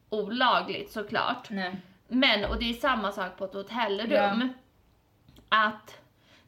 olagligt 0.09 0.91
såklart. 0.91 1.49
Nej. 1.49 1.75
Men, 2.07 2.45
och 2.45 2.59
det 2.59 2.69
är 2.69 2.73
samma 2.73 3.11
sak 3.11 3.37
på 3.37 3.45
ett 3.45 3.53
hotellrum. 3.53 4.11
Ja. 4.41 4.47
Att 5.53 5.97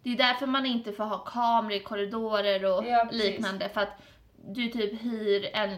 det 0.04 0.14
är 0.14 0.18
därför 0.18 0.48
man 0.48 0.66
inte 0.66 0.92
får 0.92 1.04
ha 1.04 1.18
kameror 1.18 1.72
i 1.72 1.80
korridorer 1.80 2.66
och 2.66 2.86
Ja, 2.86 3.08
liknande. 3.12 3.70
För 3.70 3.82
att 3.82 4.02
du 4.36 4.68
typ 4.68 5.02
hyr 5.02 5.50
en... 5.54 5.78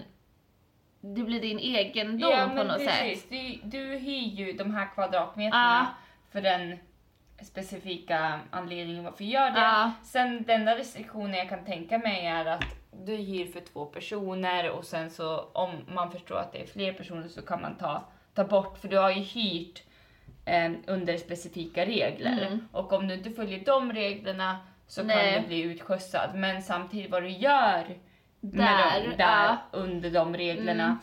Det 1.01 1.23
blir 1.23 1.41
din 1.41 1.59
egendom 1.59 2.31
Ja 2.31 2.49
på 2.55 2.63
något 2.63 2.81
sätt. 2.81 2.99
precis, 2.99 3.29
du, 3.29 3.69
du 3.69 3.97
hyr 3.97 4.27
ju 4.27 4.53
de 4.53 4.75
här 4.75 4.93
kvadratmeterna 4.93 5.87
för 6.31 6.41
den 6.41 6.77
specifika 7.41 8.39
anledningen 8.51 9.03
varför 9.03 9.23
du 9.23 9.29
gör 9.29 9.51
det. 9.51 9.59
Ja. 9.59 9.91
Sen 10.03 10.43
den 10.43 10.59
enda 10.59 10.77
restriktionen 10.77 11.33
jag 11.33 11.49
kan 11.49 11.65
tänka 11.65 11.97
mig 11.97 12.25
är 12.25 12.45
att 12.45 12.65
du 13.05 13.15
hyr 13.15 13.51
för 13.51 13.59
två 13.59 13.85
personer 13.85 14.69
och 14.69 14.85
sen 14.85 15.09
så 15.09 15.39
om 15.53 15.71
man 15.87 16.11
förstår 16.11 16.37
att 16.37 16.51
det 16.51 16.61
är 16.61 16.67
fler 16.67 16.93
personer 16.93 17.27
så 17.27 17.41
kan 17.41 17.61
man 17.61 17.75
ta, 17.77 18.03
ta 18.33 18.43
bort, 18.43 18.77
för 18.77 18.87
du 18.87 18.97
har 18.97 19.11
ju 19.11 19.21
hyrt 19.21 19.83
eh, 20.47 20.71
under 20.87 21.17
specifika 21.17 21.85
regler. 21.85 22.47
Mm. 22.47 22.67
Och 22.71 22.93
om 22.93 23.07
du 23.07 23.13
inte 23.13 23.29
följer 23.29 23.65
de 23.65 23.93
reglerna 23.93 24.57
så 24.87 25.03
Nej. 25.03 25.33
kan 25.33 25.41
du 25.41 25.47
bli 25.47 25.61
utskjutsad. 25.61 26.29
Men 26.35 26.61
samtidigt 26.61 27.11
vad 27.11 27.23
du 27.23 27.29
gör 27.29 27.97
Där, 28.41 29.01
de, 29.01 29.15
där 29.17 29.47
ja. 29.47 29.57
under 29.71 30.11
de 30.11 30.37
reglerna, 30.37 30.97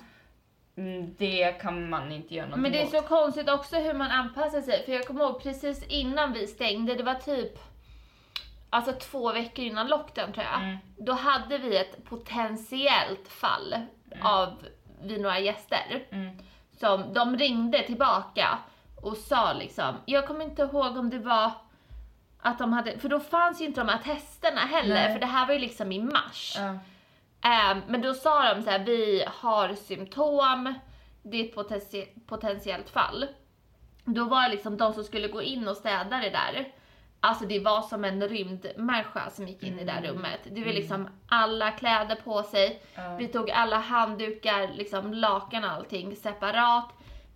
mm, 0.77 1.15
det 1.19 1.53
kan 1.53 1.89
man 1.91 2.13
inte 2.13 2.35
göra 2.35 2.47
någonting 2.47 2.63
Men 2.63 2.73
det 2.73 2.81
är 2.81 2.87
åt. 2.87 2.91
så 2.91 3.09
konstigt 3.09 3.49
också 3.51 3.77
hur 3.77 3.95
man 3.95 4.11
anpassar 4.11 4.61
sig. 4.61 4.85
För 4.85 4.93
jag 4.93 5.07
kommer 5.07 5.25
ihåg 5.25 5.43
precis 5.43 5.87
innan 5.89 6.33
vi 6.33 6.47
stängde, 6.47 6.95
det 6.95 7.03
var 7.03 7.15
typ 7.15 7.59
alltså 8.71 8.93
två 8.93 9.33
veckor 9.33 9.65
innan 9.65 9.87
lockdown 9.87 10.33
tror 10.33 10.47
jag. 10.53 10.63
Mm. 10.63 10.77
Då 10.99 11.13
hade 11.13 11.59
vi 11.59 11.77
ett 11.77 12.05
potentiellt 12.05 13.29
fall 13.29 13.75
av 14.23 14.67
vi 15.03 15.19
några 15.19 15.39
gäster. 15.39 16.07
Mm. 16.11 16.37
Som 16.73 17.13
de 17.13 17.37
ringde 17.37 17.83
tillbaka 17.83 18.59
och 19.05 19.17
sa 19.17 19.53
liksom, 19.53 19.95
jag 20.05 20.27
kommer 20.27 20.45
inte 20.45 20.63
ihåg 20.63 20.97
om 20.97 21.11
det 21.11 21.19
var 21.19 21.53
att 22.41 22.59
de 22.59 22.73
hade, 22.73 22.99
för 22.99 23.09
då 23.09 23.21
fanns 23.21 23.61
ju 23.61 23.65
inte 23.65 23.81
de 23.81 23.89
här 23.89 23.99
testerna 23.99 24.61
heller, 24.61 24.95
Nej. 24.95 25.13
för 25.13 25.21
det 25.21 25.27
här 25.27 25.47
var 25.47 25.55
ju 25.55 25.61
liksom 25.61 25.93
i 25.93 26.03
mars. 26.03 26.57
Ja. 26.59 26.79
Ehm, 27.51 27.83
men 27.89 28.03
då 28.03 28.15
sa 28.15 28.55
de 28.55 28.63
så 28.63 28.71
här, 28.71 28.79
vi 28.79 29.25
har 29.29 29.75
symptom, 29.75 30.75
det 31.23 31.41
är 31.41 31.45
ett 31.45 31.55
potenti- 31.55 32.27
potentiellt 32.27 32.91
fall. 32.91 33.27
Då 34.05 34.25
var 34.25 34.43
det 34.43 34.49
liksom 34.49 34.77
de 34.77 34.93
som 34.95 35.05
skulle 35.05 35.29
gå 35.29 35.43
in 35.43 35.69
och 35.69 35.77
städa 35.77 36.17
det 36.19 36.31
där. 36.31 36.69
Alltså 37.21 37.45
det 37.45 37.61
var 37.61 37.83
som 37.83 38.05
en 38.05 38.29
rymdmänniska 38.29 39.31
som 39.31 39.49
gick 39.49 39.63
in 39.63 39.79
i 39.79 39.85
det 39.85 39.93
där 39.93 40.09
rummet. 40.09 40.41
Det 40.51 40.65
var 40.65 40.73
liksom 40.73 41.09
alla 41.29 41.71
kläder 41.71 42.17
på 42.25 42.43
sig. 42.43 42.83
Ja. 42.95 43.17
Vi 43.17 43.29
tog 43.29 43.51
alla 43.51 43.79
handdukar, 43.79 44.69
liksom 44.75 45.15
lakan 45.15 45.65
och 45.65 45.71
allting 45.71 46.17
separat. 46.17 46.85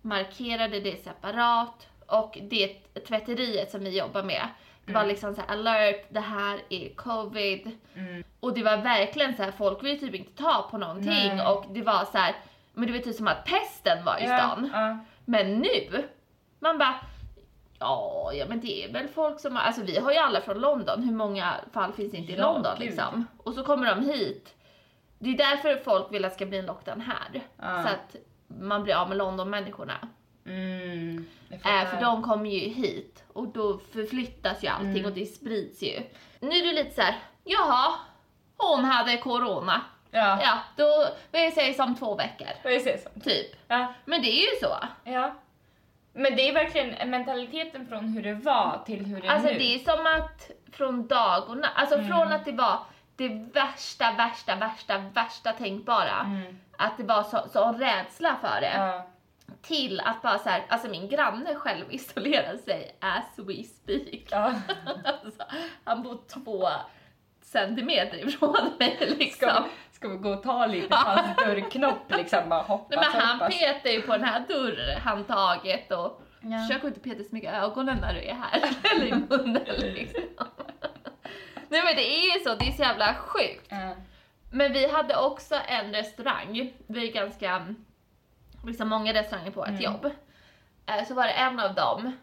Markerade 0.01 0.79
det 0.79 1.03
separat. 1.03 1.87
Och 2.05 2.37
det 2.41 2.67
tvätteriet 3.07 3.71
som 3.71 3.83
vi 3.83 3.97
jobbar 3.97 4.23
med. 4.23 4.47
Det 4.85 4.93
var 4.93 5.05
liksom 5.05 5.35
så 5.35 5.41
alert, 5.47 6.05
det 6.09 6.19
här 6.19 6.59
är 6.69 6.95
covid. 6.95 7.71
Mm. 7.95 8.23
Och 8.39 8.53
det 8.53 8.63
var 8.63 8.77
verkligen 8.77 9.35
så 9.35 9.43
här, 9.43 9.51
folk 9.51 9.83
ville 9.83 9.99
typ 9.99 10.15
inte 10.15 10.43
ta 10.43 10.67
på 10.71 10.77
någonting 10.77 11.09
Nej. 11.35 11.45
och 11.47 11.65
det 11.69 11.81
var 11.81 12.05
så 12.05 12.17
här, 12.17 12.35
men 12.73 12.87
det 12.87 12.93
var 12.93 12.99
typ 12.99 13.15
som 13.15 13.27
att 13.27 13.45
pesten 13.45 14.05
var 14.05 14.17
i 14.17 14.23
stan. 14.25 14.69
Ja, 14.73 14.87
ja. 14.87 14.97
Men 15.25 15.59
nu, 15.59 16.07
man 16.59 16.77
bara, 16.77 16.95
ja, 17.79 18.31
ja 18.33 18.45
men 18.49 18.59
det 18.59 18.83
är 18.83 18.93
väl 18.93 19.07
folk 19.07 19.39
som 19.39 19.55
har, 19.55 19.63
alltså 19.63 19.81
vi 19.81 19.99
har 19.99 20.11
ju 20.11 20.17
alla 20.17 20.41
från 20.41 20.59
London, 20.59 21.03
hur 21.03 21.13
många 21.15 21.53
fall 21.73 21.93
finns 21.93 22.13
inte 22.13 22.31
i 22.33 22.35
Ja, 22.35 22.53
London 22.53 22.75
gud. 22.79 22.87
liksom? 22.87 23.27
Och 23.37 23.53
så 23.53 23.63
kommer 23.63 23.95
de 23.95 24.05
hit. 24.05 24.55
Det 25.19 25.29
är 25.29 25.37
därför 25.37 25.75
folk 25.83 26.13
vill 26.13 26.25
att 26.25 26.31
det 26.31 26.35
ska 26.35 26.45
bli 26.45 26.57
en 26.57 26.65
lockdown 26.65 27.01
här. 27.01 27.41
Så 27.83 27.89
att 27.89 28.15
man 28.61 28.83
blir 28.83 28.95
av 28.95 29.09
med 29.09 29.17
London-människorna. 29.17 29.93
Mm, 30.45 31.25
Äh, 31.51 31.85
för 31.89 32.01
de 32.01 32.23
kommer 32.23 32.49
ju 32.49 32.59
hit 32.69 33.23
och 33.33 33.47
då 33.47 33.77
förflyttas 33.93 34.63
ju 34.63 34.67
allting 34.67 34.89
Mm. 34.89 35.05
och 35.05 35.11
det 35.11 35.25
sprids 35.25 35.81
ju. 35.83 35.99
Nu 36.39 36.49
är 36.49 36.65
det 36.65 36.83
lite 36.83 36.95
så 36.95 37.01
här, 37.01 37.15
jaha, 37.43 37.93
hon 38.57 38.85
hade 38.85 39.17
corona. 39.17 39.81
Ja, 40.11 40.39
Ja, 40.43 40.57
då 40.75 41.05
vi 41.31 41.45
ses 41.47 41.79
om 41.79 41.95
två 41.95 42.15
veckor. 42.15 42.47
vi 42.63 42.79
se 42.79 42.97
så. 42.97 43.19
Typ. 43.19 43.55
Ja, 43.67 43.93
Men 44.05 44.21
det 44.21 44.27
är 44.27 44.41
ju 44.53 44.59
så. 44.61 44.75
ja. 45.03 45.35
Men 46.13 46.35
det 46.35 46.49
är 46.49 46.53
verkligen 46.53 47.09
mentaliteten 47.09 47.87
från 47.87 48.07
hur 48.07 48.23
det 48.23 48.33
var 48.33 48.81
till 48.85 49.05
hur 49.05 49.21
det 49.21 49.27
är 49.27 49.31
Alltså 49.31 49.47
nu. 49.49 49.57
det 49.57 49.75
är 49.75 49.79
som 49.79 50.05
att 50.05 50.51
från 50.71 51.07
dag 51.07 51.49
och 51.49 51.57
natt, 51.57 51.71
alltså 51.75 51.95
Mm. 51.95 52.07
från 52.07 52.27
att 52.33 52.45
det 52.45 52.51
var 52.51 52.79
det 53.19 53.29
värsta, 53.53 54.11
värsta, 54.17 54.55
värsta, 54.55 54.97
värsta 55.13 55.51
tänkbara. 55.53 56.19
Mm. 56.19 56.59
Att 56.77 56.97
det 56.97 57.03
var 57.03 57.23
så, 57.23 57.39
så 57.53 57.71
rädsla 57.71 58.35
för 58.41 58.61
det. 58.61 58.73
Ja. 58.75 59.07
Till 59.61 59.99
att 59.99 60.21
bara 60.21 60.37
så 60.39 60.49
här, 60.49 60.65
alltså 60.69 60.87
min 60.87 61.09
granne 61.09 61.55
själv 61.55 61.85
isolerar 61.89 62.57
sig 62.57 62.95
as 63.01 63.25
we 63.37 63.63
speak. 63.63 64.27
Ja. 64.31 64.53
Alltså, 65.23 65.43
han 65.83 66.03
bor 66.03 66.17
två 66.33 66.67
centimeter 67.41 68.27
ifrån 68.27 68.71
mig 68.79 69.15
liksom. 69.19 69.49
Ska, 69.49 69.61
vi, 69.63 69.69
ska 69.95 70.07
vi 70.07 70.17
gå 70.17 70.29
och 70.29 70.43
ta 70.43 70.65
lite 70.65 70.87
på 70.87 70.95
hans 70.95 71.37
dörrknopp 71.45 72.11
liksom? 72.17 72.49
Bara 72.49 72.61
hoppas, 72.61 72.89
Nej, 73.01 73.09
men 73.13 73.21
han 73.21 73.39
hoppas. 73.39 73.59
petar 73.59 73.89
ju 73.89 74.01
på 74.01 74.11
den 74.11 74.23
här 74.23 74.43
dörrhandtaget 74.47 75.91
och 75.91 76.21
Ja. 76.41 76.57
försök 76.67 76.83
inte 76.83 76.99
peta 76.99 77.23
så 77.23 77.35
mycket 77.35 77.53
ögonen 77.53 77.97
när 78.01 78.13
du 78.13 78.19
är 78.19 78.33
här. 78.33 78.61
Eller 78.95 79.05
i 79.05 79.11
munnen 79.29 79.63
liksom. 79.79 80.23
Nej 81.69 81.81
men 81.83 81.95
det 81.95 82.07
är 82.09 82.33
ju 82.37 82.43
så, 82.43 82.55
det 82.55 82.67
är 82.67 82.71
så 82.71 82.81
jävla 82.81 83.15
sjukt. 83.15 83.67
Ja. 83.69 83.95
Men 84.51 84.73
vi 84.73 84.91
hade 84.91 85.17
också 85.17 85.55
en 85.67 85.93
restaurang, 85.93 86.73
vi 86.87 87.07
är 87.09 87.13
ganska, 87.13 87.65
liksom 88.65 88.89
många 88.89 89.13
restauranger 89.13 89.51
på 89.51 89.63
ett 89.63 89.69
Mm. 89.69 89.81
jobb. 89.81 90.05
Eh, 90.85 91.05
Så 91.07 91.13
var 91.13 91.23
det 91.25 91.31
en 91.31 91.59
av 91.59 91.75
dem, 91.75 92.17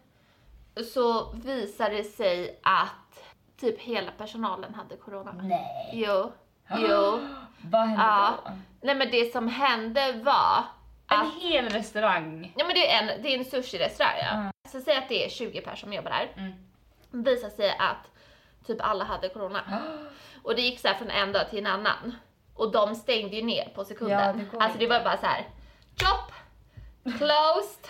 så 0.93 1.33
visade 1.33 1.95
det 1.97 2.05
sig 2.05 2.61
att 2.63 3.25
typ 3.61 3.81
hela 3.81 4.11
personalen 4.11 4.75
hade 4.75 4.97
corona. 4.97 5.33
Nej. 5.43 5.91
Jo, 5.93 6.33
jo. 6.79 7.19
Vad 7.71 7.81
hände 7.81 8.03
Ja. 8.05 8.35
då? 8.45 8.51
Nej 8.81 8.95
men 8.95 9.11
det 9.11 9.33
som 9.33 9.49
hände 9.49 10.13
var 10.13 10.65
att 11.07 11.25
En 11.25 11.31
hel 11.41 11.69
restaurang. 11.69 12.53
Ja 12.57 12.65
men 12.67 12.75
det 12.75 12.91
är 12.93 13.03
en, 13.03 13.23
det 13.23 13.29
är 13.35 13.39
en 13.39 13.45
sushi-restaurang 13.45 14.17
ja. 14.23 14.31
Mm. 14.35 14.53
Så 14.69 14.81
säg 14.81 14.97
att 14.97 15.09
det 15.09 15.25
är 15.25 15.29
20 15.29 15.61
personer 15.61 15.77
som 15.77 15.93
jobbar 15.93 16.11
där. 16.11 16.33
Mm. 16.37 16.53
Visar 17.25 17.49
sig 17.49 17.71
att 17.79 18.11
typ 18.67 18.77
alla 18.81 19.05
hade 19.05 19.29
corona. 19.29 19.61
Och 20.43 20.55
det 20.55 20.63
gick 20.63 20.81
så 20.81 20.89
här 20.89 20.95
från 20.95 21.11
en 21.11 21.33
dag 21.33 21.51
till 21.51 21.59
en 21.59 21.67
annan. 21.67 22.15
Och 22.55 22.73
de 22.73 22.95
stängde 22.95 23.37
ju 23.37 23.43
ner 23.43 23.69
på 23.75 23.85
sekunden. 23.85 24.19
Ja, 24.53 24.59
det 24.59 24.65
alltså 24.65 24.79
det 24.79 24.87
var 24.87 25.01
bara 25.05 25.17
så 25.17 25.27
här. 25.27 25.45
chop, 26.01 26.33
closed, 27.19 27.89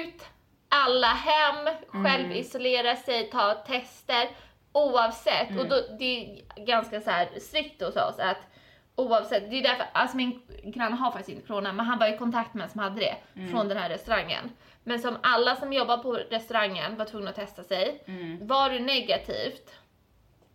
ut, 0.00 0.22
alla 0.68 1.06
hem, 1.06 1.66
Mm. 1.94 2.04
själv 2.04 2.32
isolera 2.32 2.96
sig, 2.96 3.30
ta 3.30 3.54
tester. 3.54 4.28
Oavsett, 4.72 5.50
Mm. 5.50 5.60
och 5.60 5.68
då, 5.68 5.76
det 5.98 6.04
är 6.24 6.64
ganska 6.66 7.00
så 7.00 7.10
här 7.10 7.28
strikt 7.40 7.82
hos 7.82 7.96
oss 7.96 8.18
att 8.18 8.36
oavsett, 8.96 9.50
det 9.50 9.58
är 9.58 9.62
därför, 9.62 9.86
alltså 9.92 10.16
min 10.16 10.42
granne 10.64 10.96
har 10.96 11.10
faktiskt 11.10 11.28
inte 11.36 11.46
corona 11.46 11.72
men 11.72 11.86
han 11.86 11.98
var 11.98 12.06
i 12.14 12.18
kontakt 12.18 12.54
med 12.54 12.64
en 12.64 12.70
som 12.70 12.80
hade 12.80 13.00
det 13.00 13.16
Mm. 13.36 13.50
från 13.50 13.68
den 13.68 13.76
här 13.78 13.88
restaurangen. 13.88 14.50
Men 14.82 14.98
som 15.00 15.16
alla 15.22 15.56
som 15.56 15.72
jobbar 15.72 15.98
på 15.98 16.12
restaurangen 16.12 16.96
var 16.96 17.04
tvungna 17.04 17.30
att 17.30 17.36
testa 17.36 17.62
sig. 17.62 18.02
Mm. 18.06 18.46
Var 18.46 18.70
du 18.70 18.78
negativt 18.78 19.80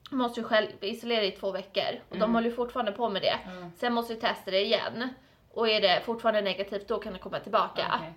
måste 0.10 0.42
du 0.42 0.48
själv 0.48 0.68
isolera 0.82 1.20
dig 1.20 1.30
i 1.30 1.32
två 1.32 1.52
veckor 1.52 2.00
och 2.10 2.18
de 2.18 2.34
håller 2.36 2.50
ju 2.50 2.56
fortfarande 2.56 2.92
på 2.92 3.10
med 3.10 3.22
det. 3.22 3.40
Mm. 3.46 3.72
Sen 3.78 3.94
måste 3.94 4.14
du 4.14 4.20
testa 4.20 4.52
det 4.52 4.66
igen 4.66 5.10
och 5.52 5.70
är 5.70 5.82
det 5.82 6.02
fortfarande 6.06 6.42
negativt 6.42 6.88
då 6.88 7.00
kan 7.00 7.14
du 7.14 7.20
komma 7.20 7.40
tillbaka. 7.40 7.94
Okej. 7.96 8.14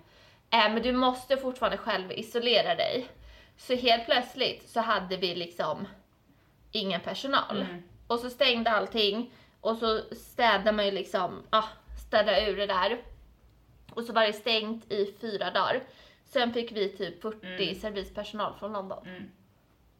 Eh, 0.49 0.73
men 0.73 0.83
du 0.83 0.91
måste 0.91 1.37
fortfarande 1.37 1.77
själv 1.77 2.11
isolera 2.11 2.75
dig. 2.75 3.07
Så 3.57 3.75
helt 3.75 4.05
plötsligt 4.05 4.69
så 4.69 4.79
hade 4.79 5.17
vi 5.17 5.35
liksom 5.35 5.87
ingen 6.71 7.01
personal. 7.01 7.61
Mm. 7.61 7.83
Och 8.07 8.19
så 8.19 8.29
stängde 8.29 8.71
allting 8.71 9.31
och 9.61 9.77
så 9.77 10.01
städade 10.15 10.71
man 10.71 10.85
ju 10.85 10.91
liksom, 10.91 11.43
ja, 11.51 11.63
städa 12.07 12.47
ur 12.47 12.57
det 12.57 12.67
där. 12.67 12.97
Och 13.95 14.03
så 14.03 14.13
var 14.13 14.21
det 14.25 14.33
stängt 14.33 14.91
i 14.91 15.13
fyra 15.21 15.51
dagar. 15.51 15.83
Sen 16.25 16.53
fick 16.53 16.71
vi 16.71 16.89
typ 16.89 17.21
40 17.21 17.63
Mm. 17.63 17.75
servispersonal 17.75 18.53
från 18.59 18.73
London 18.73 19.07
Mm. 19.07 19.31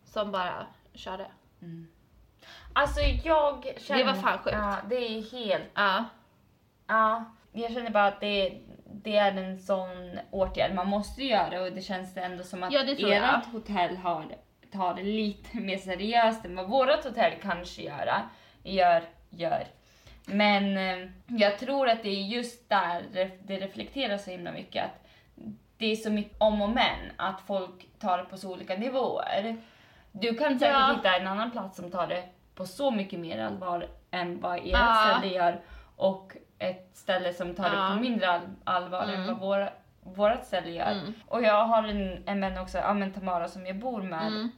som 0.06 0.32
bara 0.32 0.68
körde. 0.94 1.28
Alltså 2.74 3.00
jag 3.02 3.74
känner... 3.78 4.00
Det 4.00 4.06
var 4.06 4.14
fan 4.14 4.38
sjukt. 4.38 4.56
Ja, 4.56 4.76
det 4.90 4.96
är 4.96 5.32
helt... 5.32 5.64
Ja. 5.74 6.06
Ja, 6.88 7.26
jag 7.52 7.74
känner 7.74 7.90
bara 7.90 8.06
att 8.08 8.20
det, 8.22 8.62
det 8.86 9.16
är 9.18 9.38
en 9.38 9.60
sån 9.60 10.20
åtgärd 10.32 10.74
man 10.76 10.88
måste 10.88 11.24
göra 11.24 11.62
och 11.62 11.72
det 11.72 11.82
känns 11.82 12.18
ändå 12.18 12.44
som 12.44 12.64
att 12.64 12.74
Ja, 12.74 12.82
ert 12.82 13.46
hotell 13.52 13.98
har, 13.98 14.26
tar 14.72 14.94
det 14.94 15.04
lite 15.04 15.58
mer 15.58 15.78
seriöst 15.78 16.46
än 16.46 16.56
vad 16.56 16.70
vårt 16.70 17.04
hotell 17.04 17.34
kanske 17.42 17.82
göra, 17.82 18.30
gör, 18.64 19.04
gör. 19.30 19.68
Men 20.26 20.78
eh, 20.78 21.10
jag 21.28 21.58
tror 21.60 21.90
att 21.90 22.04
det 22.04 22.10
är 22.10 22.22
just 22.28 22.70
där 22.70 23.04
det- 23.14 23.48
det 23.48 23.58
reflekterar 23.60 24.18
så 24.18 24.32
himla 24.32 24.52
mycket 24.52 24.86
att 24.86 25.06
det 25.78 25.86
är 25.92 25.96
så 25.96 26.10
mycket 26.12 26.36
om 26.38 26.62
och 26.62 26.70
men, 26.70 27.12
att 27.18 27.42
folk 27.42 27.88
tar 28.00 28.18
det 28.18 28.24
på 28.24 28.38
så 28.38 28.52
olika 28.52 28.76
nivåer. 28.76 29.58
Du 30.12 30.36
kan 30.36 30.60
säkert 30.60 30.74
Ja. 30.80 30.94
hitta 30.96 31.16
en 31.18 31.28
annan 31.28 31.52
plats 31.52 31.78
som 31.78 31.92
tar 31.92 32.08
det 32.08 32.24
på 32.56 32.66
så 32.66 32.92
mycket 32.92 33.20
mer 33.20 33.40
allvar 33.44 33.88
än 34.12 34.42
vad 34.42 34.58
ert 34.58 34.64
Ja. 34.66 35.16
ställe 35.18 35.34
gör 35.34 35.60
och 35.96 36.34
ett 36.60 36.90
ställe 36.94 37.34
som 37.34 37.56
tar 37.56 37.70
det 37.70 37.76
Ja. 37.76 37.90
på 37.96 38.02
mindre 38.02 38.30
all- 38.30 38.56
allvar 38.64 39.04
än 39.04 39.10
Mm. 39.14 39.28
vad 39.28 39.38
våra, 39.40 39.70
vårat 40.04 40.46
ställe 40.46 40.70
gör. 40.72 40.92
Mm. 40.92 41.14
Och 41.28 41.44
jag 41.44 41.66
har 41.66 41.84
en, 41.84 42.24
en 42.28 42.42
vän 42.42 42.58
också, 42.58 42.78
ja 42.78 42.94
men 42.94 43.14
Tamara 43.14 43.48
som 43.48 43.66
jag 43.66 43.76
bor 43.80 44.02
med. 44.02 44.28
Mm. 44.28 44.50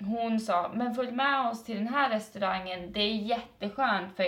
Hon 0.00 0.40
sa, 0.40 0.70
men 0.74 0.94
följ 0.94 1.10
med 1.12 1.48
oss 1.50 1.64
till 1.64 1.76
den 1.76 1.88
här 1.88 2.10
restaurangen, 2.10 2.92
det 2.92 3.00
är 3.00 3.14
jätteskönt 3.14 4.16
för 4.16 4.24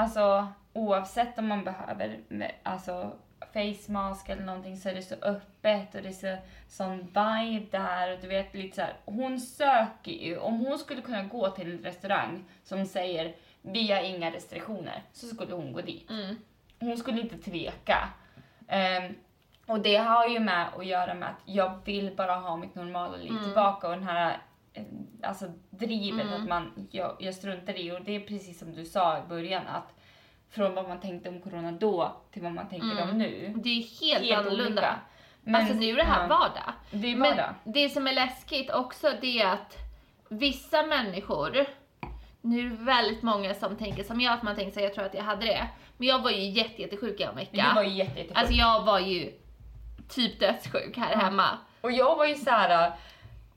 alltså 0.00 0.48
oavsett 0.72 1.38
om 1.38 1.46
man 1.48 1.64
behöver 1.64 2.18
alltså 2.62 3.12
face 3.52 3.92
mask 3.92 4.28
eller 4.28 4.42
någonting 4.42 4.76
så 4.76 4.88
är 4.88 4.94
det 4.94 5.02
så 5.02 5.14
öppet 5.22 5.94
och 5.94 6.02
det 6.02 6.08
är 6.08 6.12
så, 6.12 6.36
sån 6.68 6.98
vibe 6.98 7.66
där 7.78 8.12
och 8.12 8.18
du 8.20 8.28
vet 8.28 8.54
lite 8.54 8.76
så 8.76 8.82
här. 8.82 8.94
Hon 9.04 9.40
söker 9.40 10.12
ju, 10.12 10.38
om 10.38 10.58
hon 10.60 10.78
skulle 10.78 11.02
kunna 11.02 11.22
gå 11.22 11.50
till 11.50 11.72
en 11.72 11.84
restaurang 11.84 12.44
som 12.64 12.86
säger 12.86 13.34
vi 13.62 13.92
har 13.92 14.02
inga 14.02 14.30
restriktioner 14.30 15.02
så 15.12 15.26
skulle 15.26 15.54
hon 15.54 15.72
gå 15.72 15.80
dit. 15.80 16.10
Mm. 16.10 16.36
Hon 16.80 16.96
skulle 16.96 17.20
inte 17.20 17.38
tveka. 17.38 18.08
Ehm, 18.68 19.14
och 19.66 19.80
det 19.80 19.96
har 19.96 20.26
ju 20.28 20.40
med 20.40 20.66
att 20.78 20.86
göra 20.86 21.14
med 21.14 21.28
att 21.28 21.40
jag 21.44 21.78
vill 21.84 22.16
bara 22.16 22.34
ha 22.34 22.56
mitt 22.56 22.74
normala 22.74 23.16
liv 23.16 23.30
Mm. 23.30 23.44
tillbaka 23.44 23.88
och 23.88 23.94
den 23.94 24.08
här 24.08 24.38
alltså 25.22 25.44
drivet 25.70 26.26
Mm. 26.26 26.42
att 26.42 26.48
man, 26.48 26.88
jag, 26.90 27.16
jag 27.18 27.34
struntar 27.34 27.78
i 27.78 27.92
och 27.92 28.02
det 28.04 28.16
är 28.16 28.20
precis 28.20 28.58
som 28.58 28.74
du 28.74 28.84
sa 28.84 29.18
i 29.18 29.22
början 29.28 29.66
att 29.66 29.94
från 30.50 30.74
vad 30.74 30.88
man 30.88 31.00
tänkte 31.00 31.28
om 31.28 31.40
corona 31.40 31.72
då 31.72 32.16
till 32.32 32.42
vad 32.42 32.52
man 32.52 32.68
tänker 32.68 32.90
Mm. 32.90 33.10
om 33.10 33.18
nu. 33.18 33.54
Det 33.56 33.68
är 33.68 34.00
helt, 34.00 34.24
Helt 34.24 34.38
annorlunda. 34.38 34.64
olika. 34.72 34.94
Men- 35.42 35.54
alltså 35.60 35.74
nu 35.74 35.90
är 35.90 35.96
det 35.96 36.02
här 36.04 36.22
ja. 36.22 36.28
vardag. 36.28 36.72
Det 36.90 37.12
är 37.12 37.16
Men 37.16 37.30
vardag. 37.36 37.54
det 37.64 37.88
som 37.88 38.06
är 38.06 38.12
läskigt 38.12 38.70
också 38.70 39.10
det 39.20 39.40
är 39.40 39.46
att 39.52 39.76
vissa 40.28 40.82
människor, 40.82 41.66
nu 42.40 42.58
är 42.66 42.70
det 42.70 42.76
väldigt 42.84 43.22
många 43.22 43.54
som 43.54 43.76
tänker 43.76 44.02
som 44.04 44.20
jag, 44.20 44.32
att 44.34 44.42
man 44.42 44.56
tänker 44.56 44.72
så 44.72 44.80
jag 44.80 44.94
tror 44.94 45.04
att 45.04 45.14
jag 45.14 45.22
hade 45.22 45.46
det. 45.46 45.68
Men 45.96 46.08
jag 46.08 46.18
var 46.22 46.30
ju 46.30 46.48
jätte, 46.48 46.82
jättesjuk 46.82 47.20
i 47.20 47.22
en 47.22 47.36
vecka. 47.36 47.66
Du 47.68 47.74
var 47.74 47.82
ju 47.82 47.90
jätte, 47.94 48.18
jättesjuk. 48.18 48.38
Alltså 48.38 48.54
jag 48.54 48.84
var 48.84 48.98
ju 49.00 49.32
typ 50.08 50.40
dödssjuk 50.40 50.96
här 50.96 51.16
hemma. 51.16 51.48
Och 51.80 51.92
jag 51.92 52.16
var 52.16 52.26
ju 52.26 52.34
såhär, 52.34 52.86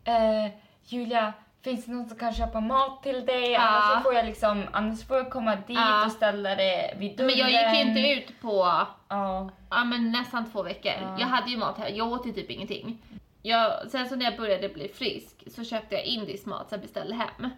eh, 0.03 0.51
Julia, 0.85 1.33
finns 1.61 1.85
det 1.85 1.91
någon 1.91 2.09
som 2.09 2.17
kan 2.17 2.33
köpa 2.33 2.59
mat 2.59 3.03
till 3.03 3.25
dig? 3.25 3.55
Annars 3.55 4.03
får 4.03 4.13
jag 4.13 4.25
liksom, 4.25 4.63
annars 4.71 5.07
får 5.07 5.17
jag 5.17 5.29
komma 5.31 5.55
dit 5.55 5.77
och 6.05 6.11
ställa 6.11 6.55
det 6.55 6.93
vid 6.97 7.17
dörren. 7.17 7.27
Men 7.27 7.37
jag 7.37 7.51
gick 7.51 7.75
ju 7.85 7.89
inte 7.89 8.09
ut 8.11 8.41
på 8.41 8.85
Ja. 9.07 9.49
men 9.85 10.11
nästan 10.11 10.51
två 10.51 10.63
veckor. 10.63 10.91
Ja. 11.01 11.15
Jag 11.19 11.27
hade 11.27 11.51
ju 11.51 11.57
mat 11.57 11.77
här, 11.77 11.89
jag 11.89 12.11
åt 12.11 12.27
ju 12.27 12.31
typ 12.31 12.49
ingenting. 12.49 12.97
Jag, 13.41 13.91
sen 13.91 14.09
så 14.09 14.15
när 14.15 14.25
jag 14.25 14.37
började 14.37 14.69
bli 14.69 14.87
frisk 14.87 15.43
så 15.55 15.63
köpte 15.63 15.95
jag 15.95 16.05
indisk 16.05 16.45
mat 16.45 16.69
som 16.69 16.75
jag 16.75 16.81
beställde 16.81 17.15
hem. 17.15 17.49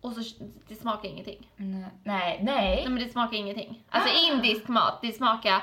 Och 0.00 0.12
så 0.12 0.44
det 0.68 0.74
smakar 0.74 1.08
ingenting. 1.08 1.50
Nej, 1.56 1.90
nej. 2.04 2.40
Nej 2.42 2.84
men 2.88 3.02
det 3.02 3.08
smakar 3.08 3.36
ingenting. 3.36 3.84
Alltså 3.90 4.32
indisk 4.32 4.68
mat, 4.68 4.98
det 5.02 5.12
smakar... 5.12 5.60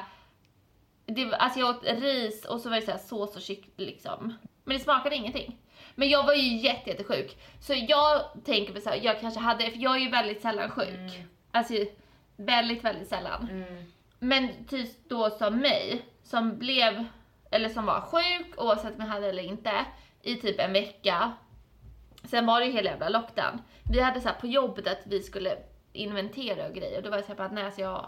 Det, 1.05 1.33
alltså 1.33 1.59
jag 1.59 1.69
åt 1.69 1.83
ris 1.83 2.45
och 2.45 2.61
så 2.61 2.69
var 2.69 2.75
det 2.75 2.81
så 2.81 2.97
sås 2.97 3.35
och 3.35 3.41
kyckling 3.41 3.87
liksom. 3.87 4.33
Men 4.63 4.77
det 4.77 4.83
smakade 4.83 5.15
ingenting. 5.15 5.57
Men 5.95 6.09
jag 6.09 6.25
var 6.25 6.33
ju 6.33 6.57
jätte, 6.57 6.89
jättesjuk. 6.89 7.37
Så 7.59 7.73
jag 7.87 8.21
tänker 8.45 8.73
väl 8.73 8.81
så 8.81 8.89
här, 8.89 8.99
jag 9.03 9.19
kanske 9.19 9.39
hade, 9.39 9.71
för 9.71 9.79
jag 9.79 9.95
är 9.95 9.99
ju 9.99 10.09
väldigt 10.09 10.41
sällan 10.41 10.69
sjuk. 10.69 10.89
Mm. 10.89 11.27
Alltså 11.51 11.73
väldigt, 12.35 12.83
väldigt 12.83 13.07
sällan. 13.07 13.49
Mm. 13.51 13.83
Men 14.19 14.65
typ 14.65 14.89
då 15.09 15.29
som 15.29 15.57
mig, 15.57 16.05
som 16.23 16.57
blev, 16.57 17.05
eller 17.51 17.69
som 17.69 17.85
var 17.85 18.01
sjuk 18.01 18.53
oavsett 18.57 18.95
om 18.95 19.01
jag 19.01 19.07
hade 19.07 19.29
eller 19.29 19.43
inte, 19.43 19.71
i 20.21 20.35
typ 20.35 20.59
en 20.59 20.73
vecka. 20.73 21.31
Sen 22.23 22.45
var 22.45 22.59
det 22.59 22.65
ju 22.65 22.71
hela 22.71 22.89
jävla 22.89 23.09
lockdown. 23.09 23.61
Vi 23.91 23.99
hade 23.99 24.21
så 24.21 24.29
på 24.41 24.47
jobbet 24.47 24.87
att 24.87 25.01
vi 25.05 25.19
skulle 25.19 25.57
inventera 25.93 26.67
och 26.67 26.73
grejer 26.73 26.97
och 26.97 27.03
då 27.03 27.09
var 27.09 27.17
jag 27.17 27.25
såhär 27.25 27.45
att 27.45 27.53
nej 27.53 27.65
alltså 27.65 27.81
jag, 27.81 28.07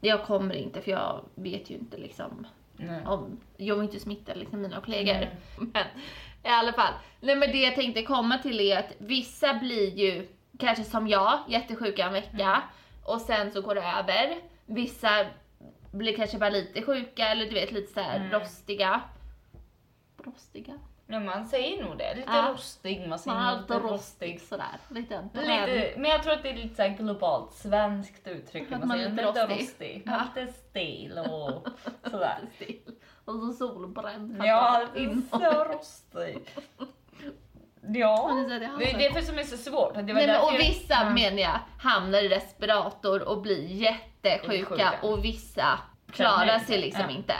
jag 0.00 0.24
kommer 0.24 0.54
inte 0.54 0.80
för 0.80 0.90
jag 0.90 1.24
vet 1.34 1.70
ju 1.70 1.74
inte 1.74 1.96
liksom 1.96 2.46
Nej. 2.76 3.06
om, 3.06 3.40
jag 3.56 3.74
vill 3.74 3.84
inte 3.84 4.00
smitta 4.00 4.34
liksom 4.34 4.60
mina 4.62 4.80
kollegor. 4.80 5.12
Nej. 5.12 5.36
Men 5.58 5.84
i 6.44 6.48
alla 6.48 6.72
fall. 6.72 6.92
Nej 7.20 7.36
men 7.36 7.52
det 7.52 7.58
jag 7.58 7.74
tänkte 7.74 8.02
komma 8.02 8.38
till 8.38 8.60
är 8.60 8.78
att 8.78 8.92
vissa 8.98 9.54
blir 9.54 9.90
ju, 9.98 10.28
kanske 10.58 10.84
som 10.84 11.08
jag, 11.08 11.38
jättesjuka 11.48 12.06
en 12.06 12.12
vecka 12.12 12.62
och 13.04 13.20
sen 13.20 13.52
så 13.52 13.60
går 13.62 13.74
det 13.74 13.82
över. 13.82 14.36
Vissa 14.66 15.26
blir 15.92 16.16
kanske 16.16 16.38
bara 16.38 16.50
lite 16.50 16.82
sjuka 16.82 17.28
eller 17.28 17.46
du 17.46 17.54
vet 17.54 17.72
lite 17.72 17.92
så 17.92 18.00
här 18.00 18.16
Mm. 18.16 18.30
rostiga. 18.30 19.00
Rostiga? 20.24 20.78
Ja, 21.06 21.20
man 21.20 21.46
säger 21.46 21.84
nog 21.84 21.98
det. 21.98 22.14
Lite 22.14 22.28
Ja. 22.32 22.48
rostig. 22.52 23.08
Man 23.08 23.18
säger 23.18 23.36
Man 23.36 23.54
är 23.54 23.60
lite 23.60 23.74
rostig 23.74 23.92
rostig. 23.92 24.40
sådär. 24.40 24.78
Lite, 24.90 25.28
Lite, 25.34 25.94
men 25.96 26.10
jag 26.10 26.22
tror 26.22 26.32
att 26.32 26.42
det 26.42 26.50
är 26.50 26.56
lite 26.56 26.74
så 26.74 26.82
här 26.82 26.88
globalt 26.88 27.52
svenskt 27.52 28.26
uttryck. 28.28 28.70
Man, 28.70 28.80
man 28.80 28.90
säger 28.98 29.10
lite 29.10 29.26
lite 29.26 29.46
rostig. 29.46 30.02
Ja. 30.06 30.22
Lite 30.36 30.52
stil 30.52 31.18
och 31.18 31.66
sådär. 32.10 32.38
Stil. 32.54 32.80
Och 33.30 33.40
så 33.40 33.52
solbränd. 33.52 34.36
Ja, 34.44 34.82
så 35.30 35.64
rostig. 35.64 36.38
Ja, 37.94 38.44
det 38.78 38.90
är 39.04 39.12
det 39.14 39.22
som 39.22 39.38
är 39.38 39.42
så 39.42 39.56
svårt. 39.56 39.94
Det 39.94 40.00
var 40.00 40.12
Nej, 40.14 40.26
men, 40.26 40.40
och 40.40 40.52
jag- 40.52 40.58
vissa 40.58 40.94
Ja. 40.94 41.10
menar 41.10 41.38
jag 41.38 41.58
hamnar 41.78 42.18
i 42.22 42.28
respirator 42.28 43.28
och 43.28 43.42
blir 43.42 43.66
jättesjuka 43.66 44.66
Sjuka. 44.70 44.92
och 45.02 45.24
vissa 45.24 45.78
klarar 46.12 46.58
sig 46.58 46.74
inte. 46.76 46.78
liksom 46.86 47.04
Ja. 47.08 47.16
inte. 47.16 47.34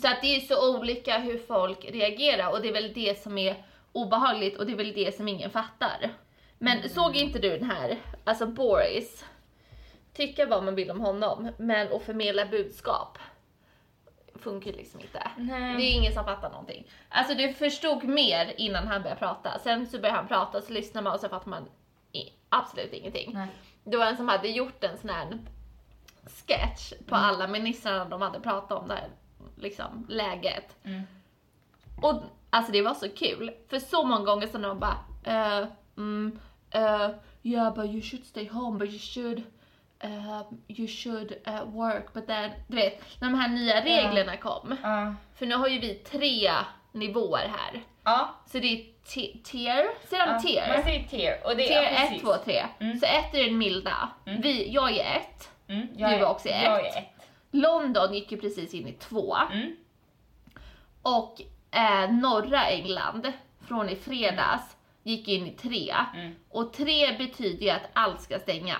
Så 0.00 0.08
att 0.08 0.20
det 0.22 0.36
är 0.36 0.40
så 0.40 0.78
olika 0.78 1.18
hur 1.18 1.38
folk 1.38 1.84
reagerar 1.90 2.50
och 2.52 2.60
det 2.62 2.68
är 2.68 2.72
väl 2.72 2.92
det 2.92 3.22
som 3.22 3.38
är 3.38 3.64
obehagligt 3.92 4.58
och 4.58 4.66
det 4.66 4.72
är 4.72 4.76
väl 4.76 4.92
det 4.92 5.16
som 5.16 5.28
ingen 5.28 5.50
fattar. 5.50 6.10
Men 6.58 6.78
Mm. 6.78 6.88
såg 6.88 7.16
inte 7.16 7.38
du 7.38 7.50
den 7.58 7.70
här, 7.70 7.98
alltså 8.24 8.46
Boris, 8.46 9.24
tycka 10.14 10.46
vad 10.46 10.64
man 10.64 10.74
vill 10.74 10.90
om 10.90 11.00
honom, 11.00 11.48
men 11.58 11.92
att 11.92 12.02
förmedla 12.02 12.46
budskap 12.46 13.18
funkar 14.34 14.72
liksom 14.72 15.00
inte. 15.00 15.30
Nej. 15.36 15.76
Det 15.76 15.82
är 15.82 15.92
ingen 15.92 16.12
som 16.12 16.24
fattar 16.24 16.50
någonting. 16.50 16.86
Alltså 17.08 17.34
du 17.34 17.52
förstod 17.52 18.04
mer 18.04 18.54
innan 18.56 18.88
han 18.88 19.02
började 19.02 19.18
prata, 19.20 19.58
sen 19.58 19.86
så 19.86 19.98
började 19.98 20.18
han 20.18 20.28
prata 20.28 20.60
så 20.60 20.72
lyssnar 20.72 21.02
man 21.02 21.12
och 21.12 21.20
så 21.20 21.28
fattar 21.28 21.50
man 21.50 21.68
absolut 22.48 22.92
ingenting. 22.92 23.30
Nej. 23.34 23.48
Det 23.84 23.96
var 23.96 24.06
en 24.06 24.16
som 24.16 24.28
hade 24.28 24.48
gjort 24.48 24.84
en 24.84 24.98
sån 24.98 25.10
här 25.10 25.38
sketch 26.46 26.92
på 27.06 27.14
Mm. 27.14 27.28
alla 27.28 27.48
ministrarna 27.48 28.04
de 28.04 28.22
hade 28.22 28.40
pratat 28.40 28.78
om 28.82 28.88
det 28.88 28.94
här 28.94 29.08
liksom, 29.56 30.06
läget. 30.08 30.76
Mm. 30.84 31.02
Och 32.02 32.22
alltså 32.50 32.72
det 32.72 32.82
var 32.82 32.94
så 32.94 33.08
kul, 33.08 33.50
för 33.68 33.78
så 33.78 34.04
många 34.04 34.24
gånger 34.24 34.46
så 34.46 34.58
de 34.58 34.78
bara 34.78 34.98
uh, 35.26 35.68
mm, 35.96 36.38
uh, 36.74 37.10
yeah 37.42 37.74
but 37.74 37.86
you 37.86 38.00
should 38.02 38.24
stay 38.24 38.48
home 38.48 38.78
but 38.78 38.88
you 38.88 38.98
should 38.98 39.42
uh, 40.04 40.42
you 40.68 40.88
should 40.88 41.36
uh, 41.48 41.64
work 41.64 42.12
but 42.12 42.26
then, 42.26 42.50
du 42.66 42.76
vet, 42.76 43.20
när 43.20 43.28
de 43.28 43.38
här 43.38 43.48
nya 43.48 43.84
reglerna 43.84 44.36
kom. 44.36 44.76
Ja. 44.82 45.14
För 45.34 45.46
nu 45.46 45.54
har 45.54 45.68
ju 45.68 45.78
vi 45.78 45.94
tre 45.94 46.50
nivåer 46.92 47.52
här. 47.56 47.82
Ja. 48.04 48.34
Så 48.46 48.58
det 48.58 48.66
är 48.66 48.86
tier, 49.42 49.86
säger 50.08 50.26
de 50.26 50.42
tier? 50.42 50.68
Man 50.74 50.82
säger 50.82 51.08
tier. 51.08 51.40
Och 51.44 51.56
det 51.56 51.66
Tier 51.68 51.82
är 51.82 52.04
1, 52.04 52.08
precis. 52.08 52.22
2, 52.22 52.34
3. 52.44 52.66
Mm. 52.80 52.98
Så 52.98 53.06
1 53.06 53.34
är 53.34 53.44
den 53.44 53.58
milda. 53.58 54.08
Mm. 54.26 54.40
Vi, 54.40 54.72
jag 54.72 54.96
är 54.96 55.16
1. 55.16 55.50
Mm. 55.68 55.88
Du 55.96 56.02
var 56.02 56.30
också 56.30 56.48
ett. 56.48 56.64
Jag 56.64 56.86
är 56.86 56.98
ett. 56.98 57.04
London 57.50 58.14
gick 58.14 58.32
ju 58.32 58.40
precis 58.40 58.74
in 58.74 58.88
i 58.88 58.92
2. 58.92 59.36
Mm. 59.52 59.76
Och 61.02 61.40
eh, 61.70 62.10
norra 62.10 62.64
England, 62.64 63.32
från 63.60 63.88
i 63.88 63.96
fredags, 63.96 64.76
gick 65.02 65.28
in 65.28 65.46
i 65.46 65.50
3. 65.50 65.94
Mm. 66.14 66.34
Och 66.48 66.72
3 66.72 67.18
betyder 67.18 67.62
ju 67.64 67.70
att 67.70 67.88
allt 67.92 68.20
ska 68.20 68.38
stänga. 68.38 68.76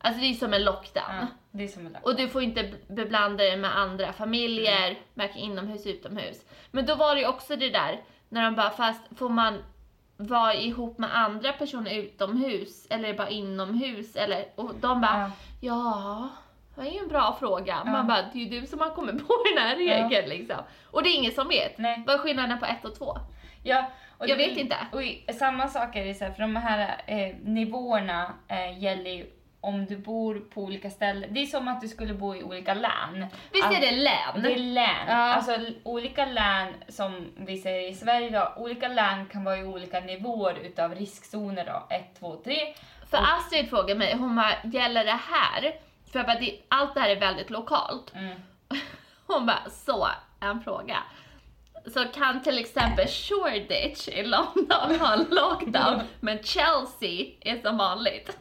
Mm. 0.00 0.08
Alltså 0.10 0.20
det 0.20 0.26
är 0.30 0.34
som 0.34 0.54
en 0.54 0.64
lockdown. 0.64 1.04
Ja, 1.20 1.26
det 1.50 1.64
är 1.64 1.68
som 1.68 1.86
en 1.86 1.92
lag. 1.92 2.06
Och 2.06 2.16
du 2.16 2.28
får 2.28 2.42
inte 2.42 2.72
beblanda 2.88 3.44
dig 3.44 3.56
med 3.56 3.78
andra 3.78 4.12
familjer, 4.12 4.98
varken 5.14 5.36
inomhus 5.38 5.86
utomhus. 5.86 6.44
Men 6.70 6.86
då 6.86 6.94
var 6.94 7.14
det 7.14 7.20
ju 7.20 7.26
också 7.28 7.56
det 7.56 7.70
där, 7.70 8.00
när 8.28 8.42
de 8.44 8.54
bara, 8.54 8.70
fast 8.70 9.18
får 9.18 9.28
man 9.28 9.62
vara 10.16 10.54
ihop 10.54 10.98
med 10.98 11.16
andra 11.16 11.52
personer 11.52 11.94
utomhus 11.94 12.86
eller 12.90 13.14
bara 13.14 13.28
inomhus? 13.28 14.16
Eller, 14.16 14.44
och 14.54 14.74
de 14.80 15.00
bara, 15.00 15.30
Ja. 15.60 16.30
ja, 16.76 16.82
det 16.82 16.88
är 16.88 16.92
ju 16.92 16.98
en 16.98 17.08
bra 17.08 17.36
fråga. 17.40 17.82
Ja. 17.84 17.90
Man 17.92 18.06
bara, 18.06 18.22
det 18.22 18.38
är 18.38 18.44
ju 18.46 18.60
du 18.60 18.66
som 18.66 18.80
har 18.80 18.90
kommit 18.90 19.28
på 19.28 19.34
den 19.54 19.62
här 19.62 19.76
regeln 19.76 20.28
liksom. 20.28 20.56
Och 20.90 21.02
det 21.02 21.08
är 21.08 21.14
ingen 21.14 21.32
som 21.32 21.48
vet. 21.48 21.78
Nej. 21.78 22.04
Vad 22.06 22.14
är 22.14 22.18
skillnaden 22.18 22.58
på 22.58 22.66
ett 22.66 22.84
och 22.84 22.94
två? 22.98 23.18
Ja, 23.62 23.90
och 24.18 24.28
Jag 24.28 24.36
vet 24.36 24.56
inte. 24.58 24.76
Och 24.92 25.02
i- 25.02 25.24
samma 25.38 25.68
sak 25.68 25.96
är 25.96 26.04
det 26.04 26.14
så 26.14 26.24
här, 26.24 26.32
för 26.32 26.40
de 26.42 26.56
här 26.56 27.02
eh, 27.06 27.36
nivåerna 27.44 28.34
eh, 28.48 28.82
gäller 28.82 29.10
ju 29.10 29.26
om 29.60 29.86
du 29.86 29.96
bor 29.96 30.40
på 30.54 30.62
olika 30.62 30.90
ställen. 30.90 31.34
Det 31.34 31.42
är 31.42 31.46
som 31.46 31.68
att 31.68 31.80
du 31.80 31.88
skulle 31.88 32.14
bo 32.14 32.34
i 32.34 32.42
olika 32.42 32.74
län. 32.74 33.26
Visst 33.52 33.66
är 33.66 33.80
det 33.80 33.90
län? 33.90 34.42
Det 34.42 34.52
är 34.52 34.58
län. 34.58 35.06
Ja. 35.08 35.14
Alltså 35.14 35.58
olika 35.82 36.26
län, 36.26 36.74
som 36.88 37.32
vi 37.36 37.58
säger 37.58 37.90
i 37.90 37.94
Sverige 37.94 38.30
då, 38.30 38.62
olika 38.62 38.88
län 38.88 39.26
kan 39.26 39.44
vara 39.44 39.58
i 39.58 39.64
olika 39.64 40.00
nivåer 40.00 40.54
utav 40.54 40.94
riskzoner 40.94 41.64
då. 41.64 41.94
1, 41.94 42.18
2, 42.20 42.36
3. 42.44 42.74
För 43.10 43.18
Astrid 43.18 43.70
frågar 43.70 43.94
mig, 43.94 44.16
hon 44.16 44.36
bara, 44.36 44.54
gäller 44.64 45.04
det 45.04 45.20
här? 45.28 45.74
För 46.12 46.18
att 46.18 46.40
det, 46.40 46.60
allt 46.68 46.94
det 46.94 47.00
här 47.00 47.08
är 47.08 47.20
väldigt 47.20 47.50
lokalt. 47.50 48.12
Mm. 48.14 48.38
Hon 49.26 49.46
bara, 49.46 49.70
så, 49.70 50.08
en 50.40 50.60
fråga. 50.60 50.98
så 51.94 52.04
kan 52.04 52.42
till 52.42 52.58
exempel 52.58 53.06
Shoreditch 53.08 54.08
i 54.08 54.22
London 54.22 55.00
ha 55.00 55.12
en 55.12 55.26
lockdown, 55.30 56.02
men 56.20 56.42
Chelsea 56.42 57.26
är 57.40 57.62
som 57.62 57.78
vanligt. 57.78 58.38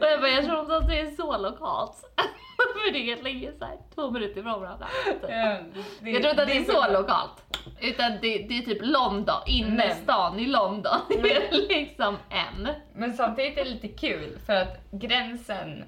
Och 0.00 0.06
jag 0.06 0.20
bara, 0.20 0.30
jag 0.30 0.44
tror 0.44 0.60
inte 0.60 0.76
att 0.76 0.88
det 0.88 1.00
är 1.00 1.10
så 1.10 1.38
lokalt. 1.38 2.04
För 2.56 2.92
det 2.92 3.12
är 3.12 3.22
länge 3.22 3.52
såhär, 3.58 3.76
två 3.94 4.10
minuter 4.10 4.40
ifrån 4.40 4.60
varandra. 4.60 4.86
Det- 5.20 5.64
Jag 6.10 6.22
tror 6.22 6.30
inte 6.30 6.42
att 6.42 6.48
det 6.48 6.56
är 6.56 6.64
så 6.64 6.92
lokalt. 6.92 7.42
Utan 7.80 8.10
det, 8.12 8.38
det 8.38 8.58
är 8.58 8.62
typ 8.62 8.78
London, 8.82 9.42
innerstan 9.46 10.38
i 10.38 10.46
London. 10.46 10.96
Det 11.08 11.36
är 11.36 11.68
liksom 11.68 12.16
en. 12.30 12.68
Men 12.94 13.12
samtidigt 13.12 13.58
är 13.58 13.64
det 13.64 13.70
lite 13.70 13.88
kul 13.88 14.38
för 14.46 14.52
att 14.52 14.78
gränsen 14.90 15.84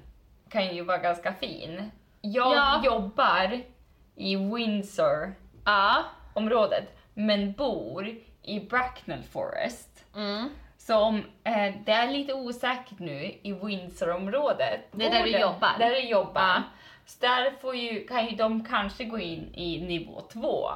kan 0.49 0.75
ju 0.75 0.83
vara 0.83 0.97
ganska 0.97 1.33
fin. 1.33 1.91
Jag 2.21 2.55
Ja. 2.55 2.81
jobbar 2.85 3.61
i 4.15 4.35
Windsor-området 4.35 6.83
Ja. 6.95 7.01
men 7.13 7.53
bor 7.53 8.07
i 8.43 8.59
Bracknell 8.59 9.23
Forest. 9.23 10.05
Mm. 10.15 10.49
Så 10.89 10.97
om 10.99 11.15
eh, 11.43 11.73
det 11.85 11.91
är 11.91 12.11
lite 12.11 12.33
osäkert 12.33 12.99
nu 12.99 13.23
i 13.43 13.53
Windsor-området. 13.53 14.87
Det 14.91 15.05
är 15.05 15.11
där 15.11 15.23
du 15.23 15.29
jobbar. 15.39 15.69
Där 15.79 15.89
du 15.89 15.99
jobbar. 15.99 16.41
Ja. 16.41 16.63
Så 17.05 17.17
där 17.19 17.51
får 17.61 17.75
ju, 17.75 18.07
kan 18.07 18.25
ju 18.25 18.35
de 18.35 18.65
kanske 18.65 19.03
gå 19.03 19.19
in 19.19 19.53
i 19.55 19.81
nivå 19.81 20.21
två. 20.33 20.69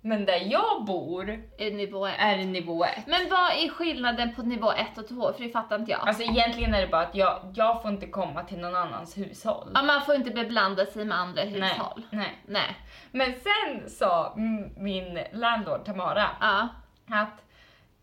Men 0.00 0.24
där 0.24 0.52
jag 0.52 0.84
bor 0.84 1.30
I 1.58 1.70
nivå 1.70 2.06
ett. 2.06 2.14
är 2.18 2.36
det 2.36 2.44
nivå 2.44 2.84
ett. 2.84 3.06
Men 3.06 3.30
vad 3.30 3.50
är 3.50 3.68
skillnaden 3.68 4.34
på 4.34 4.42
nivå 4.42 4.72
1 4.72 4.98
och 4.98 5.08
2? 5.08 5.32
För 5.32 5.42
det 5.44 5.50
fattar 5.50 5.78
inte 5.78 5.90
jag. 5.90 6.08
Alltså 6.08 6.22
egentligen 6.22 6.74
är 6.74 6.80
det 6.80 6.86
bara 6.86 7.02
att 7.02 7.14
jag, 7.14 7.38
jag 7.54 7.82
får 7.82 7.90
inte 7.90 8.06
komma 8.06 8.42
till 8.44 8.58
någon 8.58 8.76
annans 8.76 9.16
hushåll. 9.18 9.70
Ja, 9.74 9.82
man 9.82 10.02
får 10.02 10.14
inte 10.14 10.30
beblanda 10.30 10.86
sig 10.86 11.04
med 11.04 11.18
andra 11.18 11.42
hushåll. 11.42 12.02
Nej. 12.10 12.38
Nej. 12.46 12.76
Men 13.10 13.32
sen 13.32 13.90
sa 13.90 14.32
min 14.76 15.18
landlord 15.32 15.84
Tamara 15.84 16.26
Ja. 16.40 16.68
att 17.10 17.42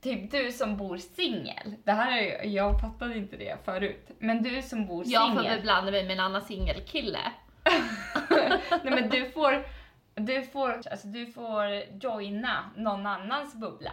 typ 0.01 0.31
du 0.31 0.51
som 0.51 0.77
bor 0.77 0.97
singel, 0.97 1.75
det 1.83 1.91
här 1.91 2.21
är, 2.21 2.45
jag 2.45 2.81
fattade 2.81 3.17
inte 3.17 3.37
det 3.37 3.65
förut, 3.65 4.11
men 4.19 4.43
du 4.43 4.61
som 4.61 4.85
bor 4.85 5.03
Jag 5.07 5.33
får 5.33 5.41
singel, 5.41 5.57
beblanda 5.57 5.91
mig 5.91 6.03
med 6.03 6.11
en 6.11 6.19
annan 6.19 6.41
singelkille. 6.41 7.19
nej 8.83 8.93
men 8.93 9.09
du 9.09 9.31
får, 9.31 9.65
du 10.15 10.43
får, 10.43 10.71
alltså 10.91 11.07
du 11.07 11.25
får 11.25 11.65
joina 12.03 12.71
någon 12.75 13.07
annans 13.07 13.55
bubbla. 13.55 13.91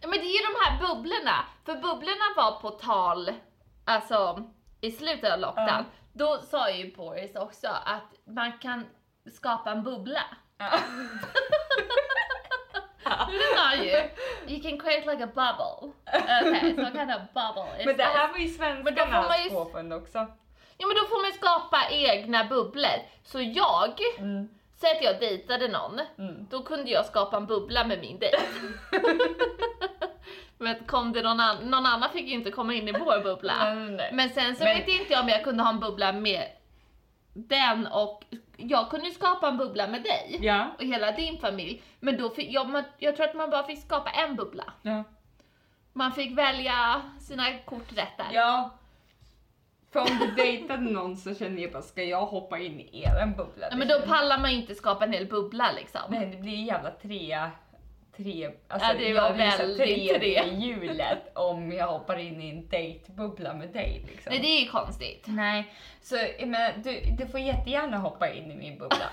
Ja, 0.00 0.08
men 0.08 0.18
det 0.18 0.26
är 0.26 0.32
ju 0.32 0.46
de 0.52 0.54
här 0.64 0.78
bubblorna. 0.80 1.44
För 1.64 1.74
bubblorna 1.74 2.34
var 2.36 2.60
på 2.60 2.70
tal, 2.70 3.30
alltså 3.84 4.44
i 4.80 4.90
slutet 4.90 5.32
av 5.32 5.40
lockdown. 5.40 5.68
Ja. 5.68 5.84
Då 6.12 6.38
sa 6.38 6.70
ju 6.70 6.96
Boris 6.96 7.36
också 7.36 7.68
att 7.68 8.12
man 8.24 8.58
kan 8.58 8.86
skapa 9.32 9.70
en 9.70 9.82
bubbla. 9.82 10.24
Det 13.04 13.56
sa 13.56 13.74
ju. 13.84 13.96
You 14.54 14.62
can 14.62 14.78
create 14.80 15.10
like 15.10 15.24
a 15.24 15.28
bubble. 15.34 15.92
Okay, 16.48 16.74
so 16.76 16.84
kind 16.98 17.10
of 17.10 17.20
bubble 17.34 17.84
Men 17.86 17.96
det 17.96 18.04
här 18.04 18.28
var 18.28 18.38
ju 18.38 18.48
svenskarnas 18.48 19.48
påfund 19.50 19.92
också. 19.92 20.18
Ja 20.78 20.86
men 20.86 20.96
då 20.96 21.02
får 21.08 21.22
man 21.22 21.32
skapa 21.32 21.90
egna 21.90 22.44
bubblor. 22.44 22.98
Så 23.24 23.40
jag, 23.40 24.00
Mm. 24.18 24.48
säg 24.80 24.90
att 24.96 25.02
jag 25.04 25.20
dejtade 25.20 25.68
någon, 25.68 26.00
Mm. 26.18 26.46
då 26.50 26.62
kunde 26.62 26.90
jag 26.90 27.06
skapa 27.06 27.36
en 27.36 27.46
bubbla 27.46 27.84
med 27.84 28.00
min 28.00 28.18
dejt. 28.18 28.38
Men 30.58 30.74
kom 30.86 31.12
det 31.12 31.22
någon 31.22 31.40
annan, 31.40 31.70
någon 31.70 31.86
annan 31.86 32.10
fick 32.10 32.26
ju 32.26 32.32
inte 32.34 32.50
komma 32.50 32.74
in 32.74 32.88
i 32.88 32.92
vår 32.92 33.22
bubbla. 33.22 33.54
Nej, 33.64 33.74
nej, 33.76 33.90
nej. 33.96 34.10
Men 34.12 34.30
sen 34.30 34.56
så 34.56 34.64
Men- 34.64 34.76
vet 34.78 34.88
inte 34.88 35.12
jag 35.12 35.22
om 35.22 35.28
jag 35.28 35.44
kunde 35.44 35.62
ha 35.62 35.70
en 35.70 35.80
bubbla 35.80 36.12
med 36.12 36.42
den 37.32 37.86
och 37.86 38.24
jag 38.56 38.90
kunde 38.90 39.06
ju 39.06 39.12
skapa 39.12 39.48
en 39.48 39.56
bubbla 39.56 39.86
med 39.86 40.02
dig 40.02 40.38
Ja. 40.40 40.66
och 40.78 40.84
hela 40.84 41.12
din 41.12 41.38
familj. 41.38 41.82
Men 42.00 42.16
då 42.16 42.30
fick 42.30 42.50
jag, 42.52 42.68
man, 42.68 42.84
jag 42.98 43.16
tror 43.16 43.26
att 43.26 43.34
man 43.34 43.50
bara 43.50 43.62
fick 43.66 43.82
skapa 43.82 44.10
en 44.10 44.36
bubbla. 44.36 44.64
Ja. 44.82 45.04
Man 45.92 46.12
fick 46.12 46.38
välja 46.38 47.02
sina 47.20 47.58
kort 47.58 47.92
rätt 47.92 48.16
där. 48.16 48.28
ja. 48.32 48.70
För 49.92 50.00
om 50.00 50.18
du 50.20 50.30
dejtade 50.30 50.82
någon 50.82 51.16
så 51.16 51.34
känner 51.34 51.62
jag 51.62 51.72
bara, 51.72 51.82
ska 51.82 52.02
jag 52.04 52.26
hoppa 52.26 52.58
in 52.58 52.80
i 52.80 53.02
er 53.02 53.26
bubbla? 53.26 53.66
Ja, 53.70 53.76
men 53.76 53.88
då 53.88 54.00
pallar 54.00 54.38
man 54.38 54.50
ju 54.52 54.56
inte 54.60 54.74
skapa 54.74 55.04
en 55.04 55.12
hel 55.12 55.26
bubbla 55.26 55.72
liksom. 55.72 56.00
Nej, 56.08 56.26
det 56.26 56.36
blir 56.36 56.64
jävla 56.64 56.90
tre... 56.90 57.50
tre 58.16 58.50
alltså, 58.68 58.88
Ja, 58.88 58.94
det 58.94 59.08
jag 59.08 59.22
var 59.22 59.28
så 59.28 59.36
väldigt 59.36 59.76
tre 59.76 60.18
tre. 60.18 60.54
hjulet 60.54 61.32
om 61.36 61.72
jag 61.72 61.86
hoppar 61.86 62.16
in 62.18 62.42
i 62.42 62.50
en 62.50 62.68
dejtbubbla 62.68 63.54
med 63.54 63.68
dig. 63.68 64.04
Liksom. 64.08 64.30
Nej 64.30 64.42
det 64.42 64.48
är 64.48 64.60
ju 64.60 64.68
konstigt. 64.68 65.24
Nej, 65.28 65.74
så 66.02 66.16
jag 66.38 66.48
menar, 66.48 66.72
du, 66.76 67.00
du 67.18 67.26
får 67.26 67.40
jättegärna 67.40 67.96
hoppa 67.98 68.32
in 68.32 68.50
i 68.50 68.56
min 68.56 68.78
bubbla. 68.78 69.10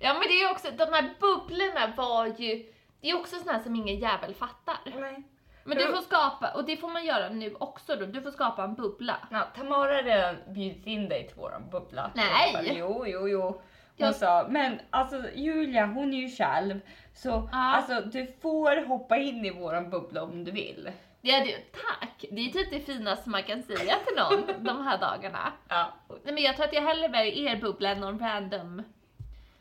Ja 0.00 0.12
men 0.12 0.22
det 0.22 0.42
är 0.42 0.50
också, 0.50 0.70
de 0.70 0.84
här 0.92 1.14
bubblorna 1.20 1.92
var 1.96 2.26
ju, 2.26 2.72
det 3.00 3.10
är 3.10 3.16
också 3.16 3.36
här 3.46 3.58
som 3.58 3.76
ingen 3.76 3.98
jävel 3.98 4.34
fattar. 4.34 4.76
Nej. 5.00 5.22
Men 5.64 5.78
du 5.78 5.86
får 5.86 6.02
skapa, 6.02 6.50
och 6.54 6.64
det 6.64 6.76
får 6.76 6.88
man 6.88 7.04
göra 7.04 7.28
nu 7.28 7.54
också 7.54 7.96
då, 7.96 8.06
du 8.06 8.22
får 8.22 8.30
skapa 8.30 8.64
en 8.64 8.74
bubbla. 8.74 9.16
Ja, 9.30 9.42
Tamara 9.56 9.94
har 9.94 10.02
redan 10.02 10.36
bjudit 10.48 10.86
in 10.86 11.08
dig 11.08 11.26
till 11.26 11.36
våran 11.36 11.70
bubbla. 11.70 12.10
Nej. 12.14 12.52
Jag 12.54 12.64
bara, 12.64 12.72
Jo, 12.72 13.04
jo, 13.06 13.28
jo. 13.28 13.60
Hon 13.98 14.14
sa, 14.14 14.46
men 14.50 14.80
alltså 14.90 15.22
Julia 15.34 15.86
hon 15.86 16.14
är 16.14 16.18
ju 16.18 16.28
själv 16.30 16.80
så 17.14 17.28
Ja. 17.28 17.48
alltså 17.58 18.00
du 18.00 18.26
får 18.42 18.86
hoppa 18.86 19.16
in 19.16 19.44
i 19.44 19.50
våran 19.50 19.90
bubbla 19.90 20.22
om 20.22 20.44
du 20.44 20.50
vill. 20.50 20.90
Ja 21.20 21.44
du, 21.44 21.52
tack! 21.72 22.24
Det 22.30 22.40
är 22.40 22.50
typ 22.50 22.70
det 22.70 22.80
finaste 22.80 23.28
man 23.30 23.42
kan 23.42 23.62
säga 23.62 23.94
till 24.06 24.16
någon 24.16 24.46
de 24.64 24.86
här 24.86 24.98
dagarna. 24.98 25.52
Ja. 25.68 25.92
Nej 26.24 26.34
men 26.34 26.42
jag 26.42 26.56
tror 26.56 26.66
att 26.66 26.72
jag 26.72 26.82
hellre 26.82 27.08
väljer 27.08 27.52
er 27.52 27.56
bubbla 27.60 27.88
än 27.90 28.00
någon 28.00 28.18
random. 28.18 28.82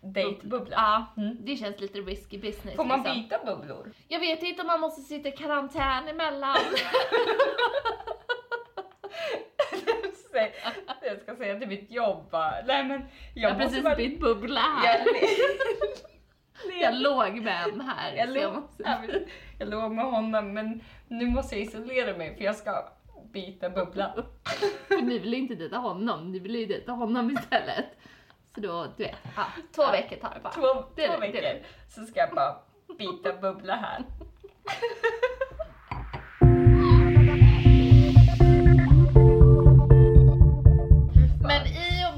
Dejtbubbla. 0.02 0.76
Ja, 0.76 1.22
Mm. 1.24 1.38
det 1.40 1.56
känns 1.56 1.80
lite 1.80 2.00
risky 2.00 2.38
business 2.38 2.76
Får 2.76 2.86
man 2.86 3.04
liksom. 3.04 3.22
byta 3.22 3.40
bubblor? 3.46 3.92
Jag 4.08 4.20
vet 4.20 4.44
inte 4.44 4.62
om 4.62 4.68
man 4.68 4.80
måste 4.80 5.02
sitta 5.02 5.30
i 5.30 5.32
karantän 5.32 6.08
emellan. 6.08 6.58
Säg- 10.38 10.54
jag 11.02 11.22
ska 11.22 11.36
säga 11.36 11.60
till 11.60 11.68
mitt 11.68 11.92
jobb 11.92 12.30
bara, 12.32 12.54
nej 12.66 12.84
men 12.84 13.00
Jag 13.02 13.08
jag 13.34 13.50
har 13.50 13.60
precis 13.60 13.84
bara... 13.84 13.96
bytt 13.96 14.20
bubbla 14.20 14.60
här. 14.60 15.00
Jag, 15.00 16.82
Jag 16.82 16.96
låg 16.96 17.42
med 17.42 17.64
en 17.74 17.82
här. 17.82 18.14
jag, 18.16 18.30
så 18.30 18.36
jag, 18.38 18.44
låg, 18.54 18.62
måste... 18.62 18.84
ja, 18.86 18.98
men 19.08 19.26
jag 19.60 19.70
låg 19.70 19.92
med 19.92 20.06
honom 20.06 20.54
men 20.54 20.82
nu 21.08 21.26
måste 21.26 21.56
jag 21.56 21.62
isolera 21.66 22.18
mig 22.18 22.36
för 22.38 22.44
jag 22.44 22.56
ska 22.56 22.90
byta 23.34 23.70
bubbla. 23.70 24.14
För 24.88 25.02
ni 25.02 25.20
vill 25.20 25.34
ju 25.34 25.40
inte 25.40 25.56
dejta 25.56 25.78
honom, 25.78 26.32
ni 26.32 26.40
vill 26.40 26.56
ju 26.56 26.66
dejta 26.66 26.92
honom 26.92 27.32
istället. 27.32 27.86
Så 28.56 28.62
då, 28.62 28.88
du 28.98 29.04
vet. 29.04 29.16
Ja, 29.36 29.46
två 29.76 29.82
Ja. 29.84 29.92
veckor 29.92 30.16
tar 30.16 30.34
det 30.34 30.40
bara. 30.44 30.54
Två, 30.54 30.84
Det 30.96 31.08
två 31.08 31.20
det, 31.20 31.28
det 31.28 31.42
veckor 31.42 31.66
så 31.90 32.04
ska 32.06 32.20
jag 32.20 32.30
bara 32.36 32.56
byta 32.98 33.34
bubbla 33.42 33.76
här. 33.76 34.04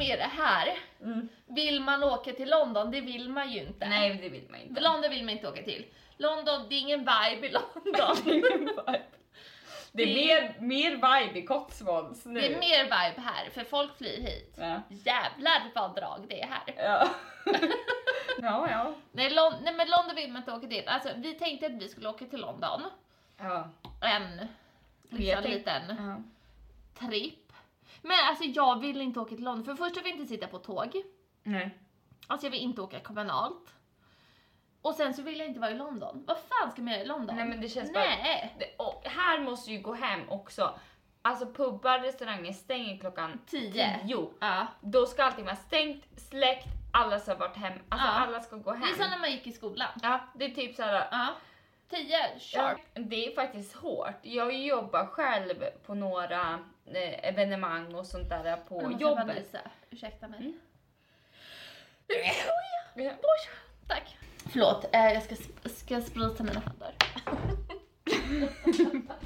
med 0.10 0.20
det 0.20 0.44
här, 0.44 0.78
Mm. 1.02 1.30
vill 1.46 1.82
man 1.82 2.04
åka 2.04 2.34
till 2.34 2.50
London? 2.50 2.92
Det 2.92 3.02
vill 3.02 3.30
man 3.30 3.52
ju 3.52 3.60
inte. 3.60 3.90
Nej 3.90 4.20
det 4.22 4.30
vill 4.30 4.48
man 4.50 4.60
inte. 4.62 4.82
London 4.82 5.10
vill 5.12 5.24
man 5.24 5.30
inte 5.30 5.48
åka 5.50 5.64
till. 5.64 5.86
London, 6.18 6.66
det 6.70 6.76
är 6.76 6.80
ingen 6.80 7.00
vibe 7.00 7.48
i 7.48 7.52
London. 7.52 8.44
Det 9.92 10.04
är 10.04 10.16
mer, 10.16 10.56
mer 10.60 10.92
vibe 10.92 11.40
i 11.40 11.46
Cotswolds 11.46 12.26
nu. 12.26 12.40
Det 12.40 12.54
är 12.54 12.60
mer 12.60 12.84
vibe 12.84 13.22
här, 13.22 13.50
för 13.50 13.64
folk 13.64 13.98
flyr 13.98 14.22
hit. 14.22 14.54
Ja. 14.58 14.82
Jävlar 14.90 15.62
vad 15.76 15.96
drag 15.96 16.26
det 16.30 16.42
är 16.42 16.48
här. 16.48 16.62
Ja. 16.78 17.10
ja, 18.42 18.68
ja. 18.72 18.94
Nej, 19.12 19.30
Lon- 19.30 19.54
nej 19.64 19.74
men 19.74 19.88
London 19.90 20.16
vill 20.16 20.32
man 20.32 20.42
inte 20.42 20.52
åka 20.52 20.68
till. 20.68 20.84
Alltså 20.88 21.10
vi 21.16 21.34
tänkte 21.34 21.66
att 21.66 21.72
vi 21.72 21.90
skulle 21.90 22.10
åka 22.10 22.26
till 22.26 22.40
London. 22.42 22.82
ja. 23.40 23.70
En 24.02 24.48
liksom, 25.10 25.44
liten 25.44 25.82
ja. 25.98 26.24
tripp. 27.08 27.49
Men 28.02 28.18
alltså 28.30 28.44
jag 28.44 28.80
vill 28.80 29.02
inte 29.02 29.20
åka 29.20 29.36
till 29.36 29.44
London. 29.44 29.66
För 29.66 29.72
det 29.72 29.78
första 29.78 30.02
vill 30.02 30.12
jag 30.12 30.20
inte 30.20 30.34
sitta 30.34 30.48
på 30.48 30.60
tåg. 30.60 31.02
Nej. 31.44 31.78
Alltså 32.28 32.46
jag 32.48 32.52
vill 32.52 32.62
inte 32.62 32.82
åka 32.82 33.00
kommunalt. 33.00 33.74
Och 34.82 34.94
sen 34.96 35.14
så 35.14 35.22
vill 35.22 35.40
jag 35.40 35.48
inte 35.48 35.60
vara 35.60 35.72
i 35.72 35.76
London. 35.76 36.24
Vad 36.28 36.38
fan 36.38 36.72
ska 36.72 36.82
man 36.82 36.94
göra 36.94 37.04
i 37.04 37.08
London? 37.08 37.36
Nej 37.36 37.46
men 37.46 37.62
det 37.62 37.70
känns 37.70 37.94
bara... 37.94 38.04
Nej! 38.04 38.56
Det, 38.60 38.66
och 38.84 39.02
här 39.06 39.40
måste 39.40 39.72
ju 39.72 39.80
gå 39.82 39.94
hem 39.94 40.30
också. 40.30 40.80
Alltså 41.22 41.46
pubbar, 41.54 42.00
restauranger 42.00 42.54
stänger 42.54 42.98
klockan 42.98 43.40
Tio. 43.48 44.00
10. 44.06 44.28
Ja. 44.40 44.68
Då 44.82 45.06
ska 45.06 45.24
allting 45.24 45.46
vara 45.46 45.56
stängt, 45.56 46.06
släckt, 46.30 46.68
alla 46.94 47.20
ska 47.20 47.36
varit 47.36 47.58
hem. 47.58 47.74
Alltså 47.90 48.08
Ja. 48.08 48.14
alla 48.14 48.42
ska 48.42 48.56
gå 48.56 48.72
Det 48.72 48.78
är 48.78 48.82
hem. 48.82 48.96
som 48.96 49.10
när 49.10 49.20
man 49.20 49.32
gick 49.32 49.48
i 49.48 49.52
skolan. 49.52 49.88
Ja, 50.02 50.20
det 50.36 50.46
är 50.46 50.50
typ 50.50 50.76
såhär... 50.76 51.08
Ja. 51.12 51.28
Tio, 51.90 52.18
Ja, 52.34 52.40
sharp. 52.40 52.80
det 52.94 53.26
är 53.28 53.36
faktiskt 53.36 53.76
hårt. 53.76 54.16
Jag 54.22 54.54
jobbar 54.54 55.06
själv 55.06 55.64
på 55.86 55.94
några 55.96 56.60
evenemang 56.96 57.96
och 57.96 58.06
sånt 58.06 58.30
där 58.30 58.58
på 58.70 58.80
bara 58.80 58.92
jobbet. 58.92 59.28
nysa. 59.36 59.60
Ursäkta 59.90 60.28
mig. 60.28 60.40
Mm. 60.40 60.54
Oj, 63.22 63.50
tack. 63.88 64.18
Förlåt, 64.52 64.86
eh, 64.96 65.14
jag 65.14 65.24
ska, 65.24 65.36
ska 65.70 66.02
sprita 66.02 66.44
mina 66.44 66.60
händer. 66.60 66.96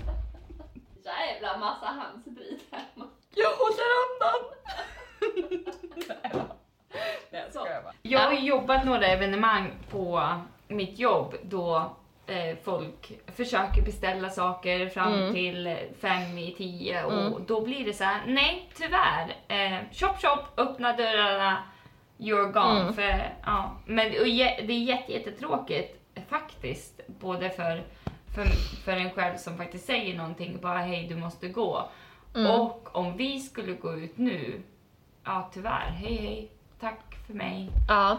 Jävla 1.03 1.57
massa 1.57 1.85
handsprit 1.85 2.61
hemma. 2.71 3.07
Jag 3.35 3.49
håller 3.49 3.83
andan! 3.99 4.41
Nej, 7.31 7.49
jag 7.69 7.83
bara. 7.83 7.93
Jag 8.01 8.19
har 8.19 8.33
Ja. 8.33 8.39
jobbat 8.39 8.85
några 8.85 9.05
evenemang 9.07 9.71
på 9.89 10.29
mitt 10.67 10.99
jobb 10.99 11.35
då 11.43 11.95
eh, 12.27 12.57
folk 12.63 13.11
försöker 13.35 13.81
beställa 13.81 14.29
saker 14.29 14.89
fram 14.89 15.13
Mm. 15.13 15.33
till 15.33 15.77
fem 16.01 16.37
i 16.37 16.55
tio 16.57 17.03
och 17.03 17.13
Mm. 17.13 17.45
då 17.47 17.61
blir 17.61 17.85
det 17.85 17.93
så 17.93 18.03
här: 18.03 18.21
nej 18.27 18.69
tyvärr, 18.75 19.35
eh, 19.47 19.79
chop 19.91 20.21
chop, 20.21 20.59
öppna 20.59 20.93
dörrarna, 20.95 21.63
you're 22.17 22.51
gone. 22.51 22.81
Mm. 22.81 22.93
För, 22.93 23.33
ja. 23.45 23.75
Men 23.85 24.05
och 24.07 24.25
det 24.25 24.71
är 24.73 24.83
jätte, 24.83 25.13
jättetråkigt 25.13 25.99
faktiskt, 26.29 27.01
både 27.07 27.49
för, 27.49 27.83
för, 28.35 28.45
för 28.85 28.91
en 28.91 29.11
själv 29.11 29.37
som 29.37 29.57
faktiskt 29.57 29.85
säger 29.85 30.17
någonting, 30.17 30.59
bara 30.61 30.77
hej 30.79 31.07
du 31.09 31.15
måste 31.15 31.47
gå. 31.47 31.89
Mm. 32.35 32.51
Och 32.51 32.95
om 32.95 33.17
vi 33.17 33.39
skulle 33.39 33.73
gå 33.73 33.93
ut 33.93 34.17
nu, 34.17 34.61
ja 35.25 35.49
tyvärr, 35.53 35.89
hej 35.89 36.15
hej, 36.15 36.51
tack 36.79 37.15
för 37.27 37.33
mig. 37.33 37.69
Ja. 37.87 38.17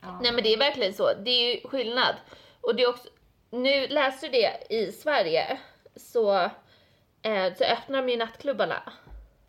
Ja. 0.00 0.18
Nej 0.22 0.32
men 0.32 0.42
det 0.44 0.52
är 0.54 0.58
verkligen 0.58 0.94
så. 0.94 1.08
Det 1.24 1.30
är 1.30 1.54
ju 1.54 1.68
skillnad. 1.68 2.14
Och 2.62 2.76
det 2.76 2.82
är 2.82 2.88
också, 2.88 3.08
nu 3.50 3.88
läser 3.88 4.28
du 4.28 4.32
det 4.32 4.66
i 4.70 4.92
Sverige 4.92 5.58
så, 5.96 6.34
eh, 7.22 7.54
så 7.54 7.64
öppnar 7.64 8.02
de 8.02 8.08
ju 8.08 8.16
nattklubbarna. 8.16 8.92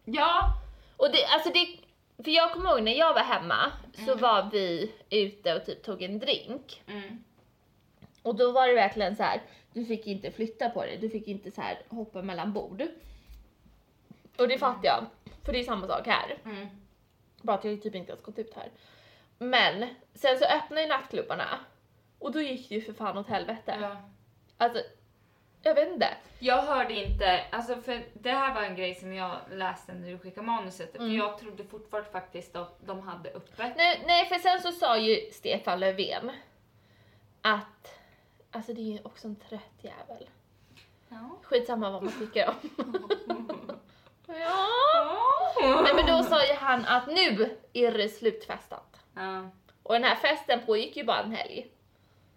Ja, 0.06 0.54
Och 0.98 1.12
det, 1.12 1.26
alltså 1.26 1.50
det, 1.50 1.78
för 2.24 2.32
jag 2.32 2.54
kommer 2.54 2.70
ihåg 2.70 2.84
när 2.84 2.92
jag 2.94 3.14
var 3.14 3.22
hemma 3.22 3.72
så 4.06 4.16
var 4.16 4.50
vi 4.52 4.92
ute 5.10 5.56
och 5.56 5.66
typ 5.66 5.84
tog 5.84 6.02
en 6.02 6.20
drink. 6.20 6.84
mm. 6.88 7.24
Och 8.22 8.36
då 8.36 8.52
var 8.52 8.68
det 8.68 8.74
verkligen 8.74 9.16
så 9.16 9.24
här, 9.24 9.42
du 9.74 9.86
fick 9.86 10.08
inte 10.08 10.32
flytta 10.32 10.70
på 10.70 10.82
dig, 10.84 10.98
du 10.98 11.10
fick 11.10 11.28
inte 11.28 11.52
så 11.52 11.62
här 11.62 11.82
hoppa 11.90 12.22
mellan 12.22 12.54
bord. 12.54 12.84
Och 14.38 14.48
det 14.48 14.58
fattar 14.58 14.86
jag, 14.86 15.06
för 15.46 15.54
det 15.54 15.60
är 15.60 15.64
samma 15.64 15.88
sak 15.88 16.08
här. 16.08 16.38
Mm. 16.46 16.68
Bara 17.42 17.58
att 17.58 17.64
jag 17.64 17.82
typ 17.82 17.96
inte 17.96 18.12
ens 18.12 18.24
gått 18.24 18.40
ut 18.40 18.54
här. 18.56 18.72
Men 19.38 19.86
sen 20.14 20.38
så 20.40 20.46
öppnade 20.46 20.82
ju 20.82 20.88
nattklubbarna 20.88 21.60
och 22.24 22.32
då 22.32 22.42
gick 22.42 22.70
det 22.70 22.76
ju 22.76 22.82
för 22.82 22.94
fan 22.94 23.18
åt 23.18 23.28
helvete. 23.28 23.78
Ja. 23.82 23.98
Alltså, 24.58 24.84
jag 25.62 25.76
vet 25.76 25.90
inte. 25.94 26.08
Jag 26.40 26.62
hörde 26.62 26.94
inte, 26.94 27.46
alltså 27.52 27.76
för 27.82 28.04
det 28.14 28.32
här 28.32 28.54
var 28.56 28.62
en 28.62 28.76
grej 28.76 28.96
som 28.96 29.14
jag 29.14 29.36
läste 29.52 29.94
när 29.94 30.10
du 30.12 30.18
skickade 30.20 30.48
manuset, 30.48 30.96
Mm. 30.96 31.10
för 31.10 31.18
jag 31.18 31.38
trodde 31.38 31.64
fortfarande 31.64 32.10
faktiskt 32.10 32.56
att 32.56 32.78
de 32.86 33.00
hade 33.00 33.30
öppet. 33.30 33.74
Nej, 33.78 34.04
nej, 34.08 34.26
för 34.26 34.36
sen 34.36 34.62
så 34.62 34.72
sa 34.72 34.98
ju 34.98 35.32
Stefan 35.32 35.80
Löfven 35.80 36.32
att, 37.42 38.00
alltså 38.52 38.74
det 38.74 38.82
är 38.82 38.94
ju 38.94 39.00
också 39.04 39.28
en 39.28 39.36
trött 39.36 39.78
jävel. 39.82 40.30
Ja. 41.10 41.30
Skitsamma 41.44 41.90
vad 41.90 42.04
man 42.04 42.14
tycker 42.20 42.50
om. 42.50 42.56
ja. 44.28 45.82
Nej 45.84 45.94
men 45.96 46.06
då 46.18 46.24
sa 46.24 46.46
ju 46.46 46.54
han 46.54 46.86
att 46.86 47.08
nu 47.08 47.58
är 47.74 47.92
det 47.92 48.10
slutfestat. 48.10 49.00
Ja. 49.16 49.50
Och 49.84 49.94
den 49.94 50.04
här 50.04 50.16
festen 50.16 50.60
pågick 50.66 50.98
ju 50.98 51.04
bara 51.04 51.20
en 51.24 51.32
helg. 51.32 51.68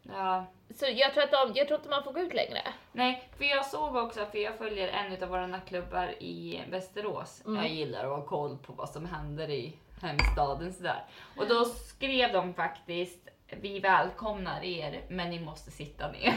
Ja. 0.09 0.47
Så 0.75 0.87
jag 0.89 1.15
tror, 1.15 1.25
att 1.25 1.31
de, 1.31 1.53
jag 1.55 1.69
tror 1.69 1.79
inte 1.79 1.91
man 1.91 2.05
får 2.05 2.13
gå 2.13 2.21
ut 2.21 2.35
längre. 2.35 2.63
Nej, 2.93 3.29
för 3.39 3.45
jag 3.45 3.67
såg 3.67 3.97
också, 3.97 4.27
för 4.27 4.39
jag 4.39 4.59
följer 4.59 4.89
en 4.89 5.23
av 5.23 5.29
våra 5.29 5.47
nattklubbar 5.47 6.23
i 6.23 6.63
Västerås. 6.71 7.43
Mm. 7.47 7.63
Jag 7.63 7.73
gillar 7.73 8.05
att 8.05 8.11
ha 8.11 8.27
koll 8.27 8.59
på 8.59 8.73
vad 8.73 8.89
som 8.89 9.07
händer 9.07 9.51
i 9.51 9.79
hemstaden 10.03 10.73
sådär. 10.73 11.05
Och 11.37 11.49
då 11.49 11.65
skrev 11.65 12.33
de 12.33 12.55
faktiskt, 12.55 13.29
vi 13.49 13.81
välkomnar 13.81 14.65
er, 14.65 15.05
men 15.09 15.31
ni 15.31 15.41
måste 15.41 15.71
sitta 15.71 16.11
ner. 16.11 16.35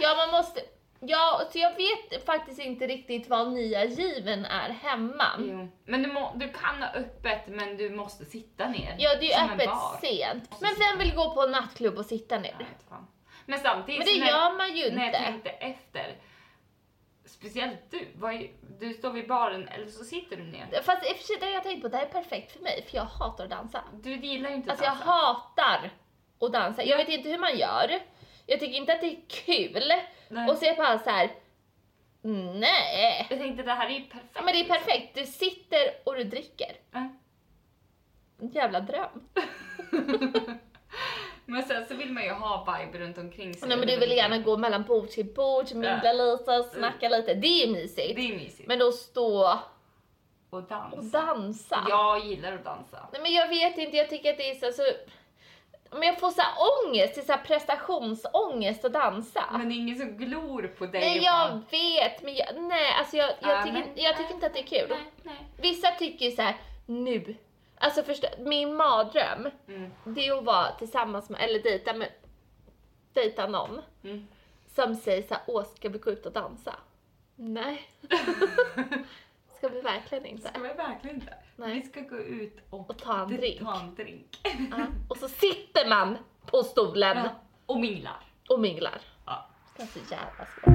Ja 0.00 0.14
man 0.16 0.30
måste, 0.30 0.60
ja 1.06 1.42
så 1.52 1.58
jag 1.58 1.70
vet 1.76 2.26
faktiskt 2.26 2.60
inte 2.60 2.86
riktigt 2.86 3.28
vad 3.28 3.52
nya 3.52 3.84
given 3.84 4.44
är 4.44 4.70
hemma. 4.70 5.24
Jo. 5.38 5.68
Men 5.84 6.02
du, 6.02 6.12
må, 6.12 6.32
du 6.36 6.48
kan 6.48 6.82
ha 6.82 6.88
öppet, 6.88 7.42
men 7.46 7.76
du 7.76 7.90
måste 7.90 8.24
sitta 8.24 8.68
ner. 8.68 8.96
Ja 8.98 9.10
det 9.20 9.32
är 9.32 9.46
ju 9.46 9.52
öppet 9.52 9.70
sent. 10.00 10.60
Men 10.60 10.70
vem 10.78 10.98
vill 10.98 11.14
gå 11.14 11.34
på 11.34 11.42
en 11.42 11.50
nattklubb 11.50 11.98
och 11.98 12.06
sitta 12.06 12.34
Jag 12.34 12.42
ner? 12.42 12.56
fan. 12.88 13.06
Men 13.46 13.58
samtidigt, 13.58 13.98
Men 13.98 14.14
det 14.14 14.20
när, 14.20 14.26
gör 14.28 14.56
man 14.58 14.76
ju 14.76 14.90
när 14.90 14.98
jag 14.98 15.06
inte. 15.08 15.18
tänkte 15.18 15.50
efter, 15.50 16.16
speciellt 17.26 17.78
du, 17.90 17.98
är, 18.26 18.50
du 18.80 18.94
står 18.94 19.10
vid 19.10 19.28
baren 19.28 19.68
eller 19.68 19.86
så 19.86 20.04
sitter 20.04 20.36
du 20.36 20.42
ner. 20.42 20.82
Fast 20.82 21.10
i 21.10 21.12
och 21.12 21.16
för 21.16 21.24
sig 21.24 21.36
det 21.40 21.46
har 21.46 21.52
jag 21.52 21.62
tänkt 21.62 21.82
på, 21.82 21.88
det 21.88 21.96
här 21.96 22.04
är 22.06 22.08
perfekt 22.10 22.52
för 22.52 22.60
mig 22.60 22.84
för 22.90 22.96
jag 22.96 23.04
hatar 23.04 23.44
att 23.44 23.50
dansa. 23.50 23.84
Du 24.02 24.14
gillar 24.16 24.48
ju 24.50 24.54
inte 24.56 24.70
Alltså 24.70 24.84
jag 24.84 24.94
dansa. 24.94 25.10
hatar 25.10 25.90
att 26.40 26.52
dansa. 26.52 26.82
Jag 26.84 26.96
vet 26.96 27.08
inte 27.08 27.28
hur 27.28 27.38
man 27.38 27.58
gör. 27.58 28.00
Jag 28.46 28.60
tycker 28.60 28.76
inte 28.76 28.92
att 28.92 29.00
det 29.00 29.06
är 29.06 29.20
kul. 29.28 29.92
Nej. 30.28 30.48
Och 30.50 30.56
så 30.56 30.64
är 30.64 30.68
jag 30.68 30.76
bara 30.76 30.98
så 30.98 31.10
här. 31.10 31.30
nej. 32.54 33.26
Jag 33.30 33.38
tänkte 33.38 33.62
det 33.62 33.72
här 33.72 33.86
är 33.86 33.90
ju 33.90 34.04
perfekt. 34.04 34.30
Ja, 34.34 34.42
men 34.42 34.52
det 34.54 34.60
är 34.60 34.64
liksom. 34.64 34.76
perfekt, 34.76 35.14
du 35.14 35.26
sitter 35.26 35.78
och 36.04 36.14
du 36.16 36.24
dricker. 36.24 36.72
Ja. 36.92 37.08
En 38.40 38.48
jävla 38.48 38.80
dröm. 38.80 39.28
Men 41.46 41.62
sen 41.62 41.86
så 41.86 41.94
vill 41.94 42.12
man 42.12 42.24
ju 42.24 42.30
ha 42.30 42.78
vibe 42.78 42.98
runt 42.98 43.18
omkring 43.18 43.54
sig. 43.54 43.68
Nej 43.68 43.78
men 43.78 43.88
du 43.88 43.96
vill 43.96 44.10
gärna 44.10 44.38
gå 44.38 44.56
mellan 44.56 44.82
bord 44.82 45.08
till 45.08 45.34
bord, 45.34 45.64
mingla 45.74 46.00
Ja. 46.04 46.12
lite, 46.12 46.62
snacka 46.62 47.08
lite. 47.08 47.34
Det 47.34 47.62
är 47.62 47.72
mysigt. 47.72 48.16
Det 48.16 48.22
är 48.32 48.36
mysigt. 48.36 48.68
Men 48.68 48.82
att 48.82 48.94
stå 48.94 49.58
och 50.50 50.62
dansa. 50.62 50.96
och 50.96 51.04
dansa. 51.04 51.86
Jag 51.88 52.26
gillar 52.26 52.52
att 52.52 52.64
dansa. 52.64 53.08
Nej 53.12 53.22
men 53.22 53.32
jag 53.32 53.48
vet 53.48 53.78
inte, 53.78 53.96
jag 53.96 54.10
tycker 54.10 54.30
att 54.30 54.36
det 54.36 54.50
är 54.50 54.54
så, 54.54 54.72
så 54.72 54.82
men 55.90 56.02
jag 56.02 56.20
får 56.20 56.30
så 56.30 56.40
här 56.42 56.52
ångest, 56.84 57.14
det 57.14 57.20
är 57.20 57.24
så 57.24 57.32
här 57.32 57.44
prestationsångest 57.44 58.84
att 58.84 58.92
dansa. 58.92 59.44
Men 59.52 59.68
det 59.68 59.74
är 59.74 59.76
ingen 59.76 59.98
som 59.98 60.16
glor 60.16 60.62
på 60.78 60.86
dig. 60.86 61.00
nej 61.00 61.18
jag 61.24 61.50
bara, 61.50 61.62
vet, 61.70 62.22
men 62.22 62.34
jag, 62.34 62.46
nej 62.62 62.92
alltså 62.98 63.16
jag, 63.16 63.30
jag, 63.40 63.50
Ja, 63.50 63.62
tycker, 63.62 63.72
men- 63.78 63.88
jag 64.04 64.16
tycker 64.16 64.34
inte 64.34 64.46
att 64.46 64.54
det 64.54 64.60
är 64.60 64.66
kul. 64.66 64.86
Nej, 64.88 65.04
nej. 65.22 65.46
Vissa 65.60 65.90
tycker 65.90 66.30
så 66.30 66.42
här 66.42 66.56
nu. 66.86 67.34
Alltså 67.78 68.02
förstå, 68.02 68.26
min 68.38 68.76
mardröm, 68.76 69.50
Mm. 69.68 69.90
det 70.04 70.26
är 70.26 70.38
att 70.38 70.44
vara 70.44 70.72
tillsammans 70.78 71.30
med, 71.30 71.40
eller 71.40 71.58
dejta 71.62 71.92
med, 71.94 72.08
dejta 73.12 73.46
någon 73.46 73.80
Mm. 74.04 74.26
som 74.74 74.94
säger 74.96 75.22
så 75.22 75.34
här, 75.34 75.42
åh 75.46 75.64
ska 75.76 75.88
vi 75.88 75.98
gå 75.98 76.10
ut 76.10 76.26
och 76.26 76.32
dansa? 76.32 76.74
Nej. 77.36 77.82
ska 79.64 79.74
vi 79.74 79.80
verkligen 79.80 80.26
inte? 80.26 80.48
Ska 80.48 80.60
vi 80.60 80.68
verkligen 80.68 81.16
inte? 81.16 81.34
Nej. 81.56 81.74
Vi 81.74 81.82
ska 81.82 82.00
gå 82.00 82.16
ut 82.16 82.58
och, 82.70 82.90
Och 82.90 82.98
ta 82.98 83.22
en 83.22 83.28
drink. 83.28 83.60
Ta 83.60 83.80
en 83.80 83.94
drink. 83.94 84.36
Ja. 84.70 84.86
Och 85.08 85.16
så 85.16 85.28
sitter 85.28 85.88
man 85.88 86.18
på 86.46 86.62
stolen 86.62 87.16
Ja. 87.16 87.28
Och 87.66 87.80
minglar. 87.80 88.22
och 88.48 88.60
minglar. 88.60 89.00
Ja. 89.26 89.46
Det 89.76 89.82
är 89.82 89.86
så 89.86 89.98
jävla 90.10 90.46
svårt. 90.46 90.74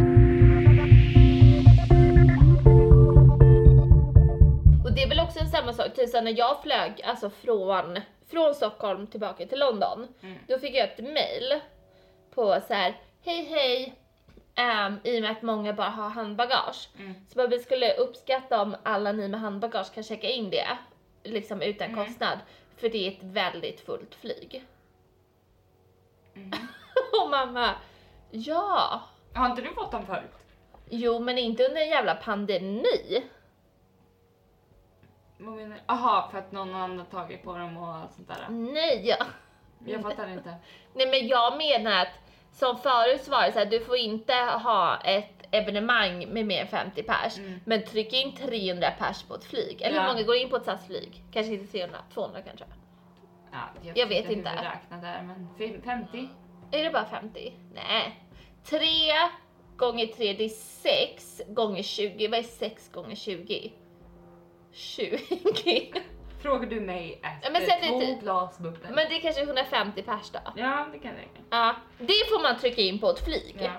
Och 4.85 4.91
det 4.95 5.03
är 5.03 5.09
väl 5.09 5.19
också 5.19 5.39
en 5.39 5.49
samma 5.49 5.73
sak, 5.73 5.93
typ 5.95 6.13
när 6.13 6.37
jag 6.37 6.61
flög 6.63 7.01
alltså 7.01 7.29
från, 7.29 7.99
från 8.31 8.55
Stockholm 8.55 9.07
tillbaka 9.07 9.45
till 9.45 9.59
London, 9.59 10.07
Mm. 10.21 10.37
då 10.47 10.59
fick 10.59 10.75
jag 10.75 10.83
ett 10.89 10.99
mail 10.99 11.59
på 12.35 12.61
så 12.67 12.73
här: 12.73 12.97
hej 13.25 13.43
hej, 13.43 13.95
Ehm, 14.59 14.99
i 15.03 15.17
och 15.17 15.21
med 15.21 15.31
att 15.31 15.41
många 15.41 15.73
bara 15.73 15.89
har 15.89 16.09
handbagage. 16.09 16.89
Mm. 16.99 17.13
Så 17.27 17.35
bara, 17.37 17.47
vi 17.47 17.59
skulle 17.59 17.93
uppskatta 17.93 18.61
om 18.61 18.75
alla 18.83 19.11
ni 19.11 19.27
med 19.27 19.39
handbagage 19.39 19.93
kan 19.93 20.03
checka 20.03 20.29
in 20.29 20.49
det, 20.49 20.67
liksom 21.23 21.61
utan 21.61 21.87
Mm. 21.91 22.05
kostnad, 22.05 22.39
för 22.77 22.89
det 22.89 23.07
är 23.07 23.11
ett 23.11 23.23
väldigt 23.23 23.81
fullt 23.81 24.15
flyg. 24.15 24.65
Mm. 26.35 26.51
Och 27.23 27.29
mamma, 27.29 27.75
ja, 28.31 29.01
Har 29.33 29.49
inte 29.49 29.61
du 29.61 29.73
fått 29.73 29.91
dem 29.91 30.05
förut? 30.05 30.31
Jo, 30.89 31.19
men 31.19 31.37
inte 31.37 31.63
under 31.65 31.81
en 31.81 31.87
jävla 31.89 32.15
pandemi. 32.15 33.23
Vad 35.37 35.55
menar 35.55 35.75
du? 35.75 35.81
Aha, 35.85 36.27
för 36.31 36.37
att 36.37 36.51
någon 36.51 36.75
annan 36.75 36.97
har 36.99 37.05
tagit 37.05 37.43
på 37.43 37.57
dem 37.57 37.77
och 37.77 37.87
allt 37.95 38.13
sånt 38.13 38.27
där. 38.27 38.49
Nej, 38.49 39.01
ja. 39.07 39.25
Jag 39.85 40.01
fattar 40.01 40.27
inte. 40.27 40.55
Nej, 40.93 41.07
men 41.07 41.27
jag 41.27 41.57
menar 41.57 42.01
att 42.01 42.07
som 42.59 42.77
förut 42.77 43.23
så 43.23 43.31
var 43.31 43.43
det 43.45 43.51
så 43.51 43.59
här, 43.59 43.65
du 43.65 43.79
får 43.79 43.95
inte 43.97 44.33
ha 44.33 44.97
ett 44.97 45.47
evenemang 45.51 46.27
med 46.33 46.45
mer 46.45 46.61
än 46.61 46.67
50 46.67 47.03
pers, 47.03 47.37
Mm. 47.37 47.59
men 47.65 47.83
tryck 47.85 48.13
in 48.13 48.35
300 48.35 48.91
pers 48.99 49.23
på 49.23 49.35
ett 49.35 49.43
flyg. 49.45 49.81
Eller 49.81 49.95
Ja. 49.95 50.01
hur 50.01 50.09
många 50.13 50.23
går 50.23 50.35
in 50.35 50.49
på 50.49 50.55
ett 50.55 50.65
SAS-flyg? 50.65 51.23
Kanske 51.33 51.53
inte 51.53 51.71
300, 51.71 51.97
200 52.13 52.41
kanske. 52.41 52.65
Ja, 53.51 53.59
Jag 53.95 54.07
vet 54.07 54.25
hur 54.29 54.33
inte. 54.33 54.51
vi 54.61 54.67
räknar 54.67 55.01
där, 55.13 55.23
men 55.23 55.47
fem- 55.57 55.81
50? 55.83 56.29
Är 56.71 56.83
det 56.83 56.89
bara 56.89 57.05
50? 57.05 57.53
Nej. 57.73 58.19
3 58.63 58.79
gånger 59.77 60.05
3 60.05 60.33
det 60.33 60.43
är 60.45 60.49
6 60.49 61.41
gånger 61.47 61.83
20. 61.83 62.27
Vad 62.27 62.39
är 62.39 62.43
6 62.43 62.89
gånger 62.91 63.15
20? 63.15 63.71
20. 64.71 65.91
Frågar 66.41 66.67
du 66.69 66.79
mig 66.81 67.21
efter 67.23 67.51
men 67.51 67.61
att 67.61 67.67
det 67.81 67.87
två 67.87 68.01
inte- 68.01 68.21
glas 68.23 68.57
bubbel? 68.59 68.81
Men 68.93 69.09
det 69.09 69.15
är 69.15 69.21
kanske 69.21 69.41
150 69.41 70.01
pers 70.01 70.29
då. 70.31 70.39
Ja, 70.55 70.87
det 70.91 70.99
kan 70.99 71.13
räcka. 71.13 71.39
Ja, 71.49 71.75
det 71.97 72.29
får 72.29 72.43
man 72.43 72.57
trycka 72.59 72.81
in 72.81 72.99
på 72.99 73.09
ett 73.09 73.25
flyg. 73.25 73.55
Ja. 73.59 73.71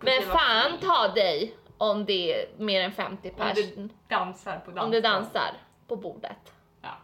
Men 0.00 0.20
Det 0.20 0.26
fan 0.26 0.78
ta 0.80 1.08
dig 1.08 1.54
om 1.78 2.04
det 2.04 2.34
är 2.42 2.48
mer 2.58 2.80
än 2.84 2.92
50 2.92 3.30
Om 3.30 3.36
pers. 3.36 3.54
du 3.74 3.88
dansar 4.08 4.58
på 4.58 4.70
dansen. 4.70 4.84
Om 4.84 4.90
du 4.90 5.00
dansar 5.00 5.50
på 5.88 5.96
bordet. 5.96 6.52
Ja. 6.82 6.96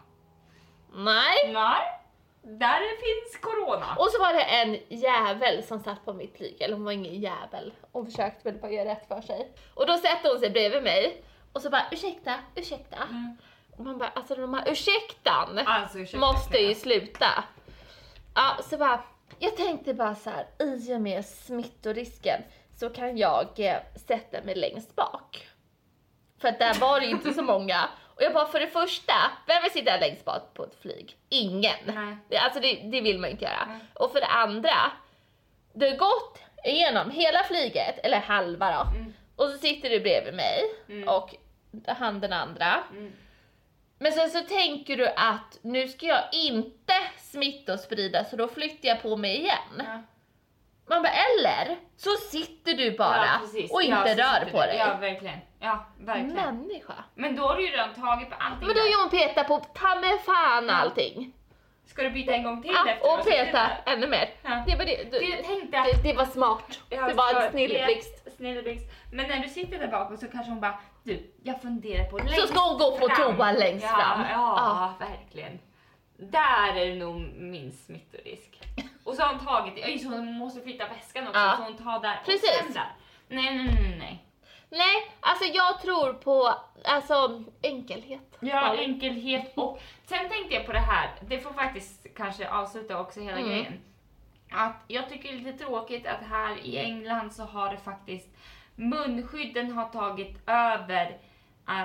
Nej. 0.94 1.52
Nej, 1.52 2.00
där 2.42 2.78
finns 2.78 3.40
corona. 3.42 3.96
Och 3.98 4.08
så 4.10 4.18
var 4.18 4.32
det 4.32 4.42
en 4.42 4.78
jävel 4.88 5.62
som 5.62 5.80
satt 5.80 6.04
på 6.04 6.12
mitt 6.12 6.36
flyg, 6.36 6.62
eller 6.62 6.74
hon 6.74 6.84
var 6.84 6.92
ingen 6.92 7.20
jävel. 7.20 7.72
Hon 7.92 8.06
försökte 8.06 8.50
väl 8.50 8.60
bara 8.60 8.70
göra 8.70 8.88
rätt 8.88 9.08
för 9.08 9.20
sig. 9.20 9.52
Och 9.74 9.86
då 9.86 9.92
sätter 9.98 10.28
hon 10.30 10.38
sig 10.40 10.50
bredvid 10.50 10.82
mig 10.82 11.24
och 11.52 11.62
så 11.62 11.70
bara 11.70 11.82
ursäkta, 11.92 12.34
ursäkta. 12.54 12.96
Mm. 13.10 13.36
Man 13.78 13.98
bara, 13.98 14.08
alltså 14.08 14.34
de 14.34 14.54
här 14.54 14.68
ursäktan 14.70 15.58
Alltså 15.66 15.98
ursäkta. 15.98 16.18
måste 16.26 16.58
ju 16.58 16.74
sluta. 16.74 17.44
Ja, 18.34 18.56
så 18.70 18.76
bara, 18.76 19.02
jag 19.38 19.56
tänkte 19.56 19.94
bara 19.94 20.14
så 20.14 20.30
här, 20.30 20.46
i 20.58 20.94
och 20.94 21.00
med 21.00 21.24
smittorisken 21.24 22.42
så 22.76 22.90
kan 22.90 23.18
jag 23.18 23.46
eh, 23.56 23.76
sätta 24.06 24.42
mig 24.44 24.54
längst 24.54 24.96
bak. 24.96 25.48
För 26.40 26.48
att 26.48 26.58
där 26.58 26.74
var 26.74 27.00
det 27.00 27.06
inte 27.06 27.32
så 27.34 27.42
många. 27.42 27.88
Och 28.16 28.22
jag 28.22 28.32
bara, 28.32 28.46
för 28.46 28.60
det 28.60 28.66
första, 28.66 29.12
vem 29.46 29.62
vill 29.62 29.72
sitta 29.72 29.96
längst 29.96 30.24
bak 30.24 30.54
på 30.54 30.64
ett 30.64 30.80
flyg? 30.82 31.16
Ingen. 31.28 31.76
Nej. 31.86 32.38
Alltså 32.40 32.60
det, 32.60 32.74
det 32.74 33.00
vill 33.00 33.18
man 33.18 33.30
inte 33.30 33.44
göra. 33.44 33.66
Nej. 33.68 33.78
Och 33.94 34.12
för 34.12 34.20
det 34.20 34.26
andra, 34.26 34.92
du 35.72 35.90
har 35.90 35.96
gått 35.96 36.38
igenom 36.64 37.10
hela 37.10 37.44
flyget, 37.44 37.98
eller 38.02 38.18
halva 38.20 38.72
då, 38.72 38.90
Mm. 38.98 39.14
och 39.36 39.48
så 39.48 39.58
sitter 39.58 39.90
du 39.90 40.00
bredvid 40.00 40.34
mig 40.34 40.60
Mm. 40.88 41.08
och 41.08 41.34
han 41.86 42.20
den 42.20 42.32
andra. 42.32 42.82
Mm. 42.90 43.12
Men 43.98 44.12
sen 44.12 44.30
så 44.30 44.40
tänker 44.40 44.96
du 44.96 45.06
att 45.08 45.58
nu 45.62 45.88
ska 45.88 46.06
jag 46.06 46.24
inte 46.32 46.92
smittosprida 47.16 48.24
så 48.24 48.36
då 48.36 48.48
flyttar 48.48 48.88
jag 48.88 49.02
på 49.02 49.16
mig 49.16 49.36
igen. 49.38 49.52
Ja. 49.78 50.02
Man 50.90 51.02
bara, 51.02 51.12
eller 51.12 51.76
så 51.96 52.10
sitter 52.10 52.74
du 52.74 52.96
bara 52.96 53.16
Ja, 53.26 53.64
och 53.70 53.82
Ja, 53.82 53.98
inte 54.08 54.14
så 54.14 54.22
rör 54.22 54.50
på 54.50 54.60
du. 54.60 54.66
dig. 54.66 54.76
Ja, 54.76 54.96
verkligen. 55.00 55.38
Ja, 55.60 55.86
verkligen. 56.00 56.34
Människa. 56.34 56.94
Men 57.14 57.36
då 57.36 57.42
har 57.46 57.56
du 57.56 57.62
ju 57.66 57.72
redan 57.72 57.94
tagit 57.94 58.30
på 58.30 58.36
allting. 58.38 58.66
Men 58.66 58.76
då 58.76 58.80
har 58.82 59.00
hon 59.02 59.10
petat 59.10 59.46
på 59.48 59.58
ta 59.74 59.94
mig 60.00 60.18
fan 60.18 60.66
Ja. 60.68 60.74
allting. 60.74 61.32
Ska 61.86 62.02
du 62.02 62.10
byta 62.10 62.32
en 62.34 62.42
gång 62.42 62.62
till 62.62 62.70
Ja, 62.74 62.90
efter 62.90 63.12
och 63.18 63.24
peta 63.26 63.70
ännu 63.86 64.06
mer. 64.06 64.30
Ja. 64.42 64.64
Det 64.66 64.76
var 64.76 64.84
det. 64.84 64.96
Det 65.10 65.18
Du, 65.18 65.42
tänkte 65.42 65.76
jag. 65.76 65.86
det, 65.86 66.02
det 66.02 66.12
var 66.14 66.24
smart. 66.24 66.80
Ja, 66.90 67.08
Det 67.08 67.14
var 67.14 67.42
en 67.42 67.50
snilleblixt. 67.52 68.90
Men 69.12 69.28
när 69.28 69.38
du 69.42 69.48
sitter 69.48 69.78
där 69.78 69.88
bak 69.88 70.10
och 70.10 70.18
så 70.18 70.26
kanske 70.28 70.50
hon 70.50 70.60
bara, 70.60 70.78
du, 71.08 71.32
jag 71.42 71.62
funderar 71.62 72.04
på 72.04 72.18
Så 72.18 72.46
ska 72.46 72.60
hon 72.60 72.78
gå 72.78 72.98
på 72.98 73.08
fram. 73.08 73.36
toa 73.36 73.52
längst 73.52 73.84
ja, 73.90 73.96
fram. 73.98 74.20
Ja, 74.30 74.94
verkligen. 75.00 75.58
Där 76.16 76.76
är 76.76 76.86
det 76.86 76.94
nog 76.94 77.14
min 77.36 77.72
smittorisk. 77.72 78.60
Och 79.04 79.14
så 79.14 79.22
har 79.22 79.34
hon 79.34 79.46
tagit, 79.46 80.02
så 80.02 80.08
hon 80.08 80.32
måste 80.32 80.60
flytta 80.60 80.88
väskan 80.88 81.28
också, 81.28 81.40
Ja. 81.40 81.54
så 81.58 81.62
hon 81.62 81.76
tar 81.76 82.00
där 82.00 82.20
Precis. 82.24 82.50
och 82.60 82.64
sen 82.64 82.72
där. 82.74 82.92
Nej, 83.28 83.56
nej, 83.56 83.74
nej, 83.74 83.96
nej. 83.98 84.24
Nej, 84.70 85.12
alltså 85.20 85.44
jag 85.44 85.80
tror 85.82 86.12
på 86.12 86.54
alltså, 86.84 87.42
enkelhet. 87.62 88.36
Ja, 88.40 88.74
enkelhet 88.76 89.52
och 89.56 89.80
sen 90.06 90.28
tänkte 90.28 90.54
jag 90.54 90.66
på 90.66 90.72
det 90.72 90.78
här, 90.78 91.10
det 91.28 91.40
får 91.40 91.52
faktiskt 91.52 92.06
kanske 92.16 92.50
avsluta 92.50 93.00
också 93.00 93.20
hela 93.20 93.36
Mm. 93.38 93.48
grejen. 93.50 93.80
Att 94.52 94.84
jag 94.88 95.08
tycker 95.08 95.28
det 95.32 95.34
är 95.38 95.40
lite 95.40 95.64
tråkigt 95.64 96.06
att 96.06 96.22
här 96.30 96.56
i 96.66 96.78
England 96.78 97.32
så 97.32 97.42
har 97.42 97.70
det 97.70 97.76
faktiskt, 97.76 98.28
munskydden 98.78 99.72
har 99.72 99.84
tagit 99.88 100.36
över 100.46 101.18
äh, 101.68 101.84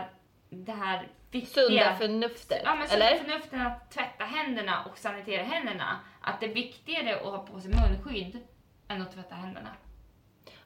det 0.49 0.71
här 0.71 1.07
viktiga. 1.31 1.67
Sunda 1.67 1.95
förnuftet. 1.95 2.61
Ja 2.65 2.75
men 2.75 2.87
sunda 2.87 3.09
eller? 3.09 3.23
förnuften 3.23 3.61
att 3.61 3.91
tvätta 3.91 4.23
händerna 4.23 4.85
och 4.91 4.97
sanitera 4.97 5.43
händerna. 5.43 5.99
Att 6.21 6.39
det 6.39 6.45
är 6.45 6.53
viktigare 6.53 7.15
att 7.15 7.21
ha 7.25 7.37
på 7.39 7.59
sig 7.61 7.71
munskydd 7.71 8.39
än 8.87 9.01
att 9.01 9.13
tvätta 9.13 9.35
händerna. 9.35 9.69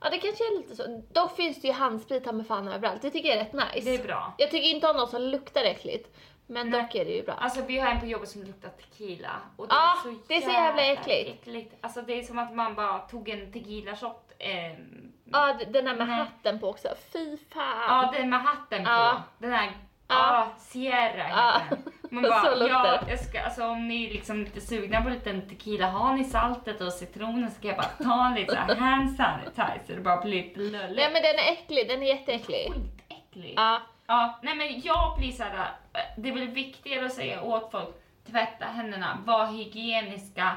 Ja 0.01 0.09
det 0.09 0.17
kanske 0.17 0.43
är 0.43 0.57
lite 0.57 0.75
så. 0.75 1.03
Dock 1.11 1.36
finns 1.36 1.61
det 1.61 1.67
ju 1.67 1.73
handsprit 1.73 2.25
här 2.25 2.34
med 2.34 2.47
fan 2.47 2.67
överallt. 2.67 3.01
Det 3.01 3.09
tycker 3.09 3.30
jag 3.30 3.38
är 3.38 3.43
rätt 3.43 3.53
nice. 3.53 3.89
Det 3.89 3.95
är 3.95 4.03
bra. 4.03 4.34
Jag 4.38 4.51
tycker 4.51 4.69
inte 4.69 4.88
om 4.88 4.97
något 4.97 5.09
som 5.09 5.21
luktar 5.21 5.63
äckligt. 5.63 6.17
Men 6.49 6.69
Nej. 6.69 6.82
dock 6.82 6.95
är 6.95 7.05
det 7.05 7.11
ju 7.11 7.23
bra. 7.23 7.34
Alltså 7.34 7.61
vi 7.61 7.80
har 7.80 7.89
en 7.91 7.99
på 7.99 8.05
jobbet 8.05 8.30
som 8.30 8.43
luktar 8.43 8.69
tequila. 8.69 9.32
Och 9.55 9.67
det 9.67 9.73
Ja, 9.75 9.91
är 9.99 10.03
så 10.03 10.19
det 10.28 10.36
är 10.38 10.41
så 10.41 10.49
jävla 10.49 10.82
äckligt. 10.82 11.30
äckligt. 11.41 11.75
Alltså 11.82 12.01
det 12.01 12.19
är 12.19 12.23
som 12.23 12.38
att 12.39 12.55
man 12.55 12.75
bara 12.75 12.99
tog 12.99 13.30
en 13.30 13.51
tequila 13.53 13.95
shot. 13.95 14.26
Ehm, 14.39 15.11
Ja 15.31 15.53
den 15.71 15.85
där 15.85 15.95
med 15.95 16.07
Nej. 16.07 16.17
hatten 16.17 16.59
på 16.59 16.69
också. 16.69 16.88
Fy 17.13 17.38
fan. 17.53 17.85
Ja, 17.88 18.13
den 18.17 18.29
med 18.29 18.41
hatten 18.41 18.83
på. 18.83 18.89
Ja. 18.89 19.23
Den 19.38 19.51
här, 19.51 19.71
Ja. 20.09 20.15
ja, 20.17 20.47
Sierra 20.57 21.23
den. 21.69 21.77
Man 22.11 22.23
bara, 22.23 22.67
ja, 22.67 22.99
jag 23.09 23.19
ska, 23.19 23.41
alltså 23.43 23.67
om 23.67 23.88
ni 23.88 24.05
är 24.05 24.13
liksom 24.13 24.43
lite 24.43 24.61
sugna 24.61 25.01
på 25.01 25.09
lite 25.09 25.41
tequila, 25.41 25.88
har 25.88 26.13
ni 26.13 26.23
saltet 26.23 26.81
och 26.81 26.93
citronen 26.93 27.49
så 27.51 27.55
ska 27.55 27.67
jag 27.67 27.77
bara 27.77 28.05
ta 28.05 28.33
lite 28.35 28.51
så 28.55 28.59
här 28.59 28.75
hand 28.75 29.15
sanitizer 29.15 29.97
och 29.97 30.03
bara 30.03 30.21
bli 30.21 30.31
lite 30.41 30.59
lullig. 30.59 30.95
Nej 30.95 31.09
men 31.13 31.21
den 31.21 31.35
är 31.35 31.51
äcklig, 31.51 31.88
den 31.88 32.03
är 32.03 32.07
jätteäcklig. 32.07 32.71
Skitäcklig. 32.73 33.53
Ja. 33.57 33.81
Ja, 34.07 34.39
nej 34.43 34.55
men 34.55 34.81
jag 34.81 35.17
blir 35.17 35.31
såhär, 35.31 35.55
äh, 35.93 35.99
det 36.17 36.29
är 36.29 36.33
väl 36.33 36.47
viktigare 36.47 37.05
att 37.05 37.13
säga 37.13 37.41
åt 37.41 37.71
folk, 37.71 37.89
tvätta 38.31 38.65
händerna, 38.65 39.17
var 39.25 39.45
hygieniska 39.45 40.51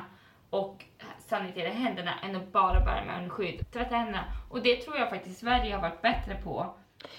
och 0.50 0.84
sanitera 1.18 1.68
händerna 1.68 2.14
än 2.22 2.36
att 2.36 2.52
bara 2.52 2.80
bära 2.80 3.04
munskydd. 3.04 3.72
Tvätta 3.72 3.94
händerna. 3.96 4.24
Och 4.50 4.62
det 4.62 4.76
tror 4.76 4.96
jag 4.96 5.10
faktiskt 5.10 5.40
Sverige 5.40 5.74
har 5.74 5.82
varit 5.82 6.02
bättre 6.02 6.34
på. 6.44 6.74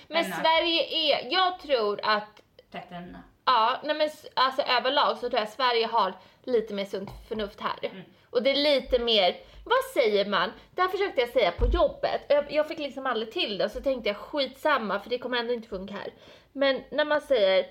Men 0.07 0.23
Sverige 0.23 0.83
är, 0.83 1.33
jag 1.33 1.59
tror 1.59 1.99
att, 2.03 2.41
Tvätta 2.71 2.95
händerna. 2.95 3.23
ja 3.45 3.79
nej 3.83 3.95
men 3.95 4.09
alltså 4.33 4.61
överlag 4.61 5.17
så 5.17 5.29
tror 5.29 5.39
jag 5.39 5.49
Sverige 5.49 5.87
har 5.87 6.13
lite 6.43 6.73
mer 6.73 6.85
sunt 6.85 7.09
förnuft 7.27 7.61
här. 7.61 7.77
Mm. 7.81 8.01
Och 8.29 8.43
det 8.43 8.51
är 8.51 8.55
lite 8.81 8.99
mer, 8.99 9.35
vad 9.65 9.83
säger 9.93 10.25
man? 10.25 10.51
Det 10.75 10.81
här 10.81 10.89
försökte 10.89 11.21
jag 11.21 11.29
säga 11.29 11.51
på 11.51 11.65
jobbet. 11.67 12.21
Jag, 12.27 12.51
jag 12.51 12.67
fick 12.67 12.79
liksom 12.79 13.05
aldrig 13.05 13.31
till 13.31 13.57
det 13.57 13.65
och 13.65 13.71
så 13.71 13.81
tänkte 13.81 14.09
jag 14.09 14.17
skitsamma 14.17 14.99
för 14.99 15.09
det 15.09 15.17
kommer 15.17 15.37
ändå 15.37 15.53
inte 15.53 15.67
funka 15.67 15.93
här. 15.93 16.13
Men 16.53 16.83
när 16.91 17.05
man 17.05 17.21
säger 17.21 17.65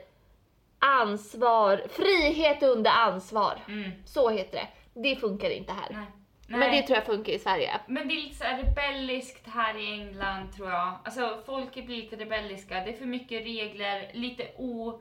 ansvar, 0.79 1.83
frihet 1.89 2.63
under 2.63 2.91
ansvar. 2.91 3.59
Mm. 3.69 3.91
Så 4.07 4.31
heter 4.31 4.57
det. 4.57 4.67
Det 4.95 5.17
funkar 5.17 5.51
inte 5.51 5.73
här. 5.73 5.89
Nej. 5.91 6.05
Men 6.49 6.61
Nej. 6.61 6.81
det 6.81 6.87
tror 6.87 6.97
jag 6.97 7.07
funkar 7.07 7.33
i 7.33 7.39
Sverige. 7.39 7.81
Men 7.87 8.09
det 8.09 8.15
är 8.15 8.23
lite 8.23 8.35
så 8.35 8.45
här 8.45 8.63
rebelliskt 8.63 9.47
här 9.49 9.77
i 9.77 9.93
England 9.93 10.53
tror 10.53 10.71
jag. 10.71 10.99
Alltså 11.05 11.43
folk 11.47 11.75
blir 11.75 11.97
lite 12.03 12.17
rebelliska. 12.17 12.75
Det 12.75 12.91
är 12.93 12.97
för 12.97 13.07
mycket 13.07 13.43
regler, 13.47 14.11
lite 14.15 14.49
o, 14.57 15.01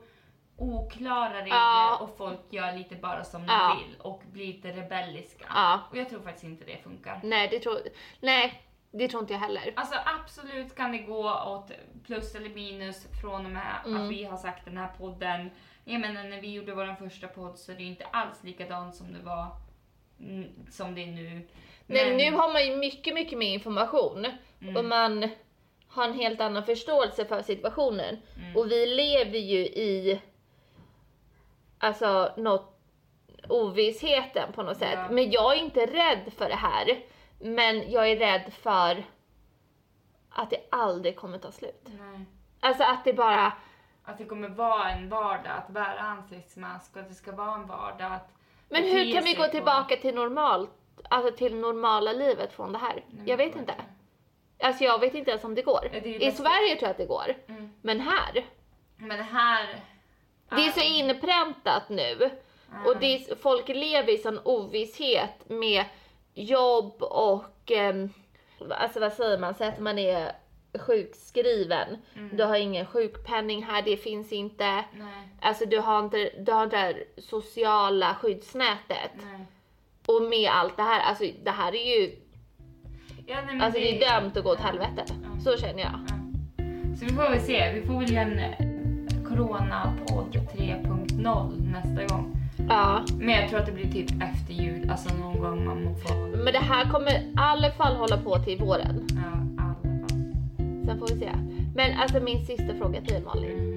oklara 0.56 1.38
regler 1.40 1.48
Ja. 1.56 1.98
och 2.00 2.16
folk 2.16 2.40
gör 2.50 2.72
lite 2.72 2.94
bara 2.96 3.24
som 3.24 3.44
Ja. 3.46 3.68
de 3.68 3.84
vill 3.84 3.96
och 4.00 4.22
blir 4.32 4.46
lite 4.46 4.68
rebelliska. 4.72 5.44
Ja. 5.48 5.80
Och 5.90 5.96
jag 5.96 6.08
tror 6.08 6.20
faktiskt 6.22 6.44
inte 6.44 6.64
det 6.64 6.82
funkar. 6.82 7.20
Nej, 7.22 7.48
det 7.48 7.58
tror, 7.58 7.78
nej, 8.20 8.62
det 8.90 9.08
tror 9.08 9.22
inte 9.22 9.32
jag 9.32 9.40
heller. 9.40 9.72
Alltså 9.76 9.94
absolut 10.20 10.74
kan 10.76 10.92
det 10.92 10.98
gå 10.98 11.34
åt 11.34 11.70
plus 12.06 12.34
eller 12.34 12.50
minus 12.50 13.06
från 13.20 13.44
och 13.46 13.52
med 13.52 13.76
Mm. 13.86 14.02
att 14.02 14.10
vi 14.10 14.24
har 14.24 14.36
sagt 14.36 14.64
den 14.64 14.76
här 14.76 14.88
podden. 14.98 15.50
Jag 15.84 16.00
menar 16.00 16.24
när 16.24 16.40
vi 16.40 16.52
gjorde 16.52 16.74
vår 16.74 16.94
första 16.94 17.26
podd 17.28 17.58
så 17.58 17.72
är 17.72 17.76
det 17.76 17.82
inte 17.82 18.04
alls 18.06 18.44
likadant 18.44 18.94
som 18.94 19.12
det 19.12 19.20
var 19.22 19.46
som 20.70 20.94
det 20.94 21.02
är 21.02 21.06
nu. 21.06 21.48
Nej, 21.86 22.08
Men- 22.08 22.16
nu 22.16 22.36
har 22.36 22.52
man 22.52 22.66
ju 22.66 22.76
mycket, 22.76 23.14
mycket 23.14 23.38
mer 23.38 23.54
information 23.54 24.26
Mm. 24.60 24.76
och 24.76 24.84
man 24.84 25.28
har 25.88 26.04
en 26.04 26.14
helt 26.14 26.40
annan 26.40 26.64
förståelse 26.64 27.24
för 27.24 27.42
situationen. 27.42 28.18
Mm. 28.36 28.56
Och 28.56 28.70
vi 28.70 28.86
lever 28.86 29.38
ju 29.38 29.58
i 29.58 30.20
alltså 31.78 32.32
något 32.36 32.76
ovissheten 33.48 34.52
på 34.52 34.62
något 34.62 34.76
sätt. 34.76 34.94
Ja. 34.94 35.08
Men 35.10 35.30
jag 35.30 35.52
är 35.56 35.58
inte 35.60 35.86
rädd 35.86 36.32
för 36.36 36.48
det 36.48 36.54
här. 36.54 37.02
Men 37.40 37.90
jag 37.90 38.10
är 38.10 38.16
rädd 38.16 38.52
för 38.52 39.04
att 40.30 40.50
det 40.50 40.66
aldrig 40.70 41.16
kommer 41.16 41.38
ta 41.38 41.52
slut. 41.52 41.82
Nej. 41.84 42.24
Alltså 42.60 42.82
att 42.84 43.04
det 43.04 43.12
bara, 43.12 43.52
Att 44.04 44.18
det 44.18 44.24
kommer 44.24 44.48
vara 44.48 44.90
en 44.90 45.08
vardag 45.08 45.52
att 45.58 45.68
bära 45.68 45.98
ansiktsmask 46.00 46.96
och 46.96 47.00
att 47.02 47.08
det 47.08 47.14
ska 47.14 47.32
vara 47.32 47.54
en 47.54 47.66
vardag 47.66 48.12
att 48.12 48.32
men 48.70 48.84
hur 48.84 49.12
kan 49.12 49.24
vi 49.24 49.34
gå 49.34 49.44
på- 49.44 49.50
tillbaka 49.50 49.96
till 49.96 50.14
normalt, 50.14 50.70
alltså 51.08 51.36
till 51.36 51.54
normala 51.54 52.12
livet 52.12 52.52
från 52.52 52.72
det 52.72 52.78
här? 52.78 53.04
Nej, 53.10 53.22
Jag 53.28 53.36
vet 53.36 53.56
inte. 53.56 53.74
Alltså 54.62 54.84
jag 54.84 54.98
vet 54.98 55.14
inte 55.14 55.30
ens 55.30 55.44
om 55.44 55.54
det 55.54 55.62
går. 55.62 55.88
Det 55.92 56.08
I. 56.24 56.32
Sverige 56.32 56.76
tror 56.76 56.82
jag 56.82 56.90
att 56.90 56.96
det 56.96 57.06
går. 57.06 57.34
Mm. 57.48 57.70
Men 57.82 58.00
här, 58.00 58.44
Men 58.96 59.20
här... 59.20 59.80
det 60.48 60.66
är 60.66 60.70
så 60.70 60.80
inpräntat 60.80 61.88
nu. 61.88 62.30
Och 62.86 62.96
det 62.96 63.06
är, 63.14 63.34
folk 63.36 63.68
lever 63.68 64.12
i 64.12 64.18
sån 64.18 64.40
ovisshet 64.44 65.48
med 65.48 65.84
jobb 66.34 67.02
och, 67.02 67.70
ehm, 67.70 68.10
alltså 68.70 69.00
vad 69.00 69.12
säger 69.12 69.38
man, 69.38 69.54
säg 69.54 69.68
att 69.68 69.78
man 69.78 69.98
är 69.98 70.32
sjukskriven. 70.78 71.88
Mm. 72.16 72.36
Du 72.36 72.44
har 72.44 72.56
ingen 72.56 72.86
sjukpenning 72.86 73.64
här, 73.64 73.82
det 73.82 73.96
finns 73.96 74.32
inte. 74.32 74.64
Nej, 74.74 75.28
Alltså 75.40 75.66
du 75.66 75.78
har 75.78 75.98
inte, 76.04 76.30
du 76.38 76.52
har 76.52 76.64
inte 76.64 76.76
det 76.76 76.82
här 76.82 77.04
sociala 77.18 78.14
skyddsnätet. 78.14 79.10
nej. 79.32 79.46
Och 80.06 80.22
med 80.22 80.50
allt 80.50 80.76
det 80.76 80.82
här, 80.82 81.00
alltså 81.00 81.24
det 81.44 81.50
här 81.50 81.74
är 81.74 82.00
ju, 82.00 82.16
Ja, 83.26 83.36
nej 83.46 83.60
alltså 83.60 83.80
det 83.80 84.04
är 84.04 84.20
dömt 84.20 84.36
att 84.36 84.44
gå 84.44 84.50
åt 84.50 84.60
helvete. 84.60 85.04
Ja. 85.08 85.40
Så 85.44 85.56
känner 85.60 85.80
jag. 85.82 85.92
Ja. 86.08 86.14
Så 86.98 87.04
vi 87.04 87.10
får 87.12 87.22
väl 87.30 87.40
se, 87.40 87.72
vi 87.72 87.86
får 87.86 88.00
väl 88.00 88.12
göra 88.12 88.22
en 88.22 88.38
eh, 88.38 89.28
Corona-podd 89.28 90.36
3.0 90.56 91.60
nästa 91.72 92.14
gång. 92.14 92.36
Ja. 92.68 93.04
Men 93.18 93.28
jag 93.34 93.48
tror 93.48 93.58
att 93.60 93.66
det 93.66 93.72
blir 93.72 93.92
typ 93.92 94.10
efter 94.10 94.52
jul, 94.52 94.90
alltså 94.90 95.14
någon 95.14 95.40
gång 95.40 95.64
man 95.64 95.84
må 95.84 95.94
få... 95.94 96.14
Men 96.14 96.52
det 96.52 96.58
här 96.58 96.90
kommer 96.90 97.10
i 97.10 97.34
alla 97.36 97.70
fall 97.70 97.96
hålla 97.96 98.16
på 98.16 98.38
till 98.38 98.58
våren. 98.58 99.06
Ja 99.10 99.46
sen 100.90 100.98
får 100.98 101.14
vi 101.14 101.20
se. 101.20 101.30
Men 101.74 102.00
alltså 102.00 102.20
min 102.20 102.46
sista 102.46 102.74
fråga 102.74 103.00
till 103.00 103.12
dig 103.12 103.22
Malin. 103.22 103.76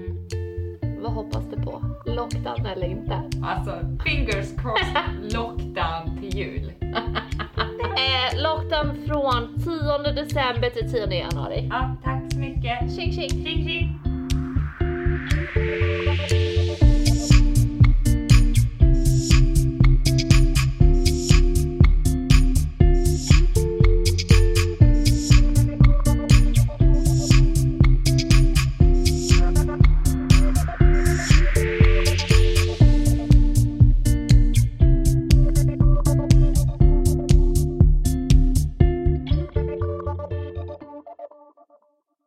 Vad 1.02 1.12
hoppas 1.12 1.46
du 1.50 1.62
på? 1.62 1.84
Lockdown 2.06 2.66
eller 2.66 2.88
inte? 2.88 3.22
Alltså, 3.44 3.80
fingers 4.06 4.56
crossed 4.58 4.98
lockdown 5.34 6.18
till 6.20 6.38
jul. 6.40 6.74
eh, 6.82 8.42
lockdown 8.44 9.08
från 9.08 9.64
10 9.64 10.24
december 10.24 10.70
till 10.70 10.92
10 10.92 11.14
januari. 11.14 11.68
Ja, 11.72 11.96
tack 12.04 12.34
så 12.34 12.40
mycket. 12.40 12.96
Tjing 12.96 13.14
tjing. 13.14 13.30
tjing, 13.30 13.66
tjing. 13.66 14.00